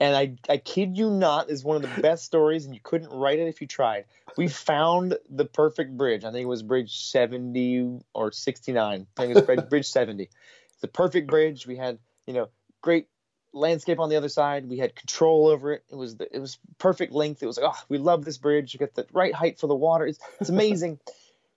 and 0.00 0.14
I, 0.16 0.36
I 0.48 0.58
kid 0.58 0.96
you 0.98 1.10
not 1.10 1.48
is 1.50 1.64
one 1.64 1.76
of 1.76 1.82
the 1.82 2.02
best 2.02 2.24
stories 2.24 2.66
and 2.66 2.74
you 2.74 2.80
couldn't 2.82 3.10
write 3.10 3.38
it 3.38 3.48
if 3.48 3.60
you 3.60 3.66
tried. 3.66 4.04
We 4.36 4.48
found 4.48 5.16
the 5.30 5.46
perfect 5.46 5.96
bridge. 5.96 6.24
I 6.24 6.30
think 6.30 6.44
it 6.44 6.48
was 6.48 6.62
bridge 6.62 7.00
70 7.00 8.00
or 8.14 8.30
69 8.30 9.06
i 9.16 9.20
think 9.20 9.30
it 9.30 9.34
was 9.34 9.46
bridge, 9.46 9.68
bridge 9.68 9.86
70 9.86 10.24
it's 10.24 10.80
the 10.80 10.88
perfect 10.88 11.28
bridge. 11.28 11.66
We 11.66 11.76
had 11.76 11.98
you 12.26 12.34
know 12.34 12.48
great 12.82 13.08
landscape 13.52 13.98
on 13.98 14.08
the 14.08 14.16
other 14.16 14.28
side. 14.28 14.68
We 14.68 14.78
had 14.78 14.94
control 14.94 15.48
over 15.48 15.72
it. 15.72 15.84
It 15.90 15.96
was 15.96 16.16
the, 16.16 16.34
it 16.34 16.38
was 16.38 16.58
perfect 16.78 17.12
length. 17.12 17.42
It 17.42 17.46
was 17.46 17.58
like 17.58 17.70
oh 17.72 17.82
we 17.88 17.98
love 17.98 18.24
this 18.24 18.38
bridge. 18.38 18.74
You 18.74 18.80
got 18.80 18.94
the 18.94 19.06
right 19.12 19.34
height 19.34 19.58
for 19.58 19.66
the 19.66 19.74
water. 19.74 20.06
It's, 20.06 20.18
it's 20.40 20.50
amazing. 20.50 20.98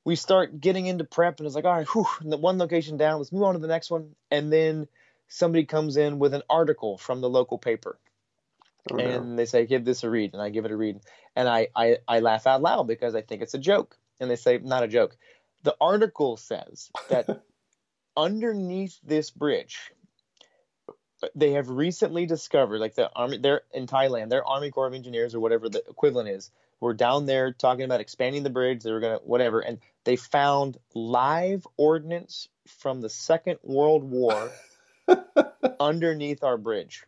We 0.04 0.16
start 0.16 0.60
getting 0.60 0.88
into 0.88 1.04
prep 1.04 1.38
and 1.38 1.46
it's 1.46 1.54
like 1.54 1.66
all 1.66 1.76
right 1.76 1.88
whew, 1.88 2.08
and 2.22 2.32
the 2.32 2.38
one 2.38 2.58
location 2.58 2.98
down 2.98 3.20
let's 3.20 3.32
move 3.32 3.44
on 3.44 3.54
to 3.54 3.60
the 3.60 3.68
next 3.68 3.92
one. 3.92 4.16
And 4.32 4.52
then 4.52 4.88
somebody 5.28 5.64
comes 5.64 5.96
in 5.96 6.18
with 6.18 6.34
an 6.34 6.42
article 6.50 6.98
from 6.98 7.22
the 7.22 7.30
local 7.30 7.60
paper. 7.60 8.00
Oh, 8.90 8.96
no. 8.96 9.04
and 9.04 9.38
they 9.38 9.46
say 9.46 9.68
give 9.68 9.86
this 9.86 10.04
a 10.04 10.10
read. 10.10 10.34
And 10.34 10.42
i 10.42 10.50
give 10.50 10.66
it 10.66 10.72
a 10.72 10.76
read. 10.76 11.02
And 11.36 11.48
I, 11.48 11.68
I 11.76 11.98
i 12.08 12.20
laugh 12.20 12.48
out 12.48 12.64
loud 12.64 12.88
because 12.88 13.14
i 13.14 13.22
think 13.22 13.44
it's 13.44 13.54
a 13.54 13.60
joke. 13.60 13.96
And 14.20 14.28
they 14.28 14.38
say 14.38 14.58
not 14.58 14.82
a 14.82 14.88
joke. 14.88 15.16
The 15.62 15.76
article 15.80 16.36
says 16.36 16.90
that 17.10 17.44
underneath 18.18 19.00
this 19.04 19.30
bridge 19.30 19.92
they 21.36 21.52
have 21.52 21.70
recently 21.70 22.26
discovered 22.26 22.80
like 22.80 22.96
the 22.96 23.12
army 23.16 23.38
they're 23.38 23.62
in 23.74 23.86
thailand 23.86 24.30
their 24.30 24.46
army 24.46 24.72
corps 24.72 24.88
of 24.88 24.94
engineers 24.94 25.36
or 25.36 25.40
whatever 25.40 25.70
the 25.70 25.84
equivalent 25.90 26.28
is 26.28 26.52
were 26.80 26.94
down 26.94 27.26
there 27.26 27.52
talking 27.52 27.86
about 27.86 28.02
expanding 28.02 28.44
the 28.44 28.50
bridge 28.50 28.82
they 28.82 28.92
were 28.92 29.00
gonna 29.00 29.20
whatever 29.24 29.60
and 29.60 29.78
they 30.04 30.16
found 30.16 30.78
live 30.96 31.66
ordnance 31.78 32.48
from 32.68 33.02
the 33.02 33.10
second 33.10 33.60
world 33.64 34.04
war 34.04 34.52
underneath 35.80 36.44
our 36.44 36.58
bridge. 36.58 37.04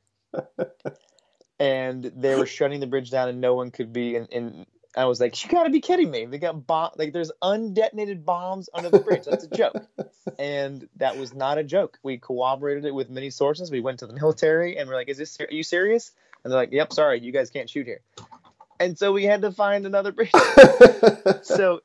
And 1.60 2.04
they 2.04 2.36
were 2.36 2.46
shutting 2.46 2.80
the 2.80 2.88
bridge 2.88 3.12
down 3.12 3.30
and 3.30 3.40
no 3.40 3.56
one 3.56 3.72
could 3.72 3.94
be 3.94 4.16
in, 4.16 4.26
in 4.26 4.66
I 4.96 5.06
was 5.06 5.20
like, 5.20 5.44
you 5.44 5.50
gotta 5.50 5.70
be 5.70 5.82
kidding 5.82 6.12
me. 6.12 6.26
They 6.26 6.38
got 6.38 6.68
bomb 6.68 6.92
like 6.98 7.14
there's 7.14 7.32
undetonated 7.42 8.26
bombs 8.26 8.70
under 8.74 8.90
the 8.90 9.00
bridge. 9.00 9.26
That's 9.26 9.44
a 9.46 9.50
joke. 9.50 9.76
And 10.40 10.88
that 10.96 11.18
was 11.18 11.34
not 11.34 11.58
a 11.58 11.66
joke. 11.66 12.00
We 12.02 12.18
corroborated 12.18 12.86
it 12.86 12.96
with 12.96 13.10
many 13.10 13.30
sources. 13.30 13.70
We 13.70 13.82
went 13.82 14.00
to 14.00 14.08
the 14.08 14.14
military 14.14 14.78
and 14.78 14.88
we're 14.88 14.96
like, 14.96 15.10
is 15.10 15.18
this 15.18 15.38
are 15.42 15.48
you 15.52 15.64
serious? 15.64 16.12
And 16.44 16.52
they're 16.52 16.60
like, 16.60 16.72
Yep, 16.72 16.94
sorry, 16.94 17.20
you 17.20 17.34
guys 17.34 17.50
can't 17.50 17.70
shoot 17.70 17.86
here. 17.86 18.00
And 18.80 18.98
so 18.98 19.12
we 19.12 19.26
had 19.26 19.42
to 19.42 19.52
find 19.52 19.86
another 19.86 20.14
bridge. 20.14 20.32
so 21.44 21.82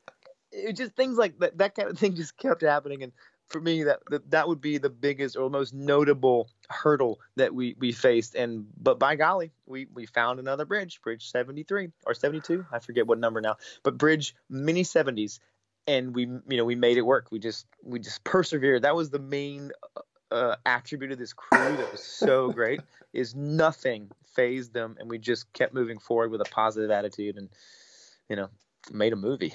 it 0.51 0.77
just 0.77 0.93
things 0.95 1.17
like 1.17 1.37
that 1.39 1.57
that 1.57 1.75
kind 1.75 1.89
of 1.89 1.99
thing 1.99 2.15
just 2.15 2.37
kept 2.37 2.61
happening 2.61 3.03
and 3.03 3.11
for 3.49 3.59
me 3.59 3.83
that, 3.83 3.99
that 4.09 4.31
that 4.31 4.47
would 4.47 4.61
be 4.61 4.77
the 4.77 4.89
biggest 4.89 5.35
or 5.35 5.49
most 5.49 5.73
notable 5.73 6.49
hurdle 6.69 7.19
that 7.35 7.53
we 7.53 7.75
we 7.79 7.91
faced. 7.91 8.35
And 8.35 8.67
but 8.77 8.99
by 8.99 9.15
golly 9.15 9.51
we 9.65 9.87
we 9.93 10.05
found 10.05 10.39
another 10.39 10.65
bridge 10.65 11.01
bridge 11.01 11.29
73 11.29 11.89
or 12.05 12.13
72 12.13 12.65
i 12.71 12.79
forget 12.79 13.05
what 13.05 13.19
number 13.19 13.41
now 13.41 13.57
but 13.83 13.97
bridge 13.97 14.35
mini 14.49 14.83
70s 14.83 15.39
and 15.89 16.13
we 16.15 16.23
you 16.25 16.57
know 16.57 16.65
we 16.65 16.75
made 16.75 16.97
it 16.97 17.01
work. 17.01 17.31
We 17.31 17.39
just 17.39 17.65
we 17.83 17.99
just 17.99 18.23
persevered. 18.23 18.83
That 18.83 18.95
was 18.95 19.09
the 19.09 19.19
main 19.19 19.71
uh, 20.31 20.55
attribute 20.65 21.11
of 21.11 21.17
this 21.17 21.33
crew 21.33 21.75
that 21.77 21.91
was 21.91 22.03
so 22.03 22.51
great 22.53 22.81
is 23.11 23.33
nothing 23.35 24.11
phased 24.35 24.73
them 24.73 24.95
and 24.99 25.09
we 25.09 25.17
just 25.17 25.51
kept 25.53 25.73
moving 25.73 25.97
forward 25.97 26.29
with 26.29 26.41
a 26.41 26.45
positive 26.51 26.91
attitude 26.91 27.37
and 27.37 27.49
you 28.29 28.35
know 28.35 28.49
made 28.91 29.13
a 29.13 29.15
movie. 29.15 29.53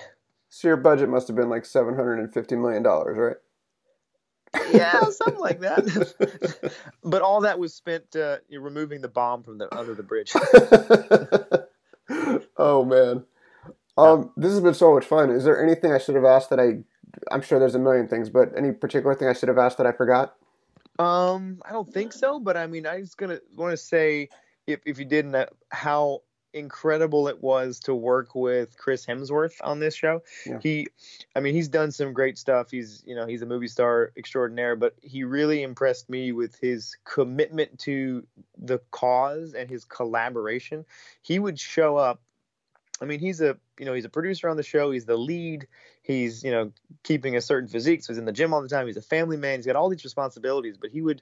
So 0.48 0.68
your 0.68 0.76
budget 0.76 1.09
must 1.09 1.28
have 1.28 1.37
been 1.37 1.48
like 1.48 1.64
750 1.64 2.57
million 2.57 2.83
dollars 2.83 3.16
right 3.16 3.37
yeah, 4.73 5.01
something 5.11 5.40
like 5.40 5.61
that. 5.61 6.73
but 7.05 7.23
all 7.23 7.40
that 7.43 7.59
was 7.59 7.75
spent 7.75 8.17
uh, 8.17 8.38
removing 8.51 9.01
the 9.01 9.09
bomb 9.09 9.43
from 9.43 9.59
the 9.59 9.75
under 9.77 9.95
the 9.95 10.03
bridge. 10.03 10.33
oh 12.57 12.85
man, 12.85 13.25
um, 13.97 14.31
this 14.37 14.53
has 14.53 14.61
been 14.61 14.75
so 14.75 14.95
much 14.95 15.05
fun. 15.05 15.31
Is 15.31 15.45
there 15.45 15.62
anything 15.62 15.93
I 15.93 15.99
should 15.99 16.14
have 16.14 16.25
asked 16.25 16.51
that 16.51 16.61
I? 16.61 16.79
I'm 17.31 17.43
sure 17.43 17.59
there's 17.59 17.75
a 17.75 17.81
million 17.81 18.09
things, 18.09 18.29
but 18.29 18.53
any 18.57 18.73
particular 18.73 19.14
thing 19.14 19.29
I 19.29 19.33
should 19.33 19.49
have 19.49 19.59
asked 19.59 19.79
that 19.79 19.87
I 19.87 19.93
forgot? 19.93 20.35
Um, 20.99 21.61
I 21.64 21.73
don't 21.73 21.93
think 21.93 22.12
so. 22.12 22.40
But 22.40 22.57
I 22.57 22.67
mean, 22.67 22.87
I 22.87 22.99
was 22.99 23.14
gonna 23.14 23.40
want 23.57 23.73
to 23.73 23.77
say 23.77 24.29
if 24.67 24.81
if 24.85 24.99
you 24.99 25.05
didn't, 25.05 25.35
uh, 25.35 25.47
how 25.71 26.23
incredible 26.55 27.29
it 27.29 27.43
was 27.43 27.81
to 27.81 27.95
work 27.95 28.35
with 28.35 28.79
Chris 28.79 29.05
Hemsworth 29.05 29.57
on 29.62 29.81
this 29.81 29.95
show. 29.95 30.23
Yeah. 30.47 30.59
He, 30.62 30.87
I 31.35 31.40
mean, 31.40 31.55
he's 31.55 31.69
done 31.69 31.90
some 31.90 32.12
great 32.12 32.38
stuff. 32.38 32.71
He's, 32.71 33.03
you 33.05 33.14
know, 33.14 33.27
he's 33.27 33.43
a 33.43 33.47
movie 33.47 33.69
star 33.69 34.12
extraordinaire, 34.17 34.77
but 34.77 34.95
he 35.03 35.25
really 35.25 35.62
impressed 35.62 36.09
me 36.09 36.33
with 36.33 36.57
his 36.61 36.97
commitment 37.05 37.79
to 37.81 38.27
the 38.57 38.79
cause 38.90 39.55
and 39.55 39.69
his 39.69 39.85
collaboration. 39.85 40.85
He 41.23 41.38
would 41.38 41.59
show 41.59 41.97
up. 41.97 42.23
I 43.01 43.07
mean, 43.07 43.19
he's 43.19 43.40
a, 43.40 43.59
you 43.79 43.85
know, 43.85 43.93
he's 43.93 44.05
a 44.05 44.11
producer 44.11 44.49
on 44.49 44.57
the 44.57 44.62
show. 44.62 44.93
He's 44.93 45.05
the 45.05 45.17
lead. 45.17 45.67
He's, 46.03 46.45
you 46.45 46.53
know, 46.53 46.73
keeping 47.03 47.37
a 47.37 47.40
certain 47.40 47.69
physique. 47.69 48.05
So 48.05 48.12
he's 48.12 48.19
in 48.19 48.25
the 48.25 48.33
gym 48.33 48.55
all 48.55 48.62
the 48.62 48.69
time. 48.69 48.87
He's 48.87 48.97
a 48.97 49.03
family 49.03 49.37
man. 49.37 49.59
He's 49.59 49.67
got 49.67 49.77
all 49.77 49.88
these 49.88 50.05
responsibilities, 50.05 50.77
but 50.81 50.90
he 50.90 51.03
would, 51.03 51.21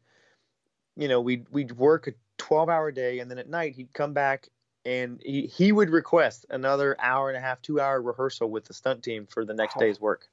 you 0.96 1.08
know, 1.08 1.22
we'd, 1.22 1.46
we'd 1.50 1.72
work 1.72 2.06
a 2.08 2.12
12 2.36 2.68
hour 2.68 2.92
day 2.92 3.20
and 3.20 3.30
then 3.30 3.38
at 3.38 3.48
night 3.48 3.74
he'd 3.74 3.94
come 3.94 4.12
back 4.12 4.48
and 4.84 5.20
he, 5.24 5.46
he 5.46 5.72
would 5.72 5.90
request 5.90 6.46
another 6.50 6.96
hour 7.00 7.28
and 7.28 7.36
a 7.36 7.40
half, 7.40 7.62
two 7.62 7.80
hour 7.80 8.00
rehearsal 8.00 8.50
with 8.50 8.64
the 8.64 8.74
stunt 8.74 9.02
team 9.02 9.26
for 9.26 9.44
the 9.44 9.54
next 9.54 9.78
day's 9.78 10.00
work. 10.00 10.28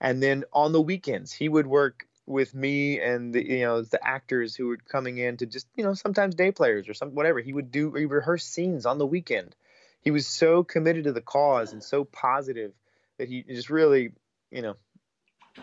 And 0.00 0.22
then 0.22 0.44
on 0.52 0.72
the 0.72 0.80
weekends, 0.80 1.32
he 1.32 1.48
would 1.48 1.66
work 1.66 2.06
with 2.26 2.54
me 2.54 3.00
and 3.00 3.32
the 3.32 3.42
you 3.42 3.60
know 3.60 3.80
the 3.80 4.06
actors 4.06 4.54
who 4.54 4.66
were 4.66 4.76
coming 4.76 5.16
in 5.16 5.38
to 5.38 5.46
just 5.46 5.66
you 5.76 5.82
know 5.82 5.94
sometimes 5.94 6.34
day 6.34 6.52
players 6.52 6.88
or 6.88 6.94
some 6.94 7.14
whatever. 7.14 7.40
He 7.40 7.52
would 7.52 7.72
do 7.72 7.92
he 7.92 8.04
rehearse 8.04 8.44
scenes 8.44 8.84
on 8.86 8.98
the 8.98 9.06
weekend. 9.06 9.56
He 10.02 10.10
was 10.10 10.26
so 10.26 10.62
committed 10.62 11.04
to 11.04 11.12
the 11.12 11.22
cause 11.22 11.72
and 11.72 11.82
so 11.82 12.04
positive 12.04 12.72
that 13.16 13.28
he 13.28 13.42
just 13.42 13.70
really 13.70 14.12
you 14.50 14.62
know 14.62 14.76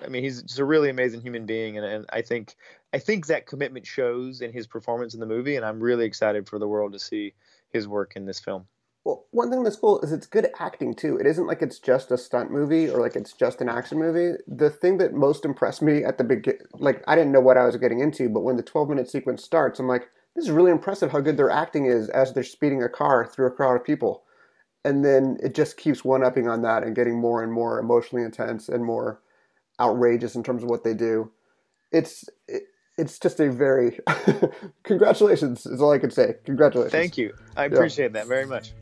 I 0.03 0.07
mean, 0.07 0.23
he's 0.23 0.41
just 0.41 0.59
a 0.59 0.65
really 0.65 0.89
amazing 0.89 1.21
human 1.21 1.45
being, 1.45 1.77
and, 1.77 1.85
and 1.85 2.05
I 2.11 2.21
think 2.21 2.55
I 2.93 2.99
think 2.99 3.27
that 3.27 3.45
commitment 3.45 3.85
shows 3.85 4.41
in 4.41 4.51
his 4.51 4.67
performance 4.67 5.13
in 5.13 5.19
the 5.19 5.25
movie, 5.25 5.55
and 5.55 5.65
I'm 5.65 5.79
really 5.79 6.05
excited 6.05 6.47
for 6.47 6.59
the 6.59 6.67
world 6.67 6.93
to 6.93 6.99
see 6.99 7.33
his 7.75 7.87
work 7.87 8.13
in 8.15 8.25
this 8.25 8.39
film. 8.39 8.67
Well, 9.03 9.27
one 9.29 9.51
thing 9.51 9.63
that's 9.63 9.75
cool 9.75 10.01
is 10.01 10.11
it's 10.11 10.25
good 10.25 10.49
acting 10.59 10.95
too. 10.95 11.17
It 11.17 11.27
isn't 11.27 11.45
like 11.45 11.61
it's 11.61 11.77
just 11.77 12.09
a 12.09 12.17
stunt 12.17 12.49
movie 12.49 12.89
or 12.89 12.99
like 12.99 13.15
it's 13.15 13.33
just 13.33 13.61
an 13.61 13.69
action 13.69 13.99
movie. 13.99 14.37
The 14.47 14.71
thing 14.71 14.97
that 14.97 15.13
most 15.13 15.45
impressed 15.45 15.83
me 15.83 16.03
at 16.03 16.17
the 16.17 16.23
begin, 16.23 16.57
like 16.73 17.03
I 17.07 17.15
didn't 17.15 17.31
know 17.31 17.39
what 17.39 17.57
I 17.57 17.65
was 17.65 17.77
getting 17.77 17.99
into, 17.99 18.29
but 18.29 18.41
when 18.41 18.55
the 18.55 18.63
12 18.63 18.89
minute 18.89 19.09
sequence 19.09 19.43
starts, 19.43 19.79
I'm 19.79 19.87
like, 19.87 20.07
this 20.35 20.45
is 20.45 20.51
really 20.51 20.71
impressive 20.71 21.11
how 21.11 21.19
good 21.19 21.37
their 21.37 21.51
acting 21.51 21.85
is 21.85 22.09
as 22.09 22.33
they're 22.33 22.43
speeding 22.43 22.81
a 22.81 22.89
car 22.89 23.27
through 23.27 23.45
a 23.45 23.51
crowd 23.51 23.75
of 23.75 23.85
people. 23.85 24.23
And 24.83 25.05
then 25.05 25.37
it 25.43 25.53
just 25.53 25.77
keeps 25.77 26.03
one 26.03 26.23
upping 26.23 26.47
on 26.47 26.63
that 26.63 26.83
and 26.83 26.95
getting 26.95 27.19
more 27.19 27.43
and 27.43 27.53
more 27.53 27.79
emotionally 27.79 28.25
intense 28.25 28.69
and 28.69 28.83
more 28.83 29.21
outrageous 29.79 30.35
in 30.35 30.43
terms 30.43 30.63
of 30.63 30.69
what 30.69 30.83
they 30.83 30.95
do. 30.95 31.31
It's 31.91 32.25
it, 32.47 32.63
it's 32.97 33.19
just 33.19 33.39
a 33.39 33.51
very 33.51 33.99
congratulations 34.83 35.65
is 35.65 35.81
all 35.81 35.91
I 35.91 35.99
can 35.99 36.11
say. 36.11 36.35
Congratulations. 36.45 36.91
Thank 36.91 37.17
you. 37.17 37.33
I 37.55 37.65
appreciate 37.65 38.11
yeah. 38.13 38.19
that 38.19 38.27
very 38.27 38.45
much. 38.45 38.73